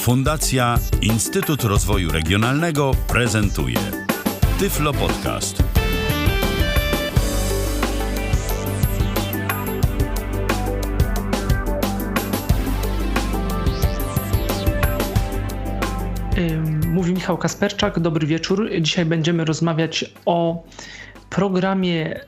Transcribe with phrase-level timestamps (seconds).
[0.00, 3.78] Fundacja Instytut Rozwoju Regionalnego prezentuje
[4.58, 5.62] Tyflo Podcast.
[16.86, 18.70] Mówi Michał Kasperczak, dobry wieczór.
[18.80, 20.64] Dzisiaj będziemy rozmawiać o
[21.30, 22.20] programie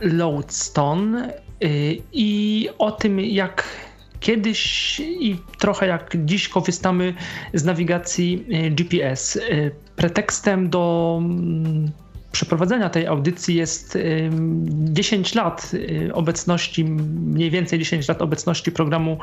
[0.00, 1.32] Lodestone
[1.64, 3.85] y, i o tym, jak
[4.20, 7.14] kiedyś i trochę jak dziś korzystamy
[7.54, 9.36] z nawigacji y, GPS.
[9.36, 11.90] Y, pretekstem do mm,
[12.32, 13.98] przeprowadzenia tej audycji jest
[14.68, 15.72] 10 lat
[16.12, 19.18] obecności, mniej więcej 10 lat obecności programu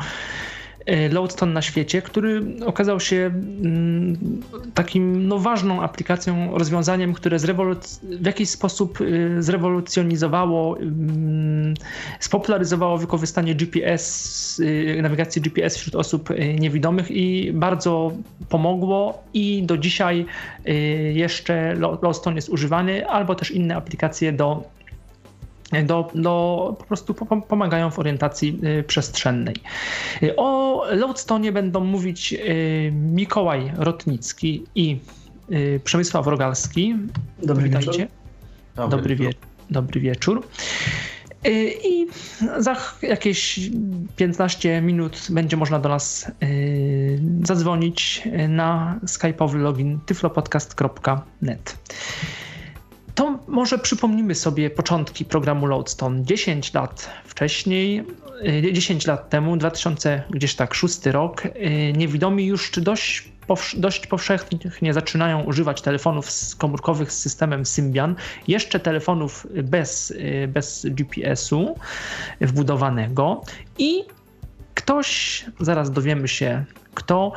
[0.86, 4.42] E, Lodestone na świecie, który okazał się mm,
[4.74, 7.40] takim no, ważną aplikacją, rozwiązaniem, które
[8.04, 11.74] w jakiś sposób y, zrewolucjonizowało, mm,
[12.20, 18.12] spopularyzowało wykorzystanie GPS, y, nawigacji GPS wśród osób y, niewidomych i bardzo
[18.50, 20.26] pomogło i do dzisiaj
[21.14, 24.64] jeszcze Lodestone jest używany, albo też inne aplikacje do
[25.82, 27.14] do, do, po prostu
[27.48, 29.56] pomagają w orientacji y, przestrzennej.
[30.24, 35.00] Y, o Lodestone będą mówić y, Mikołaj Rotnicki i
[35.84, 36.96] Przemysław Rogalski.
[37.44, 37.92] Dobry Witajcie.
[37.92, 38.90] wieczór.
[38.90, 39.30] Dobry, wie,
[39.70, 40.48] dobry wieczór.
[41.84, 42.08] I
[42.58, 43.60] za jakieś
[44.16, 46.32] 15 minut będzie można do nas
[47.44, 51.78] zadzwonić na skype'owy login tyflopodcast.net.
[53.16, 56.24] To może przypomnimy sobie początki programu Lodestone.
[56.24, 58.04] 10 lat wcześniej,
[58.72, 63.30] 10 y, lat temu, 2000 gdzieś tak szósty rok, y, niewidomi już dość,
[63.74, 68.16] dość powszechnie zaczynają używać telefonów komórkowych z systemem Symbian,
[68.48, 71.76] jeszcze telefonów bez, y, bez GPS-u
[72.42, 73.42] wbudowanego
[73.78, 74.04] i
[74.74, 77.32] ktoś, zaraz dowiemy się kto,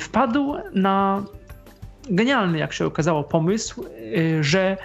[0.00, 1.22] wpadł na
[2.10, 3.84] genialny, jak się okazało, pomysł,
[4.40, 4.76] że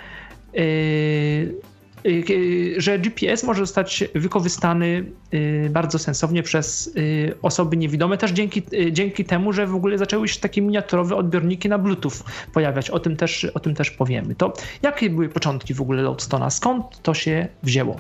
[2.78, 5.06] że GPS może zostać wykorzystany
[5.70, 6.96] bardzo sensownie przez
[7.42, 11.78] osoby niewidome, też dzięki, dzięki temu, że w ogóle zaczęły się takie miniaturowe odbiorniki na
[11.78, 12.14] Bluetooth
[12.54, 12.90] pojawiać.
[12.90, 14.36] O tym też, o tym też powiemy.
[14.36, 16.50] To jakie były początki w ogóle Loadstone'a?
[16.50, 18.00] Skąd to się wzięło?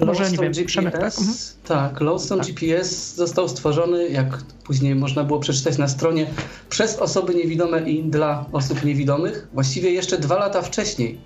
[0.00, 1.18] Może nie wiem, GPS, Przemek, tak?
[1.18, 1.36] Mhm.
[1.64, 2.52] Tak, Lodestone tak.
[2.52, 6.26] GPS został stworzony, jak później można było przeczytać na stronie,
[6.68, 9.48] przez osoby niewidome i dla osób niewidomych.
[9.52, 11.18] Właściwie jeszcze dwa lata wcześniej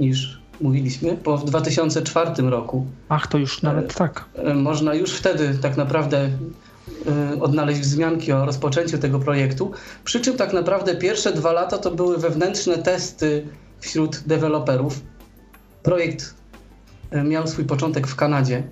[0.00, 2.86] niż mówiliśmy, bo w 2004 roku.
[3.08, 4.24] Ach, to już nawet e, tak.
[4.34, 6.18] E, można już wtedy tak naprawdę
[7.06, 9.72] e, odnaleźć wzmianki o rozpoczęciu tego projektu.
[10.04, 13.46] Przy czym tak naprawdę pierwsze dwa lata to były wewnętrzne testy
[13.80, 15.00] wśród deweloperów.
[15.82, 16.37] Projekt
[17.24, 18.62] miał swój początek w Kanadzie.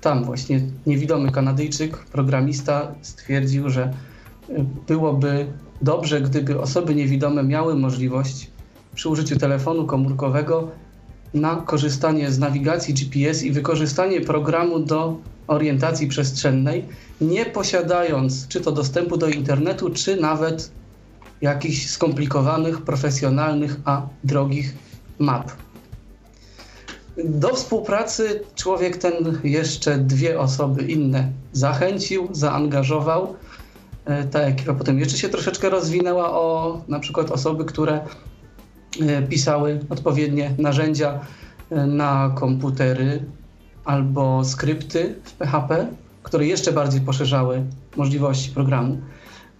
[0.00, 3.92] Tam właśnie niewidomy Kanadyjczyk, programista, stwierdził, że e,
[4.86, 5.46] byłoby
[5.82, 8.50] dobrze, gdyby osoby niewidome miały możliwość
[8.94, 10.68] przy użyciu telefonu komórkowego
[11.34, 15.16] na korzystanie z nawigacji GPS i wykorzystanie programu do
[15.46, 16.84] orientacji przestrzennej,
[17.20, 20.70] nie posiadając czy to dostępu do internetu, czy nawet
[21.40, 24.74] jakichś skomplikowanych, profesjonalnych, a drogich
[25.18, 25.52] map.
[27.16, 33.34] Do współpracy człowiek ten jeszcze dwie osoby inne zachęcił, zaangażował.
[34.04, 38.00] E, ta ekipa potem jeszcze się troszeczkę rozwinęła o na przykład osoby, które
[39.00, 41.20] e, pisały odpowiednie narzędzia
[41.70, 43.24] e, na komputery
[43.84, 45.86] albo skrypty w PHP,
[46.22, 47.62] które jeszcze bardziej poszerzały
[47.96, 48.98] możliwości programu.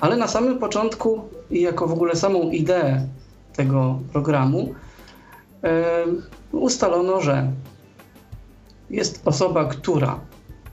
[0.00, 3.06] Ale na samym początku i jako w ogóle samą ideę
[3.53, 4.75] tego programu
[6.53, 7.53] ustalono, że
[8.91, 10.21] jest osoba, która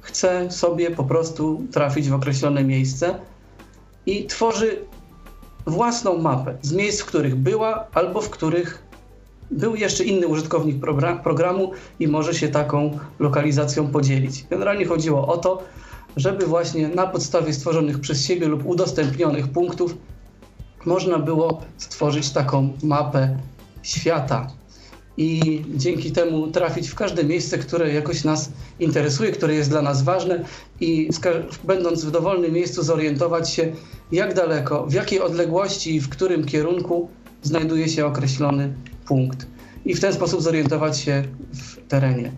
[0.01, 3.19] chce sobie po prostu trafić w określone miejsce
[4.05, 4.85] i tworzy
[5.67, 8.83] własną mapę z miejsc, w których była albo w których
[9.51, 10.77] był jeszcze inny użytkownik
[11.23, 14.45] programu i może się taką lokalizacją podzielić.
[14.49, 15.63] Generalnie chodziło o to,
[16.16, 19.97] żeby właśnie na podstawie stworzonych przez siebie lub udostępnionych punktów
[20.85, 23.37] można było stworzyć taką mapę
[23.84, 24.47] świata
[25.17, 30.03] i dzięki temu trafić w każde miejsce, które jakoś nas interesuje, które jest dla nas
[30.03, 30.43] ważne
[30.79, 31.09] i
[31.64, 33.72] będąc w dowolnym miejscu zorientować się,
[34.11, 37.09] jak daleko, w jakiej odległości i w którym kierunku
[37.43, 38.73] znajduje się określony
[39.08, 39.47] punkt.
[39.85, 41.23] I w ten sposób zorientować się
[41.53, 42.31] w terenie.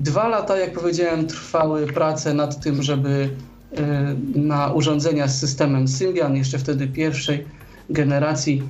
[0.00, 3.30] Dwa lata, jak powiedziałem, trwały prace nad tym, żeby
[3.76, 7.44] e, na urządzenia z systemem Symbian, jeszcze wtedy pierwszej
[7.90, 8.62] generacji,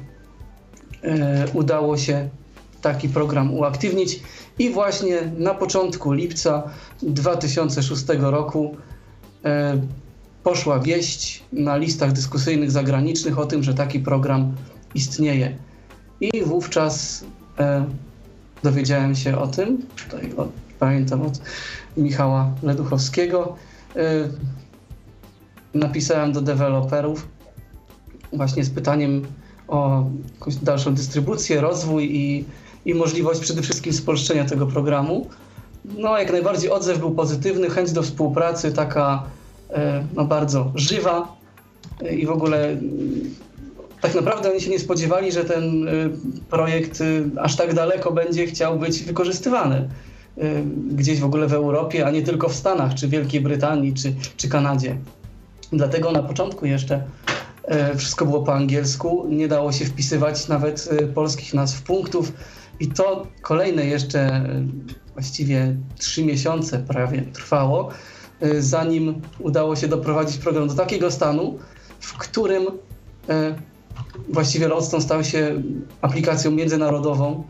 [1.03, 2.29] e, udało się
[2.83, 4.21] taki program uaktywnić
[4.59, 6.63] i właśnie na początku lipca
[7.03, 8.77] 2006 roku
[9.45, 9.81] e,
[10.43, 14.55] poszła wieść na listach dyskusyjnych zagranicznych o tym, że taki program
[14.95, 15.57] istnieje.
[16.21, 17.25] I wówczas
[17.59, 17.85] e,
[18.63, 20.49] dowiedziałem się o tym, tutaj od,
[20.79, 21.41] pamiętam od
[21.97, 23.57] Michała Leduchowskiego,
[23.97, 24.29] e,
[25.75, 27.29] napisałem do deweloperów
[28.33, 29.27] właśnie z pytaniem
[29.69, 30.05] o
[30.63, 32.45] dalszą dystrybucję, rozwój i,
[32.85, 35.27] i możliwość przede wszystkim spolszczenia tego programu.
[35.85, 39.23] No, jak najbardziej odzew był pozytywny, chęć do współpracy taka
[39.71, 41.37] e, no, bardzo żywa
[42.03, 42.77] e, i w ogóle
[44.01, 46.11] tak naprawdę oni się nie spodziewali, że ten y,
[46.51, 47.03] projekt
[47.41, 49.89] aż tak daleko będzie chciał być wykorzystywany
[50.91, 54.49] gdzieś w ogóle w Europie, a nie tylko w Stanach, czy Wielkiej Brytanii, czy, czy
[54.49, 54.97] Kanadzie.
[55.73, 57.03] Dlatego na początku jeszcze
[57.97, 62.33] wszystko było po angielsku, nie dało się wpisywać nawet polskich nazw punktów
[62.81, 64.49] i to kolejne jeszcze
[65.13, 67.91] właściwie trzy miesiące prawie trwało,
[68.59, 71.59] zanim udało się doprowadzić program do takiego stanu,
[72.01, 72.67] w którym
[74.29, 75.63] właściwie Lodestone stał się
[76.03, 77.45] aplikacją międzynarodową.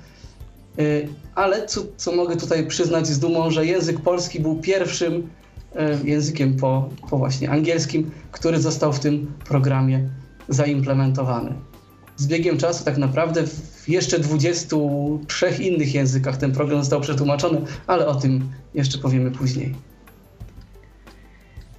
[0.79, 6.09] Y, ale co, co mogę tutaj przyznać z dumą, że język polski był pierwszym y,
[6.09, 10.09] językiem po, po właśnie angielskim, który został w tym programie
[10.49, 11.55] zaimplementowany.
[12.17, 18.07] Z biegiem czasu tak naprawdę w jeszcze 23 innych językach ten program został przetłumaczony, ale
[18.07, 19.75] o tym jeszcze powiemy później.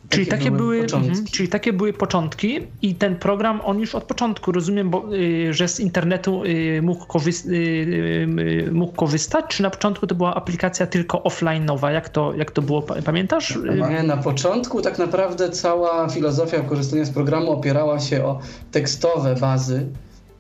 [0.10, 4.04] Czyli takie, takie były, mhm, czyli takie były początki i ten program, on już od
[4.04, 9.70] początku, rozumiem, bo, y, że z internetu y, mógł, y, y, mógł, korzystać, czy na
[9.70, 11.90] początku to była aplikacja tylko offline'owa?
[11.90, 13.58] Jak to, jak to było, pamiętasz?
[13.90, 18.40] Nie, na początku tak naprawdę cała filozofia korzystania z programu opierała się o
[18.72, 19.86] tekstowe bazy,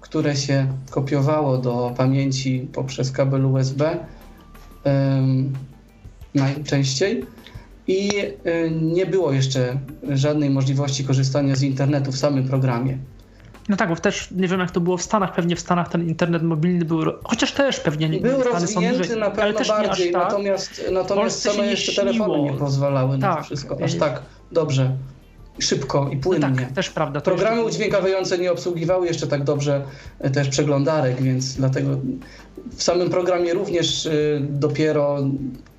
[0.09, 3.97] które się kopiowało do pamięci poprzez kabel USB
[6.35, 7.25] najczęściej
[7.87, 9.79] i y, nie było jeszcze
[10.09, 12.97] żadnej możliwości korzystania z internetu w samym programie.
[13.69, 16.07] No tak, bo też nie wiem jak to było w Stanach, pewnie w Stanach ten
[16.07, 20.23] internet mobilny był, chociaż też pewnie nie Był rozwinięty na pewno bardziej, tak.
[20.23, 23.21] natomiast, natomiast same jeszcze telefony nie pozwalały tak.
[23.21, 24.21] na to wszystko aż tak
[24.51, 24.97] dobrze,
[25.59, 26.49] szybko i płynnie.
[26.49, 27.21] No tak, też prawda.
[27.21, 29.81] Programy udźwiękawiające nie obsługiwały jeszcze tak dobrze
[30.19, 31.89] e, też przeglądarek, więc dlatego
[32.75, 35.17] w samym programie również y, dopiero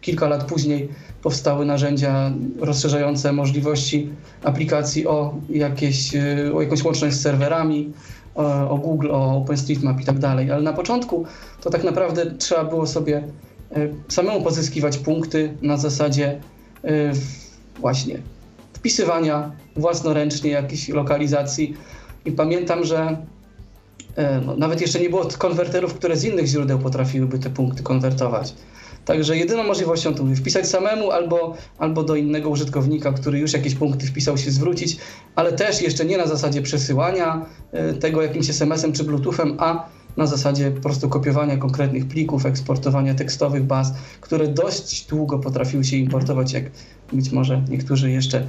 [0.01, 0.89] kilka lat później
[1.23, 4.11] powstały narzędzia rozszerzające możliwości
[4.45, 7.93] aplikacji o, jakieś, y, o jakąś łączność z serwerami,
[8.35, 10.51] o, o Google, o OpenStreetMap i tak dalej.
[10.51, 11.25] Ale na początku
[11.61, 13.23] to tak naprawdę trzeba było sobie
[14.09, 16.41] samemu pozyskiwać punkty na zasadzie
[17.81, 18.19] właśnie
[18.81, 21.77] wpisywania własnoręcznie jakichś lokalizacji.
[22.25, 23.17] I pamiętam, że
[24.47, 28.55] no, nawet jeszcze nie było konwerterów, które z innych źródeł potrafiłyby te punkty konwertować.
[29.05, 34.07] Także jedyną możliwością to wpisać samemu albo, albo do innego użytkownika, który już jakieś punkty
[34.07, 34.97] wpisał się zwrócić,
[35.35, 40.27] ale też jeszcze nie na zasadzie przesyłania e, tego jakimś SMS-em czy Bluetoothem, a na
[40.27, 46.53] zasadzie po prostu kopiowania konkretnych plików, eksportowania tekstowych baz, które dość długo potrafiły się importować,
[46.53, 46.65] jak
[47.13, 48.47] być może niektórzy jeszcze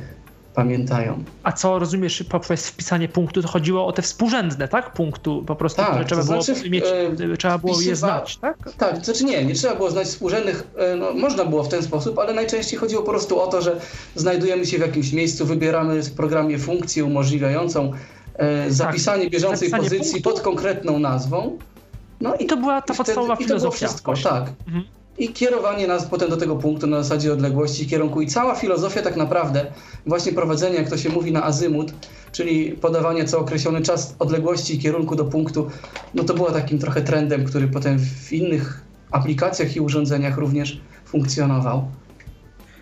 [0.64, 1.24] pamiętają.
[1.44, 4.94] A co rozumiesz poprzez wpisanie punktu, to chodziło o te współrzędne, tak?
[4.94, 6.84] Punktu po prostu, tak, trzeba, znaczy, było mieć,
[7.32, 8.58] e, trzeba było je znać, tak?
[8.78, 11.84] Tak, to znaczy nie, nie trzeba było znać współrzędnych, e, no, można było w ten
[11.84, 13.80] sposób, ale najczęściej chodziło po prostu o to, że
[14.16, 17.92] znajdujemy się w jakimś miejscu, wybieramy w programie funkcję umożliwiającą
[18.36, 20.30] e, zapisanie tak, bieżącej zapisanie pozycji punktu.
[20.30, 21.58] pod konkretną nazwą.
[22.22, 23.78] No i, I to była ta podstawowa wtedy, filozofia.
[23.78, 24.50] I to wszystko, tak.
[24.68, 28.22] Mhm i kierowanie nas potem do tego punktu na zasadzie odległości kierunku.
[28.22, 29.66] I cała filozofia tak naprawdę
[30.06, 31.94] właśnie prowadzenia, jak to się mówi na azymut,
[32.32, 35.70] czyli podawanie co określony czas odległości i kierunku do punktu,
[36.14, 41.88] no to było takim trochę trendem, który potem w innych aplikacjach i urządzeniach również funkcjonował.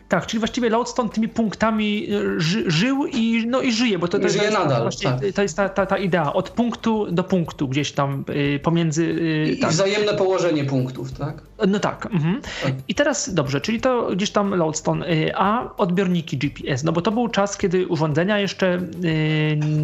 [0.09, 4.19] Tak, czyli właściwie Lodestone tymi punktami e, ży, żył i, no, i żyje, bo to,
[4.19, 5.19] to, żyje jest, nadal, właśnie, tak.
[5.35, 9.03] to jest ta, ta, ta, idea, od punktu do punktu gdzieś tam y, pomiędzy...
[9.03, 9.71] Y, I, tak.
[9.71, 11.48] I, wzajemne położenie punktów, tak?
[11.67, 12.41] No tak, mhm.
[12.87, 17.11] I teraz dobrze, czyli to gdzieś tam Lodestone, y, a odbiorniki GPS, no bo to
[17.11, 18.81] był czas, kiedy urządzenia jeszcze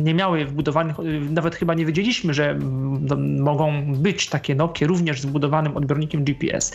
[0.04, 0.96] nie miały wbudowanych,
[1.30, 2.60] nawet chyba nie wiedzieliśmy, że
[3.02, 6.74] no, mogą być takie Nokie również z wbudowanym odbiornikiem GPS.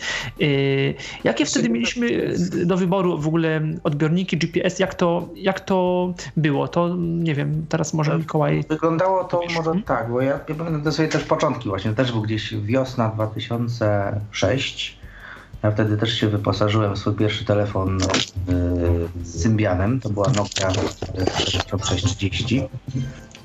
[1.23, 2.33] Jakie wtedy mieliśmy
[2.65, 6.67] do wyboru w ogóle ogóle odbiorniki GPS, jak to, jak to było?
[6.67, 8.63] To nie wiem, teraz może Mikołaj.
[8.69, 9.83] Wyglądało to może hmm?
[9.83, 14.90] tak, bo ja, ja pamiętam sobie też początki właśnie, też był gdzieś wiosna 2006.
[15.63, 18.07] Ja wtedy też się wyposażyłem w swój pierwszy telefon no,
[19.23, 20.69] z Symbianem, to była Nokia
[21.37, 22.63] 630.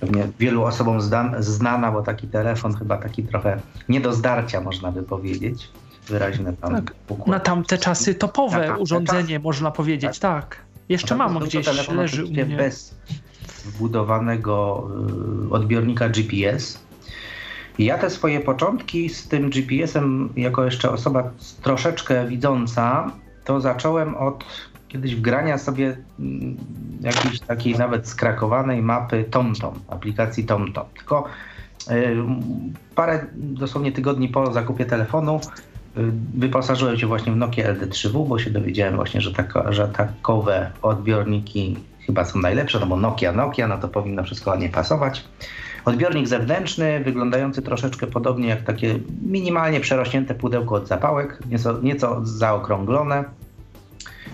[0.00, 0.98] Pewnie wielu osobom
[1.38, 5.68] znana, bo taki telefon chyba taki trochę nie do zdarcia można by powiedzieć
[6.08, 6.94] wyraźne tam tak.
[7.26, 9.40] Na tamte czasy topowe urządzenie, czasy.
[9.44, 10.44] można powiedzieć, tak.
[10.44, 10.56] tak.
[10.88, 12.44] Jeszcze mam gdzieś, leży u mnie.
[12.44, 12.94] Bez,
[13.64, 14.88] wbudowanego
[15.46, 16.85] y, odbiornika GPS.
[17.78, 21.30] Ja te swoje początki z tym GPS-em, jako jeszcze osoba
[21.62, 23.12] troszeczkę widząca,
[23.44, 24.44] to zacząłem od
[24.88, 26.56] kiedyś wgrania sobie mm,
[27.00, 30.84] jakiejś takiej nawet skrakowanej mapy TomTom, aplikacji TomTom.
[30.96, 31.24] Tylko
[31.90, 32.16] y,
[32.94, 35.40] parę dosłownie tygodni po zakupie telefonu
[35.96, 36.00] y,
[36.34, 41.76] wyposażyłem się właśnie w Nokia LD3W, bo się dowiedziałem właśnie, że, taka, że takowe odbiorniki
[42.06, 45.24] chyba są najlepsze, no bo Nokia, Nokia, no to powinno wszystko ładnie pasować.
[45.86, 53.24] Odbiornik zewnętrzny, wyglądający troszeczkę podobnie jak takie minimalnie przerośnięte pudełko od zapałek, nieco, nieco zaokrąglone,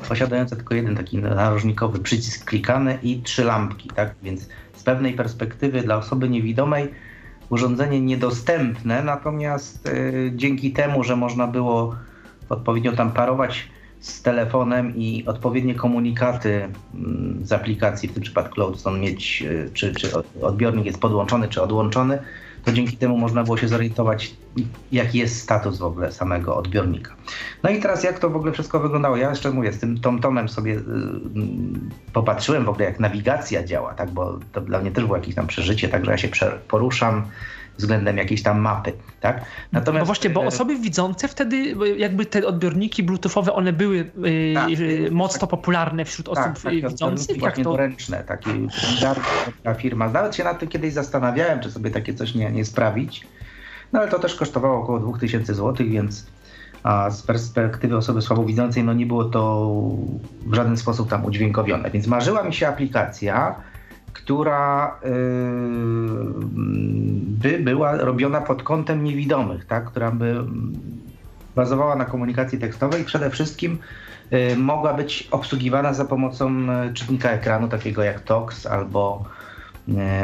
[0.08, 4.14] posiadające tylko jeden taki narożnikowy przycisk klikany i trzy lampki, tak?
[4.22, 6.88] Więc z pewnej perspektywy dla osoby niewidomej
[7.50, 11.96] urządzenie niedostępne, natomiast y, dzięki temu, że można było
[12.48, 13.68] odpowiednio tam parować
[14.02, 19.94] z telefonem i odpowiednie komunikaty mm, z aplikacji, w tym przypadku Cloudstone mieć, y, czy,
[19.94, 20.10] czy
[20.42, 22.18] odbiornik jest podłączony, czy odłączony,
[22.64, 24.34] to dzięki temu można było się zorientować,
[24.92, 27.14] jaki jest status w ogóle samego odbiornika.
[27.62, 29.16] No i teraz jak to w ogóle wszystko wyglądało?
[29.16, 33.94] Ja jeszcze mówię, z tym TomTomem sobie y, mm, popatrzyłem w ogóle, jak nawigacja działa,
[33.94, 36.28] tak, bo to dla mnie też było jakieś tam przeżycie, także ja się
[36.68, 37.24] poruszam,
[37.78, 39.44] względem jakiejś tam mapy, tak?
[39.72, 44.54] Natomiast, no właśnie, bo e, osoby widzące wtedy, jakby te odbiorniki bluetoothowe, one były e,
[44.54, 44.68] tak,
[45.10, 47.38] mocno tak, popularne wśród osób tak, tak widzących?
[47.38, 47.76] Właśnie to...
[47.76, 48.50] ręczne, takie
[49.62, 50.08] taka firma.
[50.08, 53.26] Nawet się nad tym kiedyś zastanawiałem, czy sobie takie coś nie, nie sprawić,
[53.92, 56.26] no ale to też kosztowało około 2000 zł, więc
[56.82, 59.70] a z perspektywy osoby słabowidzącej no nie było to
[60.46, 61.90] w żaden sposób tam udźwiękowione.
[61.90, 63.54] Więc marzyła mi się aplikacja,
[64.12, 65.10] która yy,
[67.20, 69.84] by była robiona pod kątem niewidomych, tak?
[69.84, 70.44] która by
[71.56, 73.78] bazowała na komunikacji tekstowej i przede wszystkim
[74.30, 79.24] yy, mogła być obsługiwana za pomocą yy, czytnika ekranu, takiego jak TOX albo,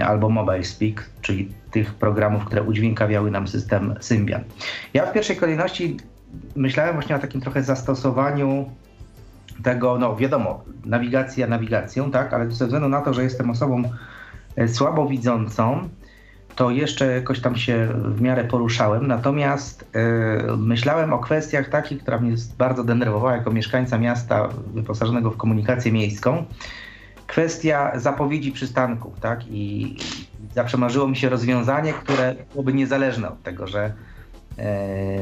[0.06, 4.44] albo Mobile Speak, czyli tych programów, które udźwiękawiały nam system Symbian.
[4.94, 5.96] Ja w pierwszej kolejności
[6.56, 8.70] myślałem właśnie o takim trochę zastosowaniu
[9.62, 13.82] tego, no wiadomo, nawigacja nawigacją, tak, ale ze względu na to, że jestem osobą
[14.56, 15.88] e, słabo widzącą,
[16.58, 19.06] to jeszcze jakoś tam się w miarę poruszałem.
[19.06, 19.90] Natomiast
[20.46, 25.92] yy, myślałem o kwestiach takich, która mnie bardzo denerwowała jako mieszkańca miasta wyposażonego w komunikację
[25.92, 26.44] miejską.
[27.26, 29.40] Kwestia zapowiedzi przystanków, tak?
[29.50, 29.96] I
[30.54, 34.07] zawsze marzyło mi się rozwiązanie, które byłoby niezależne od tego, że E,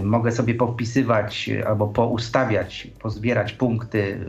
[0.02, 4.20] mogę sobie powpisywać albo poustawiać, pozbierać punkty,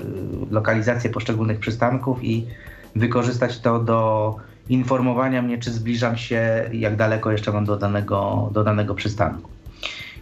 [0.52, 2.48] e, lokalizację poszczególnych przystanków i
[2.96, 4.36] wykorzystać to do
[4.70, 9.50] informowania mnie, czy zbliżam się, jak daleko jeszcze mam do danego, do danego przystanku.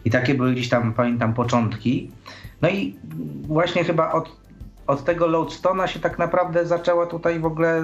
[0.06, 2.12] I takie były gdzieś tam, pamiętam, początki.
[2.62, 2.96] No i
[3.48, 4.38] właśnie chyba od,
[4.88, 7.84] od tego Loadstona się tak naprawdę zaczęła tutaj w ogóle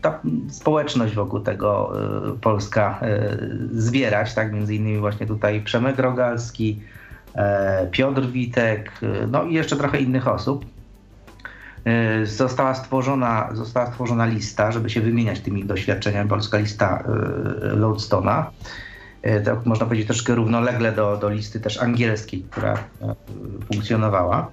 [0.00, 1.92] ta społeczność wokół tego
[2.34, 6.80] y, Polska y, zbierać, tak, między innymi właśnie tutaj Przemek Rogalski,
[7.34, 10.64] e, Piotr Witek, y, no i jeszcze trochę innych osób.
[12.24, 17.04] Została stworzona, została stworzona lista, żeby się wymieniać tymi doświadczeniami, polska lista
[17.62, 18.50] Lodestona.
[19.44, 22.74] Tak można powiedzieć troszkę równolegle do, do listy też angielskiej, która
[23.72, 24.50] funkcjonowała.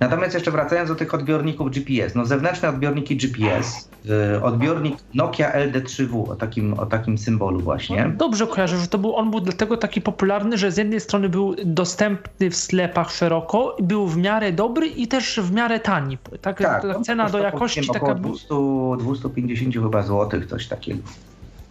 [0.00, 3.88] Natomiast jeszcze wracając do tych odbiorników GPS, no zewnętrzne odbiorniki GPS,
[4.36, 8.04] y, odbiornik Nokia LD3W o takim, o takim symbolu właśnie.
[8.04, 11.28] No, dobrze kojarzę, że to był, on był dlatego taki popularny, że z jednej strony
[11.28, 16.18] był dostępny w sklepach szeroko, był w miarę dobry i też w miarę tani.
[16.40, 18.14] Tak, tak ta cena do jakości taka...
[18.14, 18.54] 200,
[18.98, 21.02] 250 chyba złotych, coś takiego.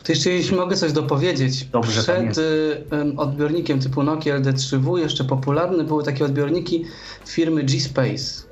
[0.09, 1.65] To jeszcze jeśli mogę coś dopowiedzieć.
[1.65, 2.83] Dobrze, Przed y,
[3.17, 6.85] odbiornikiem typu Nokia LD3W jeszcze popularne były takie odbiorniki
[7.25, 8.43] firmy G-Space.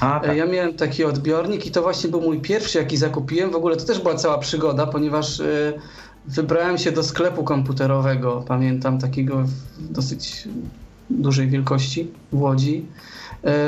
[0.00, 0.36] A, tak.
[0.36, 3.50] Ja miałem taki odbiornik i to właśnie był mój pierwszy, jaki zakupiłem.
[3.50, 5.72] W ogóle to też była cała przygoda, ponieważ y,
[6.26, 9.44] wybrałem się do sklepu komputerowego, pamiętam, takiego
[9.78, 10.48] dosyć
[11.10, 12.86] dużej wielkości w Łodzi.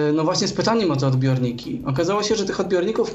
[0.08, 1.82] Y, no właśnie z pytaniem o te odbiorniki.
[1.86, 3.14] Okazało się, że tych odbiorników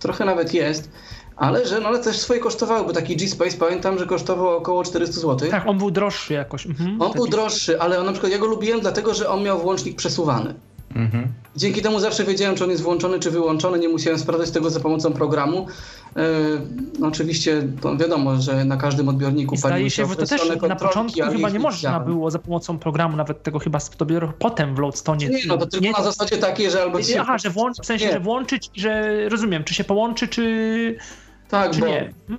[0.00, 0.90] trochę nawet jest
[1.36, 5.20] ale że no, ale też swoje kosztowały, bo taki G-Space pamiętam, że kosztował około 400
[5.20, 5.50] zł.
[5.50, 6.66] Tak, on był droższy jakoś.
[6.66, 9.58] Mhm, on był droższy, ale on, na przykład ja go lubiłem dlatego, że on miał
[9.58, 10.54] włącznik przesuwany.
[10.96, 11.28] Mhm.
[11.56, 13.78] Dzięki temu zawsze wiedziałem, czy on jest włączony, czy wyłączony.
[13.78, 15.66] Nie musiałem sprawdzać tego za pomocą programu.
[16.16, 16.22] Yy,
[16.98, 21.50] no oczywiście wiadomo, że na każdym odbiorniku paliły się, że to też na początku chyba
[21.50, 25.18] nie można było za pomocą programu, nawet tego chyba dopiero potem w Loadstone.
[25.18, 26.98] Nie, no to tylko nie, na zasadzie takiej, że albo...
[27.20, 28.12] Aha, że włącz, w sensie, nie.
[28.12, 30.96] że włączyć i że rozumiem, czy się połączy, czy
[31.52, 31.86] tak, bo,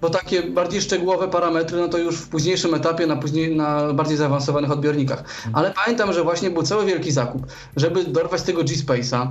[0.02, 4.18] bo, takie bardziej szczegółowe parametry, no to już w późniejszym etapie, na, później, na bardziej
[4.18, 5.20] zaawansowanych odbiornikach.
[5.20, 5.56] Mhm.
[5.56, 9.28] Ale pamiętam, że właśnie był cały wielki zakup, żeby dorwać tego G-Space'a,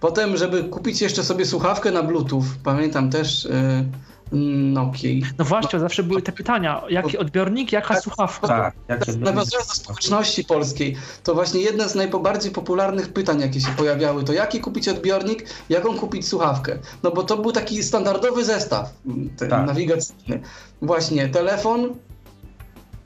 [0.00, 3.44] potem, żeby kupić jeszcze sobie słuchawkę na Bluetooth, pamiętam też...
[3.44, 5.24] Yy, Nokii.
[5.38, 8.72] No właśnie, zawsze były te pytania, jaki odbiornik, jaka słuchawka.
[8.86, 14.24] Tak, Nawiązując do społeczności polskiej, to właśnie jedne z najbardziej popularnych pytań, jakie się pojawiały,
[14.24, 16.78] to jaki kupić odbiornik, jaką kupić słuchawkę.
[17.02, 18.94] No bo to był taki standardowy zestaw
[19.38, 19.66] tak.
[19.66, 20.40] nawigacyjny.
[20.82, 21.94] Właśnie telefon,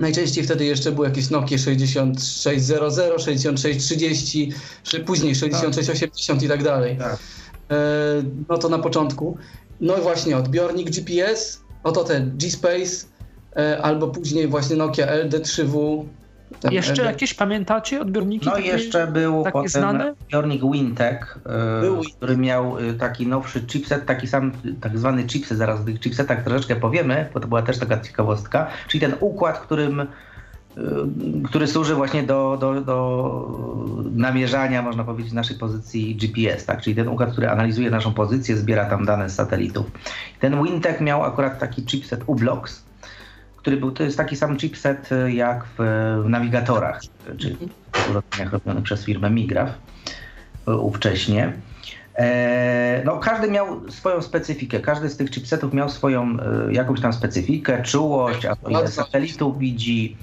[0.00, 4.52] Najczęściej wtedy jeszcze były jakieś Nokia 6600, 6630,
[5.06, 6.96] później 6680 i tak dalej.
[6.96, 7.18] Tak.
[7.70, 7.76] E,
[8.48, 9.38] no to na początku.
[9.80, 13.06] No i właśnie odbiornik GPS, oto ten G-Space,
[13.56, 16.04] e, albo później właśnie Nokia LD3W.
[16.70, 17.04] Jeszcze LD...
[17.04, 18.46] jakieś pamiętacie odbiorniki?
[18.46, 20.10] No jeszcze był potem znane?
[20.10, 25.58] odbiornik Wintech, e, był który miał e, taki nowszy chipset, taki sam tak zwany chipset,
[25.58, 29.58] zaraz o tych chipsetach troszeczkę powiemy, bo to była też taka ciekawostka, czyli ten układ,
[29.58, 30.06] którym
[31.44, 36.82] który służy właśnie do, do, do namierzania, można powiedzieć, naszej pozycji GPS, tak?
[36.82, 39.86] czyli ten układ, który analizuje naszą pozycję, zbiera tam dane z satelitów.
[40.40, 42.84] Ten Wintech miał akurat taki chipset U-Blocks,
[43.56, 45.76] który był, to jest taki sam chipset y, jak w,
[46.24, 47.00] w nawigatorach,
[47.38, 47.56] czyli
[47.92, 49.70] w urządzeniach robionych przez firmę Migraf
[50.68, 51.52] y, ówcześnie.
[52.18, 54.80] E, no, każdy miał swoją specyfikę.
[54.80, 56.36] Każdy z tych chipsetów miał swoją
[56.70, 60.16] jakąś tam specyfikę, czułość, a to ile satelitów widzi,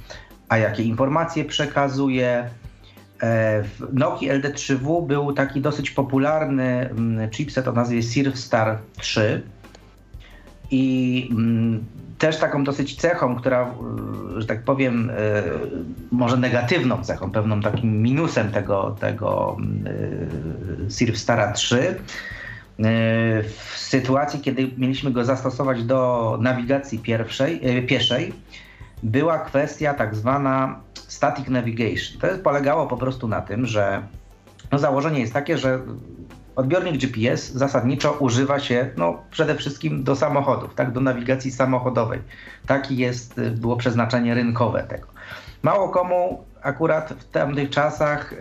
[0.49, 2.49] a jakie informacje przekazuje.
[3.21, 8.01] E, w Nokia LD3W był taki dosyć popularny mm, chipset o nazwie
[8.33, 9.41] Star 3
[10.71, 11.85] i mm,
[12.17, 13.73] też taką dosyć cechą, która,
[14.37, 15.43] e, że tak powiem, e,
[16.11, 19.57] może negatywną cechą, pewną takim minusem tego, tego
[21.13, 21.95] Stara 3
[23.47, 28.33] w sytuacji, kiedy mieliśmy go zastosować do nawigacji pierwszej, pieszej,
[29.05, 32.19] była kwestia tak zwana static navigation.
[32.21, 34.03] To polegało po prostu na tym, że
[34.71, 35.79] no założenie jest takie, że
[36.55, 42.19] odbiornik GPS zasadniczo używa się no, przede wszystkim do samochodów, tak, do nawigacji samochodowej.
[42.67, 45.07] Takie jest, y, było przeznaczenie rynkowe tego.
[45.63, 48.37] Mało komu akurat w tamtych czasach yy,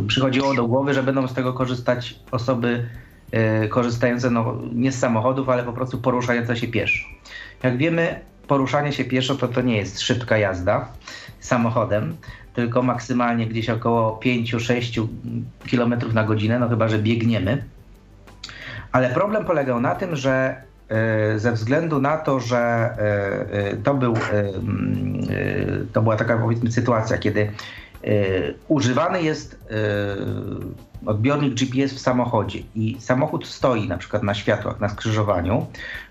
[0.00, 2.88] yy, przychodziło do głowy, że będą z tego korzystać osoby
[3.32, 7.08] yy, korzystające no, nie z samochodów, ale po prostu poruszające się pieszo.
[7.62, 8.20] Jak wiemy,
[8.52, 10.88] poruszanie się pieszo to, to nie jest szybka jazda
[11.40, 12.16] samochodem,
[12.54, 15.06] tylko maksymalnie gdzieś około 5-6
[15.70, 17.64] km na godzinę, no chyba, że biegniemy.
[18.92, 22.96] Ale problem polegał na tym, że e, ze względu na to, że e,
[23.52, 24.14] e, to, był,
[25.92, 27.50] to była taka powiedzmy sytuacja, kiedy
[28.68, 29.58] używany jest
[31.06, 35.66] odbiornik GPS w samochodzie i samochód stoi na przykład na światłach, na skrzyżowaniu,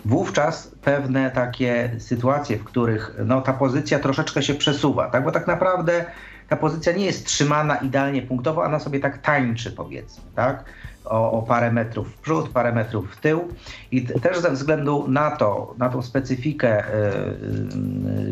[0.05, 5.23] wówczas pewne takie sytuacje, w których no, ta pozycja troszeczkę się przesuwa, tak?
[5.23, 6.05] bo tak naprawdę
[6.51, 10.63] ta pozycja nie jest trzymana idealnie punktowo, ona sobie tak tańczy powiedzmy, tak?
[11.05, 13.47] O, o, parę metrów w przód, parę metrów w tył.
[13.91, 16.83] I też ze względu na to, na tą specyfikę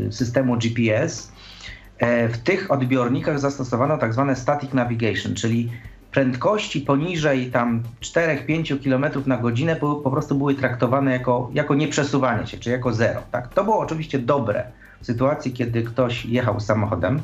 [0.07, 1.31] y, systemu GPS,
[2.01, 5.69] y, w tych odbiornikach zastosowano tak zwane static navigation, czyli
[6.11, 12.57] prędkości poniżej tam 4-5 km na godzinę po prostu były traktowane jako, jako nieprzesuwanie się,
[12.57, 13.21] czy jako zero.
[13.31, 13.53] Tak?
[13.53, 14.63] To było oczywiście dobre
[15.01, 17.21] w sytuacji, kiedy ktoś jechał samochodem.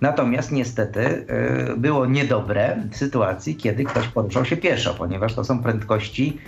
[0.00, 5.62] Natomiast niestety y, było niedobre w sytuacji, kiedy ktoś poruszał się pieszo, ponieważ to są
[5.62, 6.38] prędkości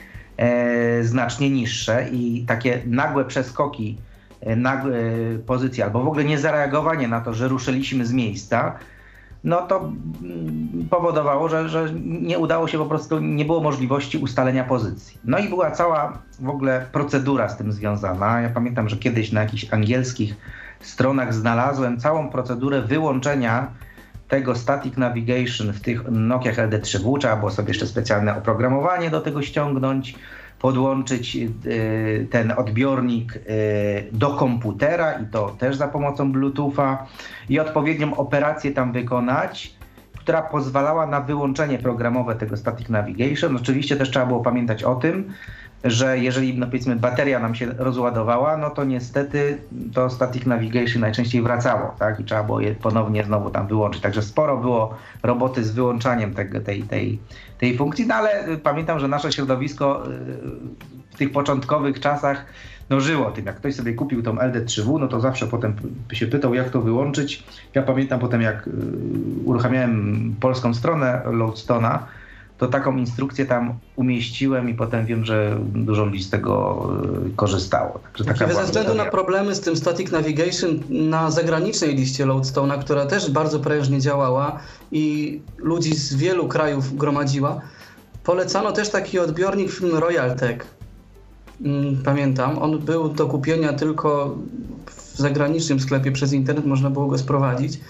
[1.00, 3.98] y, znacznie niższe i takie nagłe przeskoki,
[4.46, 4.94] y, nagłe
[5.46, 8.78] pozycje albo w ogóle nie zareagowanie na to, że ruszyliśmy z miejsca,
[9.44, 14.64] no to mm, powodowało, że, że nie udało się po prostu, nie było możliwości ustalenia
[14.64, 15.18] pozycji.
[15.24, 18.40] No i była cała w ogóle procedura z tym związana.
[18.40, 20.36] Ja pamiętam, że kiedyś na jakichś angielskich
[20.80, 23.66] stronach znalazłem całą procedurę wyłączenia
[24.28, 27.18] tego static navigation w tych Nokia LD3W.
[27.18, 30.14] Trzeba było sobie jeszcze specjalne oprogramowanie do tego ściągnąć
[30.62, 33.40] podłączyć y, ten odbiornik y,
[34.12, 37.06] do komputera i to też za pomocą Bluetootha
[37.48, 39.74] i odpowiednią operację tam wykonać,
[40.18, 43.56] która pozwalała na wyłączenie programowe tego Static Navigation.
[43.56, 45.32] Oczywiście też trzeba było pamiętać o tym,
[45.84, 49.58] że jeżeli no powiedzmy bateria nam się rozładowała, no to niestety
[49.94, 52.20] to static navigation najczęściej wracało, tak?
[52.20, 54.02] I trzeba było je ponownie znowu tam wyłączyć.
[54.02, 57.18] Także sporo było roboty z wyłączaniem tego, tej, tej,
[57.58, 60.10] tej funkcji, no ale pamiętam, że nasze środowisko y,
[61.10, 62.46] w tych początkowych czasach
[62.90, 63.46] no żyło tym.
[63.46, 65.74] Jak ktoś sobie kupił tą LD3W, no to zawsze potem
[66.12, 67.44] się pytał, jak to wyłączyć.
[67.74, 68.70] Ja pamiętam potem, jak y,
[69.44, 72.06] uruchamiałem polską stronę Loadstona,
[72.62, 76.88] to taką instrukcję tam umieściłem i potem wiem, że dużo ludzi z tego
[77.26, 77.98] y, korzystało.
[77.98, 83.06] Także taka ze względu na problemy z tym Static Navigation na zagranicznej liście Loadstone'a, która
[83.06, 84.58] też bardzo prężnie działała
[84.92, 87.60] i ludzi z wielu krajów gromadziła,
[88.24, 90.66] polecano też taki odbiornik firmy Royal Tech.
[91.64, 94.36] mm, pamiętam, on był do kupienia tylko
[94.86, 97.80] w zagranicznym sklepie przez internet, można było go sprowadzić,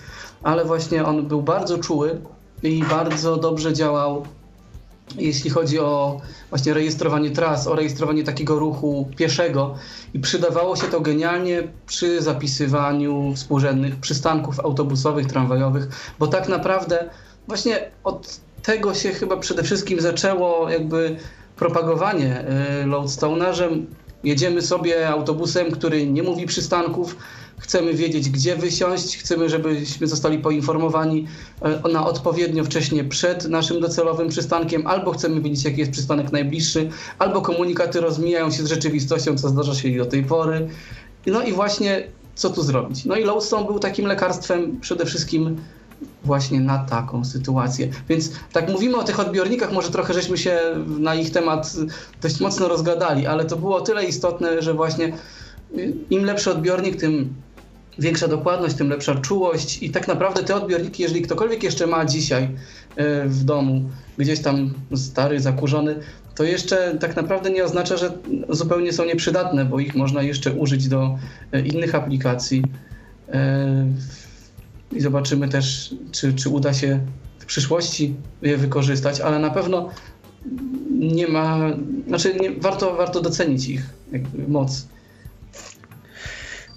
[0.42, 2.18] ale właśnie on był bardzo czuły
[2.62, 4.24] i bardzo dobrze działał
[5.16, 9.74] jeśli chodzi o właśnie rejestrowanie tras, o rejestrowanie takiego ruchu pieszego
[10.14, 15.88] i przydawało się to genialnie przy zapisywaniu współrzędnych przystanków autobusowych, tramwajowych,
[16.18, 17.10] bo tak naprawdę
[17.48, 21.16] właśnie od tego się chyba przede wszystkim zaczęło jakby
[21.56, 22.44] propagowanie
[22.82, 23.70] y, Loadstone'a, że
[24.24, 27.16] jedziemy sobie autobusem, który nie mówi przystanków,
[27.62, 31.26] chcemy wiedzieć, gdzie wysiąść, chcemy, żebyśmy zostali poinformowani
[31.62, 36.90] e, na odpowiednio wcześnie przed naszym docelowym przystankiem, albo chcemy wiedzieć, jaki jest przystanek najbliższy,
[37.18, 40.68] albo komunikaty rozmijają się z rzeczywistością, co zdarza się i do tej pory.
[41.26, 43.04] No i właśnie co tu zrobić?
[43.04, 45.56] No i Lodestone był takim lekarstwem przede wszystkim
[46.24, 47.88] właśnie na taką sytuację.
[48.08, 50.58] Więc tak mówimy o tych odbiornikach, może trochę żeśmy się
[50.98, 51.72] na ich temat
[52.22, 55.12] dość mocno rozgadali, ale to było tyle istotne, że właśnie
[56.10, 57.34] im lepszy odbiornik, tym
[57.98, 62.42] większa dokładność, tym lepsza czułość i tak naprawdę te odbiorniki, jeżeli ktokolwiek jeszcze ma dzisiaj
[62.96, 65.96] e, w domu, gdzieś tam stary, zakurzony,
[66.34, 68.12] to jeszcze tak naprawdę nie oznacza, że
[68.48, 71.18] zupełnie są nieprzydatne, bo ich można jeszcze użyć do
[71.52, 72.62] e, innych aplikacji.
[73.28, 73.86] E,
[74.92, 77.00] I zobaczymy też, czy, czy uda się
[77.38, 79.88] w przyszłości je wykorzystać, ale na pewno
[80.90, 81.58] nie ma,
[82.08, 83.82] znaczy nie, warto, warto docenić ich
[84.48, 84.86] moc.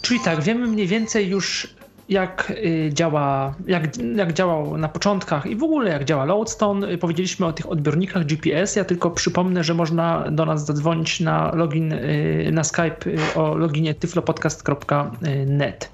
[0.06, 1.68] Czyli tak, wiemy mniej więcej już
[2.10, 6.98] jak y, działa, jak, jak działał na początkach i w ogóle jak działa Loadstone.
[6.98, 8.76] Powiedzieliśmy o tych odbiornikach GPS.
[8.76, 13.56] Ja tylko przypomnę, że można do nas zadzwonić na login y, na Skype y, o
[13.56, 15.90] loginie tyflopodcast.net.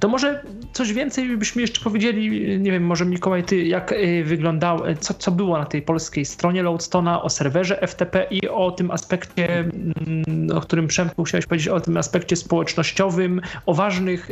[0.00, 5.14] To może coś więcej byśmy jeszcze powiedzieli, nie wiem, może Mikołaj, ty jak wyglądał, co,
[5.14, 10.24] co było na tej polskiej stronie Loadstona, o serwerze FTP i o tym aspekcie, mm,
[10.54, 14.30] o którym Przemku chciałeś powiedzieć, o tym aspekcie społecznościowym, o ważnych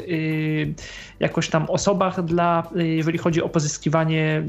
[1.22, 4.42] jakoś tam osobach dla, jeżeli chodzi o pozyskiwanie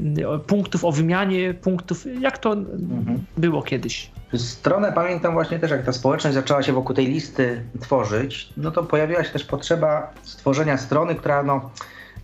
[0.46, 2.04] punktów, o wymianie punktów.
[2.20, 3.24] Jak to mhm.
[3.36, 4.10] było kiedyś?
[4.36, 8.82] Stronę pamiętam właśnie też, jak ta społeczność zaczęła się wokół tej listy tworzyć, no to
[8.82, 11.70] pojawiła się też potrzeba stworzenia strony, która no,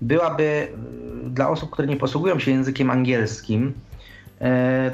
[0.01, 0.69] byłaby
[1.27, 3.73] y, dla osób, które nie posługują się językiem angielskim,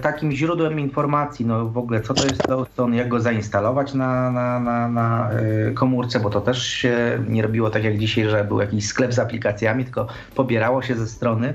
[0.02, 4.60] takim źródłem informacji, no w ogóle co to jest Loadstone, jak go zainstalować na, na,
[4.60, 8.60] na, na e, komórce, bo to też się nie robiło tak jak dzisiaj, że był
[8.60, 11.54] jakiś sklep z aplikacjami, tylko pobierało się ze strony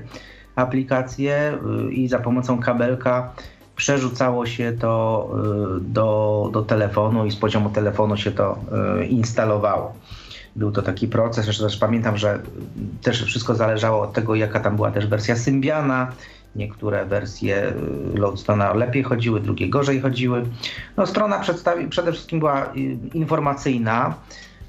[0.56, 3.32] aplikacje e, i za pomocą kabelka
[3.76, 5.30] przerzucało się to
[5.80, 8.58] do, do telefonu i z poziomu telefonu się to
[9.08, 9.94] instalowało.
[10.56, 12.38] Był to taki proces, jeszcze też pamiętam, że
[13.02, 16.12] też wszystko zależało od tego, jaka tam była też wersja Symbiana,
[16.56, 17.72] Niektóre wersje
[18.14, 20.44] y, Loadstone'a lepiej chodziły, drugie gorzej chodziły.
[20.96, 21.42] No, strona
[21.90, 24.14] przede wszystkim była y, informacyjna.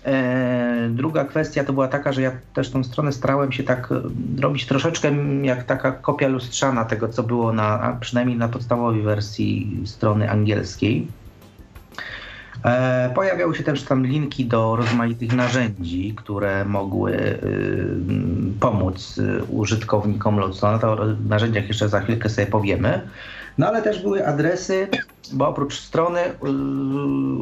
[0.06, 4.42] E, druga kwestia to była taka, że ja też tą stronę starałem się tak y,
[4.42, 10.32] robić troszeczkę jak taka kopia lustrzana tego, co było na, przynajmniej na podstawowej wersji strony
[10.32, 11.08] angielskiej.
[12.66, 17.88] E, pojawiały się też tam linki do rozmaitych narzędzi, które mogły y,
[18.60, 20.80] pomóc y, użytkownikom Loadstone'a.
[20.80, 23.02] To o narzędziach jeszcze za chwilkę sobie powiemy.
[23.58, 24.88] No ale też były adresy,
[25.34, 26.32] bo oprócz strony y,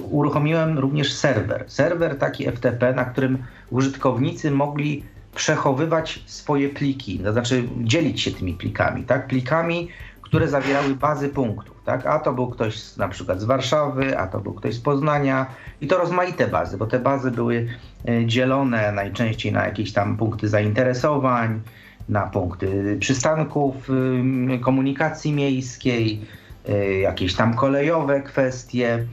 [0.09, 1.63] uruchomiłem również serwer.
[1.67, 3.37] Serwer taki FTP, na którym
[3.69, 5.03] użytkownicy mogli
[5.35, 9.27] przechowywać swoje pliki, to znaczy dzielić się tymi plikami, tak?
[9.27, 9.87] Plikami,
[10.31, 11.75] które zawierały bazy punktów.
[11.85, 12.05] Tak?
[12.05, 15.45] A to był ktoś z, na przykład z Warszawy, a to był ktoś z Poznania
[15.81, 17.67] i to rozmaite bazy, bo te bazy były
[18.07, 21.61] e, dzielone najczęściej na jakieś tam punkty zainteresowań,
[22.09, 23.75] na punkty przystanków
[24.61, 26.21] komunikacji miejskiej,
[26.69, 29.05] e, jakieś tam kolejowe kwestie.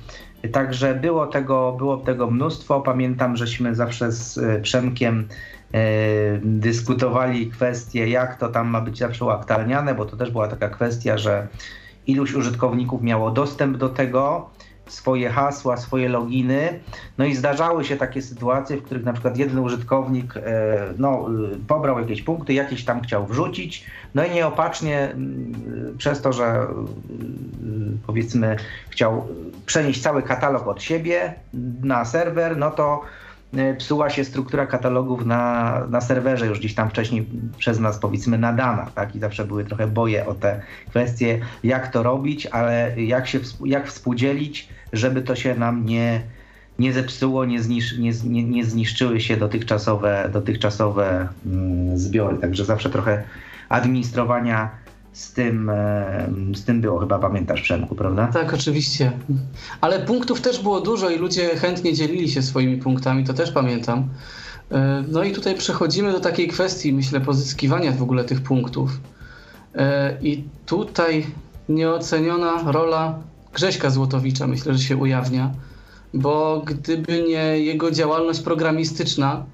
[0.52, 2.80] Także było tego, było tego mnóstwo.
[2.80, 5.28] Pamiętam, żeśmy zawsze z e, Przemkiem
[6.42, 11.18] dyskutowali kwestie, jak to tam ma być zawsze uaktualniane, bo to też była taka kwestia,
[11.18, 11.48] że
[12.06, 14.50] iluś użytkowników miało dostęp do tego,
[14.88, 16.80] swoje hasła, swoje loginy.
[17.18, 20.40] No i zdarzały się takie sytuacje, w których na przykład jeden użytkownik e,
[20.98, 25.16] no, e, pobrał jakieś punkty, jakieś tam chciał wrzucić, no i nieopatrznie
[25.98, 26.66] przez to, że
[28.06, 28.56] powiedzmy
[28.90, 29.28] chciał
[29.66, 31.34] przenieść cały katalog od siebie
[31.82, 33.27] na serwer, no to E,
[33.78, 37.26] psuła się struktura katalogów na, na serwerze już gdzieś tam wcześniej
[37.58, 39.16] przez nas powiedzmy nadana, tak?
[39.16, 43.86] I zawsze były trochę boje o te kwestie, jak to robić, ale jak się jak
[43.86, 46.20] współdzielić, żeby to się nam nie,
[46.78, 52.38] nie zepsuło, nie, znisz, nie, nie, nie zniszczyły się dotychczasowe, dotychczasowe mm, zbiory.
[52.38, 53.22] Także zawsze trochę
[53.68, 54.70] administrowania
[55.18, 55.70] z tym,
[56.54, 58.26] z tym było, chyba pamiętasz Przemku, prawda?
[58.26, 59.12] Tak, oczywiście.
[59.80, 64.08] Ale punktów też było dużo i ludzie chętnie dzielili się swoimi punktami, to też pamiętam.
[64.72, 68.90] E, no i tutaj przechodzimy do takiej kwestii, myślę, pozyskiwania w ogóle tych punktów.
[69.74, 71.26] E, I tutaj
[71.68, 73.18] nieoceniona rola
[73.54, 75.50] Grześka Złotowicza myślę, że się ujawnia,
[76.14, 79.44] bo gdyby nie jego działalność programistyczna,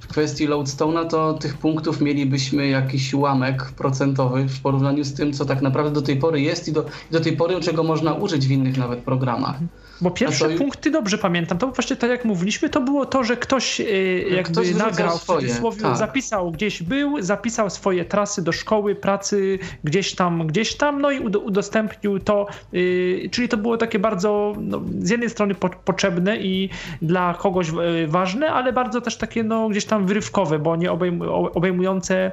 [0.00, 5.44] w kwestii Loadstone'a, to tych punktów mielibyśmy jakiś ułamek procentowy w porównaniu z tym, co
[5.44, 8.46] tak naprawdę do tej pory jest i do, i do tej pory, czego można użyć
[8.46, 9.56] w innych nawet programach.
[10.00, 10.58] Bo pierwsze to...
[10.58, 14.52] punkty, dobrze pamiętam, to właśnie tak jak mówiliśmy, to było to, że ktoś yy, jakby
[14.52, 15.96] ktoś nagrał swoje, w cudzysłowie, tak.
[15.96, 21.18] zapisał gdzieś był, zapisał swoje trasy do szkoły, pracy gdzieś tam, gdzieś tam, no i
[21.20, 26.70] udostępnił to, yy, czyli to było takie bardzo no, z jednej strony po, potrzebne i
[27.02, 31.22] dla kogoś yy, ważne, ale bardzo też takie no gdzieś tam wyrywkowe, bo nie obejm
[31.54, 32.32] obejmujące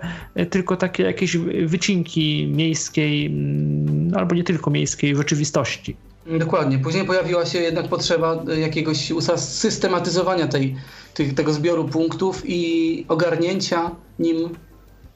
[0.49, 5.95] tylko takie jakieś wycinki miejskiej, mm, albo nie tylko miejskiej rzeczywistości.
[6.25, 6.79] Dokładnie.
[6.79, 10.75] Później pojawiła się jednak potrzeba jakiegoś systematyzowania tej,
[11.13, 14.49] tych, tego zbioru punktów i ogarnięcia nim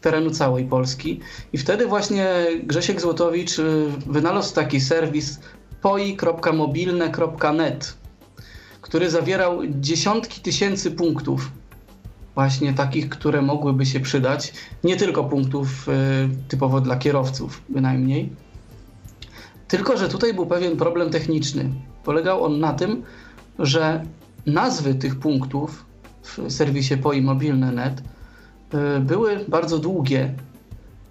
[0.01, 1.19] terenu całej Polski.
[1.53, 5.39] I wtedy właśnie Grzesiek Złotowicz y, wynalazł taki serwis
[5.81, 7.93] poi.mobilne.net,
[8.81, 11.51] który zawierał dziesiątki tysięcy punktów,
[12.35, 15.91] właśnie takich, które mogłyby się przydać, nie tylko punktów y,
[16.47, 18.29] typowo dla kierowców bynajmniej
[19.69, 21.69] tylko, że tutaj był pewien problem techniczny.
[22.03, 23.03] Polegał on na tym,
[23.59, 24.03] że
[24.45, 25.85] nazwy tych punktów
[26.23, 28.01] w serwisie POI mobilne.net
[28.73, 30.33] y, były bardzo długie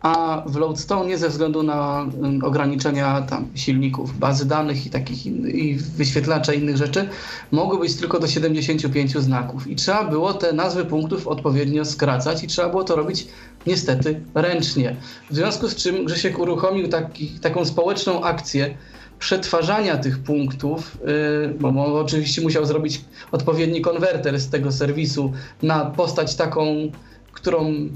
[0.00, 5.74] a w Loadstone ze względu na mm, ograniczenia tam silników, bazy danych i takich i
[5.74, 7.08] wyświetlacza innych rzeczy
[7.50, 12.46] mogły być tylko do 75 znaków i trzeba było te nazwy punktów odpowiednio skracać i
[12.46, 13.28] trzeba było to robić
[13.66, 14.96] niestety ręcznie.
[15.30, 18.76] W związku z czym Grzesiek uruchomił taki, taką społeczną akcję
[19.18, 25.32] przetwarzania tych punktów, yy, bo oczywiście musiał zrobić odpowiedni konwerter z tego serwisu
[25.62, 26.66] na postać taką,
[27.32, 27.88] którą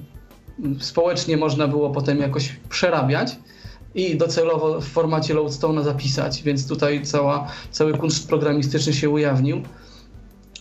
[0.80, 3.36] społecznie można było potem jakoś przerabiać
[3.94, 9.62] i docelowo w formacie Loadstone'a zapisać, więc tutaj cała, cały kunszt programistyczny się ujawnił.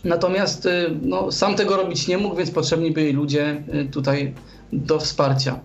[0.03, 4.33] Natomiast y, no, sam tego robić nie mógł, więc potrzebni byli ludzie y, tutaj
[4.73, 5.59] do wsparcia.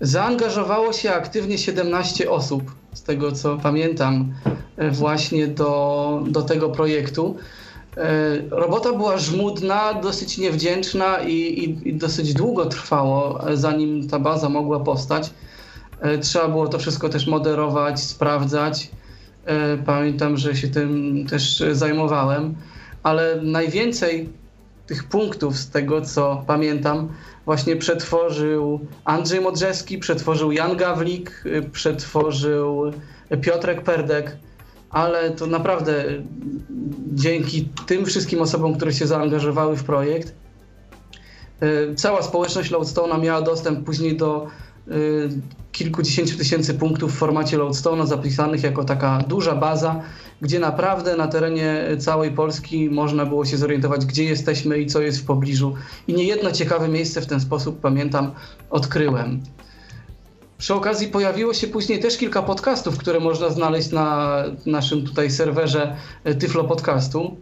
[0.00, 4.32] Zaangażowało się aktywnie 17 osób, z tego co pamiętam,
[4.82, 7.36] y, właśnie do, do tego projektu.
[8.00, 14.48] E, robota była żmudna, dosyć niewdzięczna i, i, i, dosyć długo trwało, zanim ta baza
[14.48, 15.30] mogła powstać.
[16.00, 18.90] E, trzeba było to wszystko też moderować, sprawdzać.
[19.44, 22.54] E, pamiętam, że się tym też zajmowałem,
[23.02, 24.28] ale najwięcej
[24.86, 27.08] tych punktów z tego, co pamiętam,
[27.44, 32.92] właśnie przetworzył Andrzej Modrzewski, przetworzył Jan Gawlik, przetworzył
[33.40, 34.36] Piotrek Perdek
[34.90, 36.04] ale to naprawdę
[37.12, 40.34] dzięki tym wszystkim osobom, które się zaangażowały w projekt,
[41.60, 44.46] e, cała społeczność Loadstone'a miała dostęp później do
[44.88, 44.92] e,
[45.72, 50.02] kilkudziesięciu tysięcy punktów w formacie Loadstone'a zapisanych jako taka duża baza,
[50.40, 55.20] gdzie naprawdę na terenie całej Polski można było się zorientować, gdzie jesteśmy i co jest
[55.20, 55.74] w pobliżu.
[56.08, 58.30] I niejedno ciekawe miejsce w ten sposób, pamiętam,
[58.70, 59.40] odkryłem.
[60.60, 65.96] Przy okazji pojawiło się później też kilka podcastów, które można znaleźć na naszym tutaj serwerze
[66.24, 67.36] e, Tyflo Podcastu.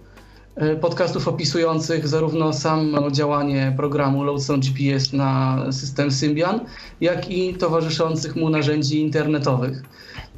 [0.56, 6.60] E, podcastów opisujących zarówno samo działanie programu Loadstone GPS na system Symbian,
[7.00, 9.82] jak i towarzyszących mu narzędzi internetowych.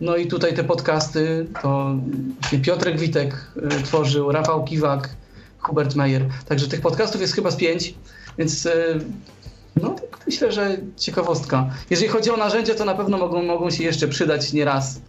[0.00, 1.94] No i tutaj te podcasty to
[2.62, 5.10] Piotrek Witek e, tworzył, Rafał Kiwak,
[5.58, 6.26] Hubert Meyer.
[6.48, 7.94] Także tych podcastów jest chyba z pięć,
[8.38, 8.68] więc
[9.82, 11.70] no tak myślę, że ciekawostka.
[11.90, 15.00] Jeżeli chodzi o narzędzia, to na pewno mogą, mogą się jeszcze przydać nieraz.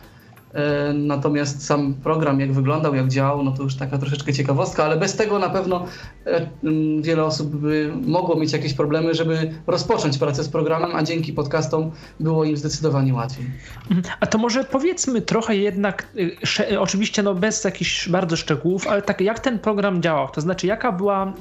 [0.53, 4.97] E, natomiast sam program, jak wyglądał, jak działał, no to już taka troszeczkę ciekawostka, ale
[4.97, 5.85] bez tego na pewno
[6.25, 6.47] e,
[7.01, 11.91] wiele osób by mogło mieć jakieś problemy, żeby rozpocząć pracę z programem, a dzięki podcastom
[12.19, 13.45] było im zdecydowanie łatwiej.
[14.19, 16.07] A to może powiedzmy trochę jednak,
[16.71, 20.67] y, oczywiście no bez jakichś bardzo szczegółów, ale tak jak ten program działał, to znaczy
[20.67, 21.33] jaka była.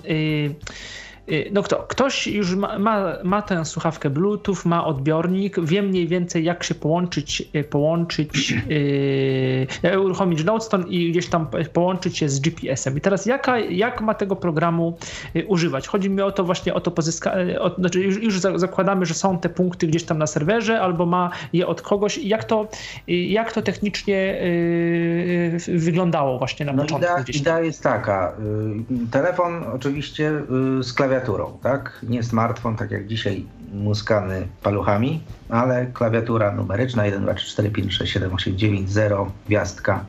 [1.30, 6.08] Y, no kto, ktoś już ma, ma, ma tę słuchawkę Bluetooth, ma odbiornik, wie mniej
[6.08, 8.54] więcej jak się połączyć, y, połączyć,
[9.82, 12.96] yy, uruchomić Nodestone i gdzieś tam połączyć się z GPS-em.
[12.96, 14.98] I teraz jaka, jak ma tego programu
[15.46, 15.88] używać?
[15.88, 19.48] Chodzi mi o to właśnie o to pozyskanie, znaczy już, już zakładamy, że są te
[19.48, 22.18] punkty gdzieś tam na serwerze albo ma je od kogoś.
[22.18, 22.68] Jak to,
[23.06, 24.40] jak to technicznie
[25.68, 27.12] yy, wyglądało właśnie na no początku?
[27.12, 28.32] Idea, idea jest taka.
[29.10, 30.32] Telefon oczywiście
[30.80, 32.00] z klawiatury klawiaturą, tak?
[32.02, 37.94] Nie smartfon, tak jak dzisiaj muskany paluchami, ale klawiatura numeryczna 1, 2, 3, 4, 5,
[37.94, 40.04] 6, 7, 8, 9, 0, gwiazdka.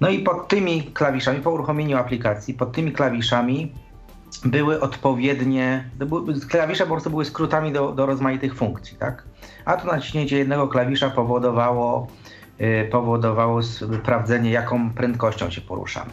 [0.00, 3.72] No i pod tymi klawiszami, po uruchomieniu aplikacji, pod tymi klawiszami
[4.44, 5.90] były odpowiednie,
[6.48, 9.22] klawisze po prostu były skrótami do, do rozmaitych funkcji, tak?
[9.64, 12.06] A tu naciśnięcie jednego klawisza powodowało,
[12.90, 16.10] powodowało sprawdzenie, jaką prędkością się poruszamy.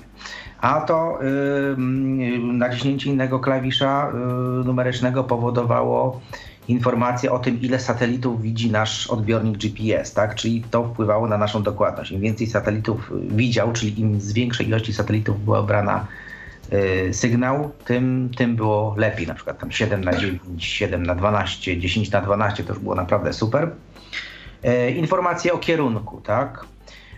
[0.61, 4.11] A to yy, naciśnięcie innego klawisza
[4.65, 6.21] numerycznego powodowało
[6.67, 10.35] informację o tym, ile satelitów widzi nasz odbiornik GPS, tak?
[10.35, 12.11] Czyli to wpływało na naszą dokładność.
[12.11, 16.07] Im więcej satelitów widział, czyli im z większej ilości satelitów była brana
[16.73, 19.27] Y, sygnał, tym, tym było lepiej.
[19.27, 22.95] Na przykład tam 7 na 9, 7 na 12, 10 na 12 to już było
[22.95, 23.71] naprawdę super.
[24.65, 26.65] Y, informacje o kierunku, tak?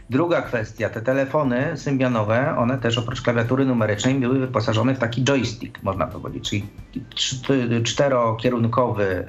[0.10, 5.84] Druga kwestia, te telefony symbianowe, one też oprócz klawiatury numerycznej były wyposażone w taki joystick,
[5.84, 6.66] można powiedzieć, czyli
[7.84, 9.28] czterokierunkowy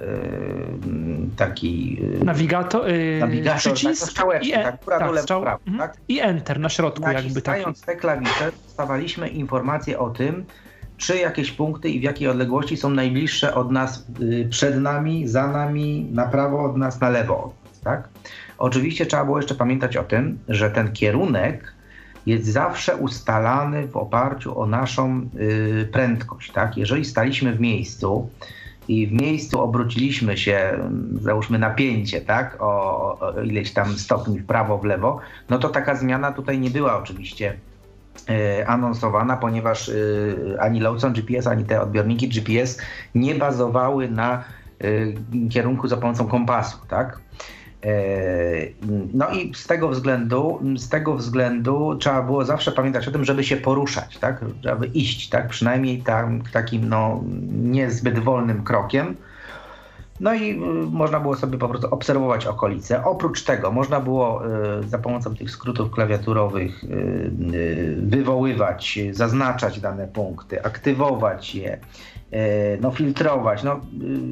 [0.86, 2.82] yy, taki yy, nawigator,
[3.20, 5.78] nawigator przycisk tak, i, tak, tak, lewo, prawo, mhm.
[5.78, 5.96] tak?
[6.08, 7.58] i enter na środku jakby tak.
[7.86, 10.44] te klawisze dostawaliśmy informacje o tym,
[10.96, 15.46] czy jakieś punkty i w jakiej odległości są najbliższe od nas, yy, przed nami, za
[15.46, 18.08] nami, na prawo od nas, na lewo tak?
[18.58, 21.74] Oczywiście trzeba było jeszcze pamiętać o tym, że ten kierunek
[22.26, 26.52] jest zawsze ustalany w oparciu o naszą y, prędkość.
[26.52, 26.76] Tak?
[26.76, 28.30] Jeżeli staliśmy w miejscu
[28.88, 30.78] i w miejscu obróciliśmy się,
[31.20, 32.56] załóżmy napięcie, tak?
[32.60, 32.66] o,
[33.20, 36.98] o ileś tam stopni w prawo, w lewo, no to taka zmiana tutaj nie była
[36.98, 37.56] oczywiście
[38.30, 42.78] y, anonsowana, ponieważ y, ani Lawson GPS, ani te odbiorniki GPS
[43.14, 44.44] nie bazowały na
[45.50, 46.78] kierunku za pomocą kompasu.
[46.88, 47.20] Tak?
[47.84, 47.92] E,
[49.14, 53.44] no i z tego względu, z tego względu trzeba było zawsze pamiętać o tym, żeby
[53.44, 54.44] się poruszać, tak?
[54.62, 55.48] żeby iść, tak?
[55.48, 59.16] przynajmniej tam, takim no, niezbyt wolnym krokiem.
[60.20, 60.56] No i y,
[60.90, 63.04] można było sobie po prostu obserwować okolice.
[63.04, 64.42] Oprócz tego można było
[64.80, 66.84] y, za pomocą tych skrótów klawiaturowych
[68.02, 71.78] wywoływać, zaznaczać dane punkty, aktywować je,
[72.80, 73.62] no, filtrować.
[73.62, 73.80] No,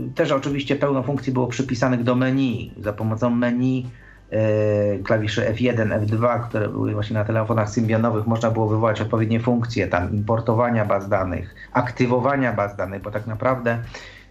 [0.09, 2.73] y, też oczywiście pełno funkcji było przypisanych do menu.
[2.83, 3.87] Za pomocą menu
[4.31, 9.87] e, klawiszy F1, F2, które były właśnie na telefonach symbionowych, można było wywołać odpowiednie funkcje
[9.87, 13.79] tam importowania baz danych, aktywowania baz danych, bo tak naprawdę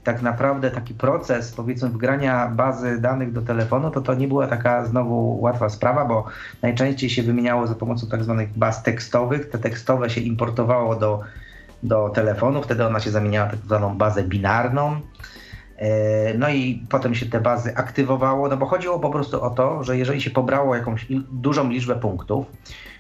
[0.04, 4.86] tak naprawdę taki proces powiedzmy wgrania bazy danych do telefonu, to to nie była taka
[4.86, 6.26] znowu łatwa sprawa, bo
[6.62, 9.50] najczęściej się wymieniało za pomocą tak zwanych baz tekstowych.
[9.50, 11.22] Te tekstowe się importowało do
[11.84, 15.02] do telefonu, wtedy ona się zamieniała w tak zwaną bazę binarną.
[15.78, 19.84] E, no i potem się te bazy aktywowało, no bo chodziło po prostu o to,
[19.84, 22.46] że jeżeli się pobrało jakąś dużą liczbę punktów,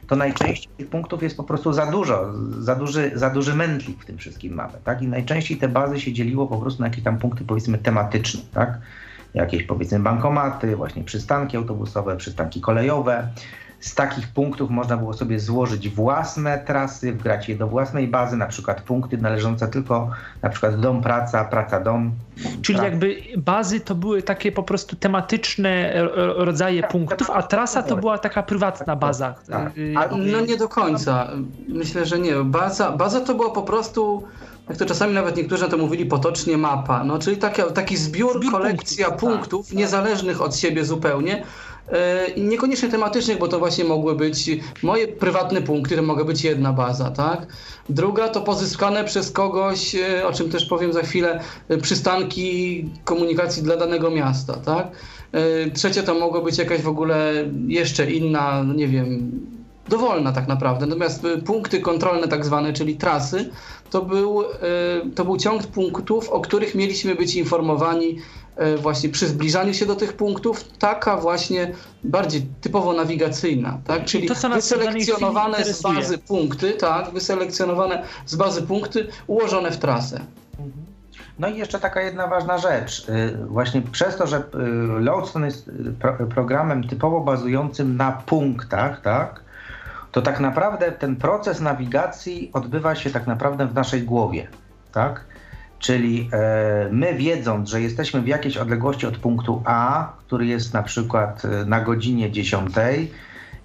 [0.07, 4.05] to najczęściej tych punktów jest po prostu za dużo, za duży, za duży mętlik w
[4.05, 5.01] tym wszystkim mamy, tak?
[5.01, 8.77] I najczęściej te bazy się dzieliło po prostu na jakieś tam punkty powiedzmy tematyczne, tak?
[9.33, 13.27] Jakieś powiedzmy bankomaty, właśnie przystanki autobusowe, przystanki kolejowe,
[13.79, 18.45] z takich punktów można było sobie złożyć własne trasy, wgrać je do własnej bazy, na
[18.45, 20.09] przykład punkty należące tylko
[20.41, 22.11] na przykład dom, praca, praca, dom.
[22.61, 25.93] Czyli jakby bazy to były takie po prostu tematyczne
[26.35, 29.35] rodzaje tak, punktów, a trasa to była taka prywatna tak, baza.
[29.49, 29.73] Tak.
[30.17, 31.27] No nie do końca.
[31.67, 32.35] Myślę, że nie.
[32.35, 34.23] Baza, baza to była po prostu
[34.69, 38.39] jak to czasami nawet niektórzy na to mówili potocznie mapa, no, czyli taki, taki zbiór,
[38.39, 41.43] zbiór kolekcja punktów, punktów tak, niezależnych od siebie zupełnie,
[42.37, 44.49] niekoniecznie tematycznych, bo to właśnie mogły być
[44.83, 47.47] moje prywatne punkty, to mogła być jedna baza, tak?
[47.89, 53.63] Druga to pozyskane przez kogoś, e, o czym też powiem za chwilę, e, przystanki komunikacji
[53.63, 54.87] dla danego miasta, tak?
[55.73, 57.33] Trzecia to mogła być jakaś w ogóle
[57.67, 59.31] jeszcze inna, nie wiem,
[59.89, 60.85] dowolna tak naprawdę.
[60.85, 63.49] Natomiast punkty kontrolne tak zwane, czyli trasy,
[63.89, 64.43] to był,
[65.15, 68.46] to był ciąg punktów, o których mieliśmy być informowani E,
[68.77, 71.71] właśnie przy zbliżaniu się do tych punktów, taka właśnie
[72.03, 74.05] bardziej typowo nawigacyjna, tak?
[74.05, 77.11] Czyli to, wyselekcjonowane z bazy punkty, tak?
[77.11, 80.19] Wyselekcjonowane z bazy punkty ułożone w trasę.
[81.39, 83.09] No i jeszcze taka jedna ważna rzecz.
[83.09, 84.41] Y, właśnie przez to, że y,
[84.99, 85.71] Lodestone jest
[86.35, 89.41] programem typowo bazującym na punktach, tak?
[90.11, 94.47] To tak naprawdę ten proces nawigacji odbywa się tak naprawdę w naszej głowie,
[94.91, 95.25] tak?
[95.79, 100.83] Czyli e, my wiedząc, że jesteśmy w jakiejś odległości od punktu A, który jest na
[100.83, 102.71] przykład e, na godzinie 10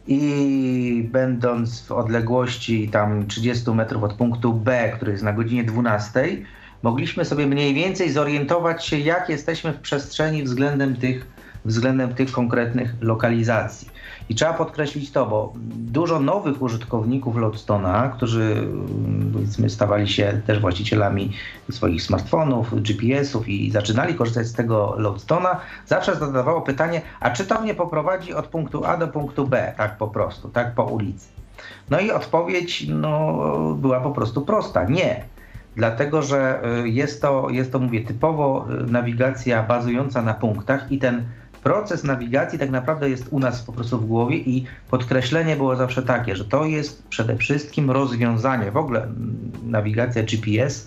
[0.07, 6.37] i będąc w odległości tam 30 metrów od punktu B, który jest na godzinie 12,
[6.83, 11.27] mogliśmy sobie mniej więcej zorientować się, jak jesteśmy w przestrzeni względem tych
[11.65, 13.92] względem tych konkretnych lokalizacji.
[14.29, 20.61] I trzeba podkreślić to, bo dużo nowych użytkowników Loadstona, którzy mm, powiedzmy stawali się też
[20.61, 21.33] właścicielami
[21.71, 27.61] swoich smartfonów, GPS-ów i zaczynali korzystać z tego Loadstona, zawsze zadawało pytanie, a czy to
[27.61, 31.29] mnie poprowadzi od punktu A do punktu B, tak po prostu, tak po ulicy.
[31.91, 33.39] No i odpowiedź no,
[33.75, 35.25] była po prostu prosta, nie.
[35.77, 40.99] Dlatego, że y, jest to, jest to, mówię, typowo y, nawigacja bazująca na punktach i
[40.99, 41.25] ten
[41.63, 46.03] proces nawigacji tak naprawdę jest u nas po prostu w głowie i podkreślenie było zawsze
[46.03, 49.09] takie, że to jest przede wszystkim rozwiązanie, w ogóle
[49.63, 50.87] nawigacja GPS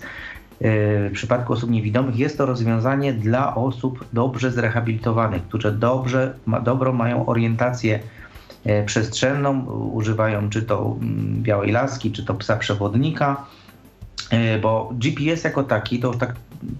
[1.08, 7.26] w przypadku osób niewidomych jest to rozwiązanie dla osób dobrze zrehabilitowanych, które dobrze, dobrą mają
[7.26, 8.00] orientację
[8.66, 13.46] y, przestrzenną, używają czy to mm, białej laski, czy to psa przewodnika,
[14.32, 16.34] y, bo GPS jako taki, to tak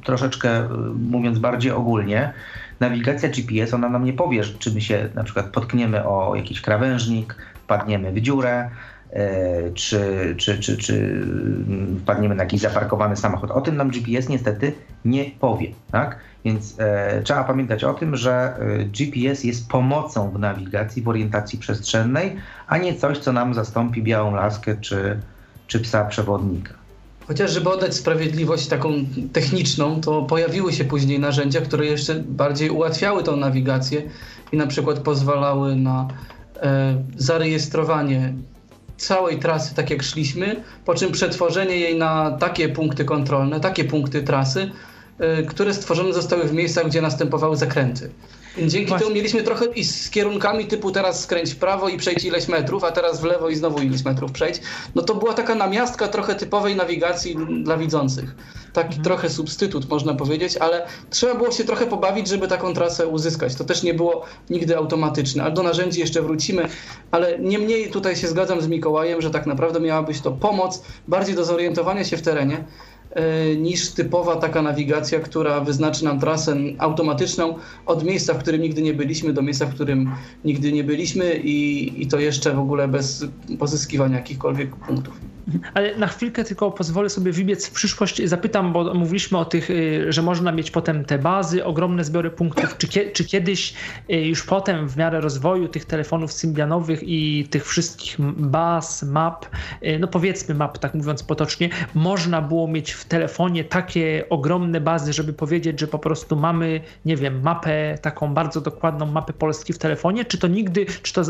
[0.05, 0.69] troszeczkę
[1.11, 2.33] mówiąc bardziej ogólnie,
[2.81, 7.37] nawigacja GPS, ona nam nie powie, czy my się na przykład potkniemy o jakiś krawężnik,
[7.55, 8.71] wpadniemy w dziurę,
[9.13, 11.27] e, czy, czy, czy, czy
[12.03, 13.51] wpadniemy na jakiś zaparkowany samochód.
[13.51, 14.73] O tym nam GPS niestety
[15.05, 15.73] nie powie.
[15.93, 16.19] Tak?
[16.45, 21.59] Więc e, trzeba pamiętać o tym, że e, GPS jest pomocą w nawigacji, w orientacji
[21.59, 25.21] przestrzennej, a nie coś, co nam zastąpi białą laskę czy,
[25.67, 26.86] czy psa przewodnika.
[27.29, 28.93] Chociaż, żeby oddać sprawiedliwość taką
[29.33, 34.03] techniczną, to pojawiły się później narzędzia, które jeszcze bardziej ułatwiały tą nawigację
[34.53, 36.09] i na przykład pozwalały na
[36.57, 38.33] e, zarejestrowanie
[38.97, 44.23] całej trasy tak jak szliśmy, po czym przetworzenie jej na takie punkty kontrolne, takie punkty
[44.23, 44.71] trasy,
[45.19, 48.11] e, które stworzone zostały w miejscach, gdzie następowały zakręty.
[48.59, 48.99] Dzięki Właśnie.
[49.07, 52.85] temu mieliśmy trochę i z kierunkami typu teraz skręć w prawo i przejdź ileś metrów,
[52.85, 54.61] a teraz w lewo i znowu ileś metrów przejdź.
[54.95, 58.35] No to była taka namiastka trochę typowej nawigacji dla widzących.
[58.73, 59.05] Taki mhm.
[59.05, 63.55] trochę substytut można powiedzieć, ale trzeba było się trochę pobawić, żeby taką trasę uzyskać.
[63.55, 66.69] To też nie było nigdy automatyczne, ale do narzędzi jeszcze wrócimy.
[67.11, 71.35] Ale niemniej tutaj się zgadzam z Mikołajem, że tak naprawdę miała być to pomoc bardziej
[71.35, 72.65] do zorientowania się w terenie
[73.57, 77.55] niż typowa taka nawigacja, która wyznaczy nam trasę automatyczną
[77.87, 80.11] od miejsca, w którym nigdy nie byliśmy, do miejsca, w którym
[80.45, 83.25] nigdy nie byliśmy i, i to jeszcze w ogóle bez
[83.59, 85.36] pozyskiwania jakichkolwiek punktów.
[85.75, 88.25] Ale na chwilkę tylko pozwolę sobie wybiec w przyszłość.
[88.25, 92.77] Zapytam, bo mówiliśmy o tych, y, że można mieć potem te bazy, ogromne zbiory punktów.
[92.79, 93.75] Czy, czy kiedyś
[94.11, 99.47] y, już potem w miarę rozwoju tych telefonów symbianowych i tych wszystkich baz, map,
[99.83, 105.13] y, no powiedzmy map, tak mówiąc potocznie, można było mieć w telefonie takie ogromne bazy,
[105.13, 109.79] żeby powiedzieć, że po prostu mamy, nie wiem, mapę, taką bardzo dokładną mapę Polski w
[109.79, 110.25] telefonie?
[110.25, 111.23] Czy to nigdy, czy to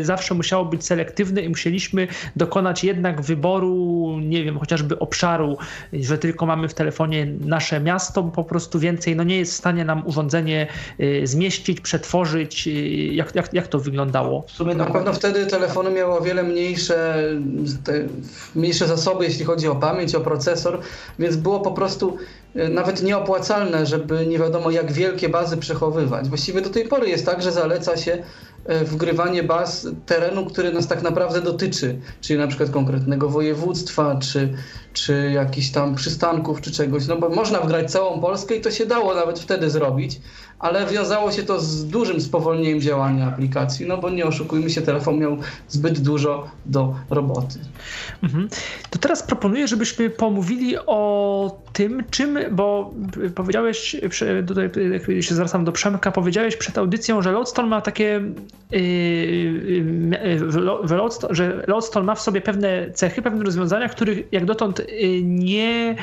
[0.00, 3.55] zawsze musiało być selektywne i musieliśmy dokonać jednak wyboru?
[3.60, 5.56] Wyboru, nie wiem, chociażby obszaru,
[5.92, 9.84] że tylko mamy w telefonie nasze miasto, po prostu więcej no nie jest w stanie
[9.84, 10.66] nam urządzenie
[11.00, 12.66] y, zmieścić, przetworzyć.
[12.66, 12.70] Y,
[13.14, 14.42] jak, jak, jak to wyglądało?
[14.42, 17.24] W sumie na pewno wtedy telefony miały o wiele mniejsze,
[18.54, 20.80] mniejsze zasoby, jeśli chodzi o pamięć, o procesor,
[21.18, 22.16] więc było po prostu
[22.56, 26.28] y, nawet nieopłacalne, żeby nie wiadomo jak wielkie bazy przechowywać.
[26.28, 28.22] Właściwie do tej pory jest tak, że zaleca się
[28.84, 34.54] wgrywanie baz terenu, który nas tak naprawdę dotyczy, czyli na przykład konkretnego województwa, czy,
[34.92, 37.06] czy jakichś tam przystanków, czy czegoś.
[37.06, 40.20] No bo można wgrać całą Polskę i to się dało nawet wtedy zrobić,
[40.58, 45.18] ale wiązało się to z dużym spowolnieniem działania aplikacji, no bo nie oszukujmy się, telefon
[45.18, 45.36] miał
[45.68, 47.58] zbyt dużo do roboty.
[48.22, 48.48] Mhm.
[48.90, 52.94] To teraz proponuję, żebyśmy pomówili o tym, czym, bo
[53.34, 53.96] powiedziałeś,
[54.46, 54.70] tutaj
[55.20, 58.22] się zwracam do Przemka, powiedziałeś przed audycją, że Lodestone ma takie,
[58.70, 60.50] yy, yy,
[61.30, 65.96] że Lodestone ma w sobie pewne cechy, pewne rozwiązania, których jak dotąd yy, nie,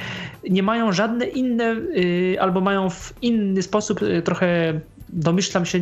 [0.49, 1.75] nie mają żadne inne,
[2.39, 4.79] albo mają w inny sposób trochę trochę
[5.09, 5.79] domyślam się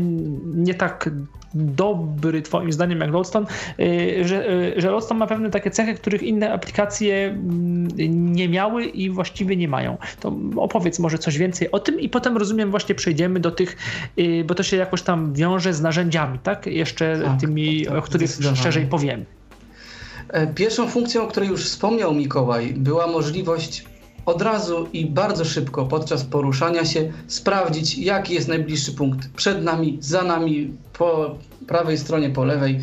[0.55, 1.09] nie tak
[1.53, 3.45] dobry twoim zdaniem jak Lodestone,
[3.79, 8.85] y, że, y, że Lodestone ma pewne takie cechy, których inne aplikacje mm, nie miały
[8.85, 9.97] i właściwie nie mają.
[10.19, 13.77] To opowiedz może coś więcej o tym i potem rozumiem właśnie przejdziemy do tych,
[14.19, 16.65] y, bo to się jakoś tam wiąże z narzędziami, tak?
[16.65, 19.25] Jeszcze tak, tymi, tak, tak, o których szerzej powiem.
[20.29, 23.85] E, pierwszą funkcją, o której już wspomniał Mikołaj, była możliwość
[24.25, 29.97] od razu i bardzo szybko podczas poruszania się sprawdzić, jaki jest najbliższy punkt przed nami,
[30.01, 31.35] za nami, po
[31.67, 32.79] prawej stronie, po lewej.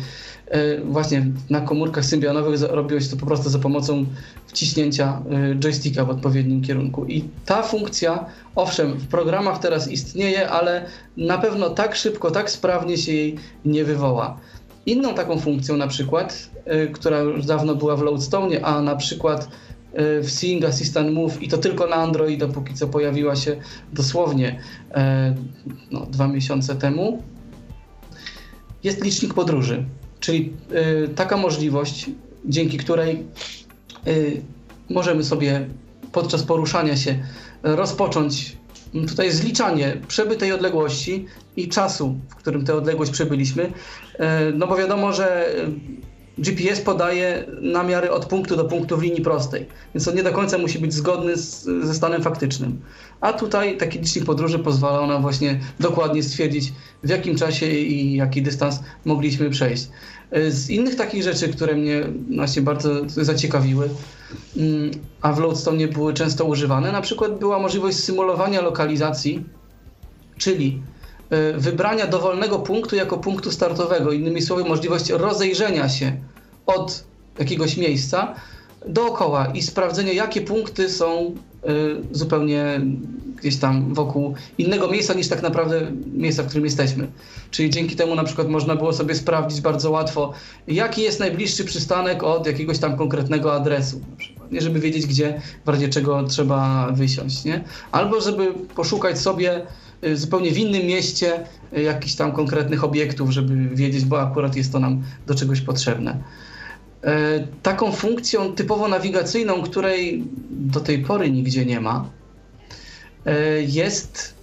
[0.47, 4.05] E, właśnie na komórkach symbionowych robiło to po prostu za pomocą
[4.47, 7.05] wciśnięcia e, joysticka w odpowiednim kierunku.
[7.05, 8.25] I ta funkcja,
[8.55, 10.85] owszem, w programach teraz istnieje, ale
[11.17, 13.35] na pewno tak szybko, tak sprawnie się jej
[13.65, 14.37] nie wywoła.
[14.85, 19.47] Inną taką funkcją na przykład, e, która już dawno była w Loadstone, a na przykład
[19.93, 23.55] w Seeing Assistant Move i to tylko na Android, dopóki co pojawiła się
[23.93, 24.59] dosłownie
[24.91, 25.35] e,
[25.91, 27.23] no, dwa miesiące temu.
[28.83, 29.85] jest licznik podróży,
[30.19, 30.53] czyli
[31.05, 32.09] y, taka możliwość,
[32.45, 33.23] dzięki której
[34.07, 34.41] y,
[34.89, 35.67] możemy sobie
[36.11, 37.19] podczas poruszania się
[37.63, 38.57] rozpocząć
[39.07, 41.25] tutaj zliczanie przebytej odległości
[41.55, 43.71] i czasu, w którym tę odległość przebyliśmy.
[44.53, 45.55] No bo wiadomo, że
[46.39, 49.65] GPS podaje namiary od punktu do punktu w linii prostej,
[49.95, 52.81] więc on nie do końca musi być zgodny z, ze stanem faktycznym.
[53.21, 56.73] A tutaj taki licznik podróży pozwala nam właśnie dokładnie stwierdzić,
[57.03, 59.87] w jakim czasie i jaki dystans mogliśmy przejść.
[60.49, 62.03] Z innych takich rzeczy, które mnie
[62.35, 63.89] właśnie bardzo zaciekawiły,
[64.57, 69.43] mm, a w Lodestone były często używane, na przykład była możliwość symulowania lokalizacji,
[70.37, 70.81] czyli
[71.29, 74.11] E, wybrania dowolnego punktu jako punktu startowego.
[74.11, 76.17] Innymi słowy, możliwość rozejrzenia się
[76.75, 77.03] od
[77.39, 78.35] jakiegoś miejsca
[78.87, 81.71] dookoła i sprawdzenia, jakie punkty są e,
[82.11, 82.81] zupełnie
[83.35, 87.07] gdzieś tam wokół innego miejsca niż tak naprawdę miejsca, w którym jesteśmy.
[87.51, 90.33] Czyli dzięki temu na przykład można było sobie sprawdzić bardzo łatwo,
[90.67, 93.99] jaki jest najbliższy przystanek od jakiegoś tam konkretnego adresu.
[94.09, 97.45] Na przykład, nie żeby wiedzieć, gdzie w razie czego trzeba wysiąść.
[97.45, 97.63] Nie?
[97.91, 99.65] Albo żeby poszukać sobie
[100.03, 101.45] Y, zupełnie w innym mieście
[101.77, 106.17] y, jakichś tam konkretnych obiektów, żeby wiedzieć, bo akurat jest to nam do czegoś potrzebne.
[107.03, 112.09] E, taką funkcją typowo nawigacyjną, której do tej pory nigdzie nie ma,
[113.25, 114.33] e, jest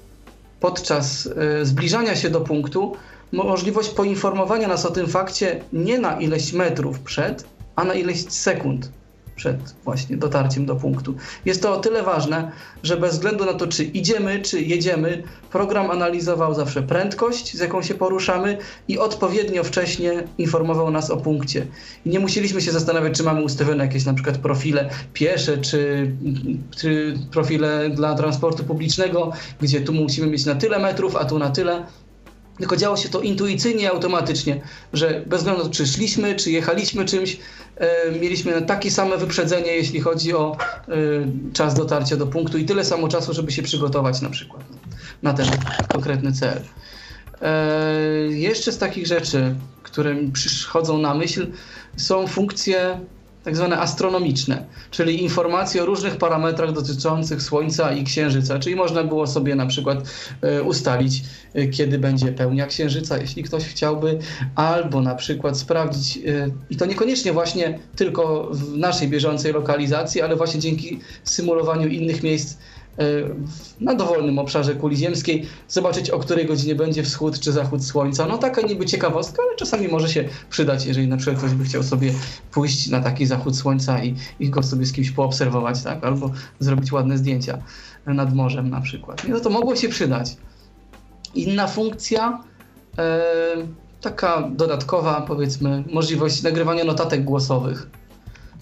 [0.60, 2.96] podczas e, zbliżania się do punktu
[3.32, 7.44] możliwość poinformowania nas o tym fakcie nie na ileś metrów przed,
[7.76, 8.90] a na ileś sekund
[9.36, 11.14] przed właśnie dotarciem do punktu.
[11.44, 15.90] Jest to o tyle ważne, że bez względu na to, czy idziemy, czy jedziemy, program
[15.90, 18.58] analizował zawsze prędkość, z jaką się poruszamy
[18.88, 21.66] i odpowiednio wcześnie informował nas o punkcie.
[22.06, 26.12] I nie musieliśmy się zastanawiać, czy mamy ustawione jakieś na przykład profile piesze, czy,
[26.76, 31.50] czy profile dla transportu publicznego, gdzie tu musimy mieć na tyle metrów, a tu na
[31.50, 31.86] tyle
[32.58, 34.60] tylko działo się to intuicyjnie, automatycznie,
[34.92, 37.38] że bez względu na to, czy szliśmy, czy jechaliśmy czymś,
[37.76, 40.56] e, mieliśmy takie same wyprzedzenie, jeśli chodzi o
[40.88, 40.92] e,
[41.52, 44.64] czas dotarcia do punktu i tyle samo czasu, żeby się przygotować na przykład
[45.22, 45.46] na ten
[45.92, 46.62] konkretny cel.
[47.42, 47.52] E,
[48.30, 51.46] jeszcze z takich rzeczy, które mi przychodzą na myśl,
[51.96, 53.00] są funkcje
[53.46, 59.26] tak zwane astronomiczne, czyli informacje o różnych parametrach dotyczących Słońca i Księżyca, czyli można było
[59.26, 59.98] sobie na przykład
[60.42, 61.22] e, ustalić,
[61.54, 64.18] e, kiedy będzie pełnia Księżyca, jeśli ktoś chciałby,
[64.54, 66.20] albo na przykład sprawdzić, e,
[66.70, 72.56] i to niekoniecznie właśnie tylko w naszej bieżącej lokalizacji, ale właśnie dzięki symulowaniu innych miejsc
[73.80, 78.26] na dowolnym obszarze kuli ziemskiej, zobaczyć o której godzinie będzie wschód czy zachód słońca.
[78.26, 81.82] No taka niby ciekawostka, ale czasami może się przydać, jeżeli na przykład ktoś by chciał
[81.82, 82.12] sobie
[82.52, 86.04] pójść na taki zachód słońca i, i go sobie z kimś poobserwować, tak?
[86.04, 87.58] albo zrobić ładne zdjęcia
[88.06, 89.22] nad morzem na przykład.
[89.28, 90.36] No to mogło się przydać.
[91.34, 92.42] Inna funkcja,
[92.98, 93.22] e,
[94.00, 97.88] taka dodatkowa powiedzmy, możliwość nagrywania notatek głosowych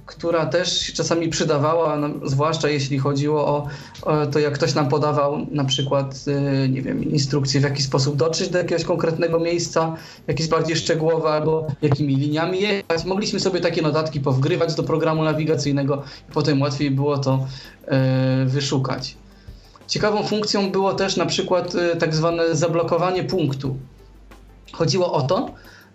[0.06, 3.66] która też się czasami przydawała, zwłaszcza jeśli chodziło o,
[4.02, 6.24] o, to, jak ktoś nam podawał na przykład,
[6.64, 9.96] y, nie wiem, instrukcje, w jaki sposób dotrzeć do jakiegoś konkretnego miejsca,
[10.26, 13.04] jakieś bardziej szczegółowe, albo jakimi liniami jechać.
[13.04, 17.46] Mogliśmy sobie takie notatki powgrywać do programu nawigacyjnego i potem łatwiej było to
[18.42, 19.16] y, wyszukać.
[19.86, 23.76] Ciekawą funkcją było też na przykład y, tak zwane zablokowanie punktu.
[24.72, 25.50] Chodziło o to,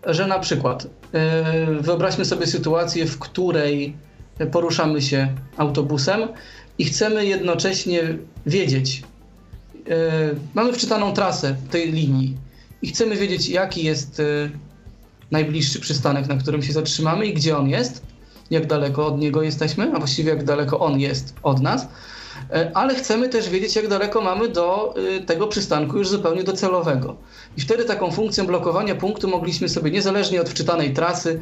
[0.06, 3.95] że na przykład yy, wyobraźmy sobie sytuację, w której
[4.52, 6.22] poruszamy się autobusem
[6.78, 9.04] i chcemy jednocześnie wiedzieć,
[9.76, 9.93] yy,
[10.54, 12.38] mamy wczytaną trasę tej linii
[12.82, 14.52] i chcemy wiedzieć, jaki jest yy,
[15.32, 18.02] najbliższy przystanek, na którym się zatrzymamy i gdzie on jest,
[18.52, 22.18] jak daleko od niego jesteśmy, a właściwie jak daleko on jest od nas E,
[22.74, 27.16] ale chcemy też wiedzieć, jak daleko mamy do y, tego przystanku już zupełnie docelowego.
[27.58, 31.39] I wtedy taką funkcją blokowania punktu mogliśmy sobie niezależnie od wczytanej trasy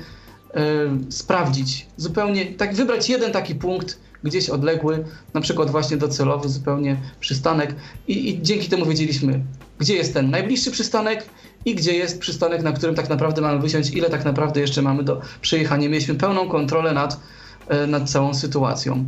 [0.54, 0.62] e,
[1.10, 7.76] sprawdzić, zupełnie tak wybrać jeden taki punkt gdzieś odległy, na przykład właśnie docelowy zupełnie przystanek
[8.08, 9.42] i, i dzięki temu wiedzieliśmy,
[9.80, 11.26] gdzie jest ten najbliższy przystanek
[11.66, 15.04] i gdzie jest przystanek, na którym tak naprawdę mamy wysiąść, ile tak naprawdę jeszcze mamy
[15.04, 15.90] do przejechania.
[15.90, 17.20] Mieliśmy pełną kontrolę nad,
[17.68, 19.06] e, nad całą sytuacją.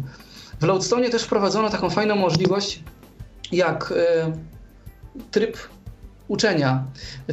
[0.60, 2.84] W Lodestone też wprowadzono taką fajną możliwość,
[3.52, 4.32] jak e,
[5.32, 5.58] tryb
[6.28, 6.84] uczenia.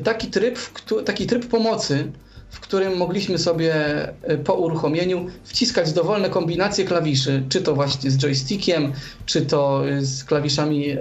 [0.04, 0.58] Taki tryb,
[1.04, 2.12] taki tryb pomocy,
[2.50, 3.74] w którym mogliśmy sobie
[4.22, 8.92] e, po uruchomieniu wciskać dowolne kombinacje klawiszy, czy to właśnie z joystickiem,
[9.26, 10.96] czy to e, z klawiszami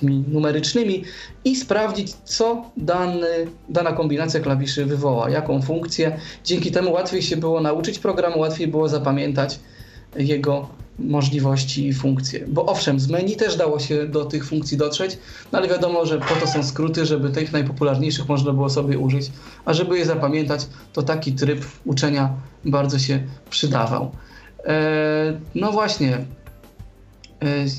[0.00, 1.04] tymi numerycznymi
[1.44, 6.18] i sprawdzić, co dany, dana kombinacja klawiszy wywoła, jaką funkcję.
[6.44, 9.60] Dzięki temu łatwiej się było nauczyć programu, łatwiej było zapamiętać
[10.16, 10.68] jego
[11.08, 12.44] możliwości i funkcje.
[12.48, 15.18] Bo owszem, z menu też dało się do tych funkcji dotrzeć,
[15.52, 19.30] no ale wiadomo, że po to są skróty, żeby tych najpopularniejszych można było sobie użyć,
[19.64, 22.30] a żeby je zapamiętać, to taki tryb uczenia
[22.64, 24.10] bardzo się przydawał.
[24.64, 26.24] E, no właśnie, e,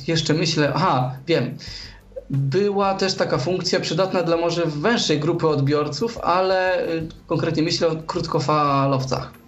[0.08, 1.58] jeszcze myślę, aha, wiem.
[2.30, 6.88] Była też taka funkcja przydatna dla może węższej grupy odbiorców, ale e,
[7.28, 9.43] konkretnie myślę o krótkofalowcach.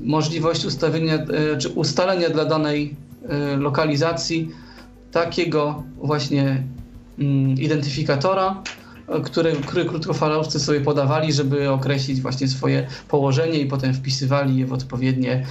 [0.00, 1.18] Możliwość ustawienia
[1.58, 2.96] czy ustalenia dla danej
[3.58, 4.50] lokalizacji
[5.12, 6.62] takiego właśnie
[7.18, 8.62] mm, identyfikatora,
[9.24, 14.72] który, który krótkofalowcy sobie podawali, żeby określić właśnie swoje położenie i potem wpisywali je w
[14.72, 15.46] odpowiednie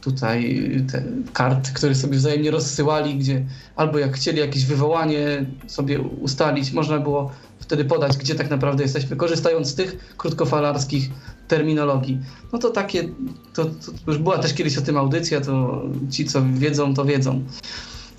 [0.00, 1.02] tutaj te
[1.32, 3.44] karty, które sobie wzajemnie rozsyłali, gdzie
[3.76, 9.16] albo jak chcieli jakieś wywołanie sobie ustalić, można było wtedy podać, gdzie tak naprawdę jesteśmy,
[9.16, 11.10] korzystając z tych krótkofalarskich
[11.50, 12.18] terminologii.
[12.52, 13.08] No to takie,
[13.54, 13.70] to, to
[14.06, 17.42] już była też kiedyś o tym audycja, to ci, co wiedzą, to wiedzą.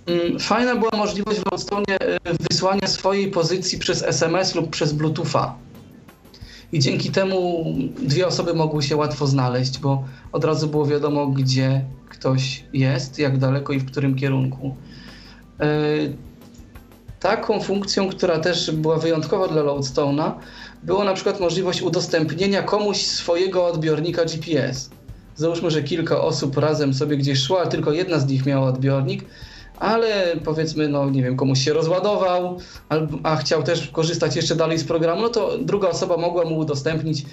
[0.05, 2.19] Mm, fajna była możliwość w Loadstone e,
[2.49, 5.55] wysłania swojej pozycji przez SMS lub przez Bluetootha
[6.71, 7.65] i dzięki temu
[8.01, 13.37] dwie osoby mogły się łatwo znaleźć, bo od razu było wiadomo, gdzie ktoś jest, jak
[13.37, 14.75] daleko i w którym kierunku.
[15.59, 15.67] E,
[17.19, 20.31] taką funkcją, która też była wyjątkowa dla Loadstone'a,
[20.83, 24.89] było na przykład możliwość udostępnienia komuś swojego odbiornika GPS.
[25.35, 29.25] Załóżmy, że kilka osób razem sobie gdzieś szło, a tylko jedna z nich miała odbiornik,
[29.79, 32.59] ale powiedzmy, no nie wiem, komuś się rozładował,
[33.23, 37.25] a chciał też korzystać jeszcze dalej z programu, no to druga osoba mogła mu udostępnić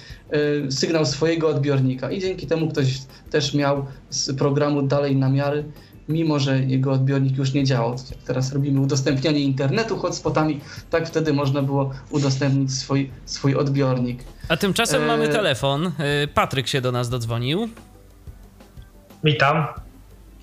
[0.67, 2.85] y, sygnał swojego odbiornika i dzięki temu ktoś
[3.31, 5.63] też miał z programu dalej namiary,
[6.09, 7.91] mimo że jego odbiornik już nie działał.
[7.91, 14.23] Jak teraz robimy udostępnianie internetu hotspotami, tak wtedy można było udostępnić swój, swój odbiornik.
[14.49, 15.05] A tymczasem e...
[15.05, 15.91] mamy telefon.
[15.99, 17.69] E, Patryk się do nas dodzwonił.
[19.23, 19.67] Witam.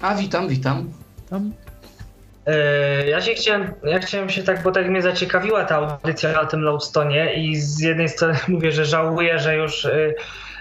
[0.01, 0.91] A witam, witam.
[1.31, 1.53] Tam.
[2.47, 6.45] E, ja się chciałem, ja chciałem się tak, bo tak mnie zaciekawiła ta audycja na
[6.45, 10.15] tym Lowstonie i z jednej strony mówię, że żałuję, że już, e,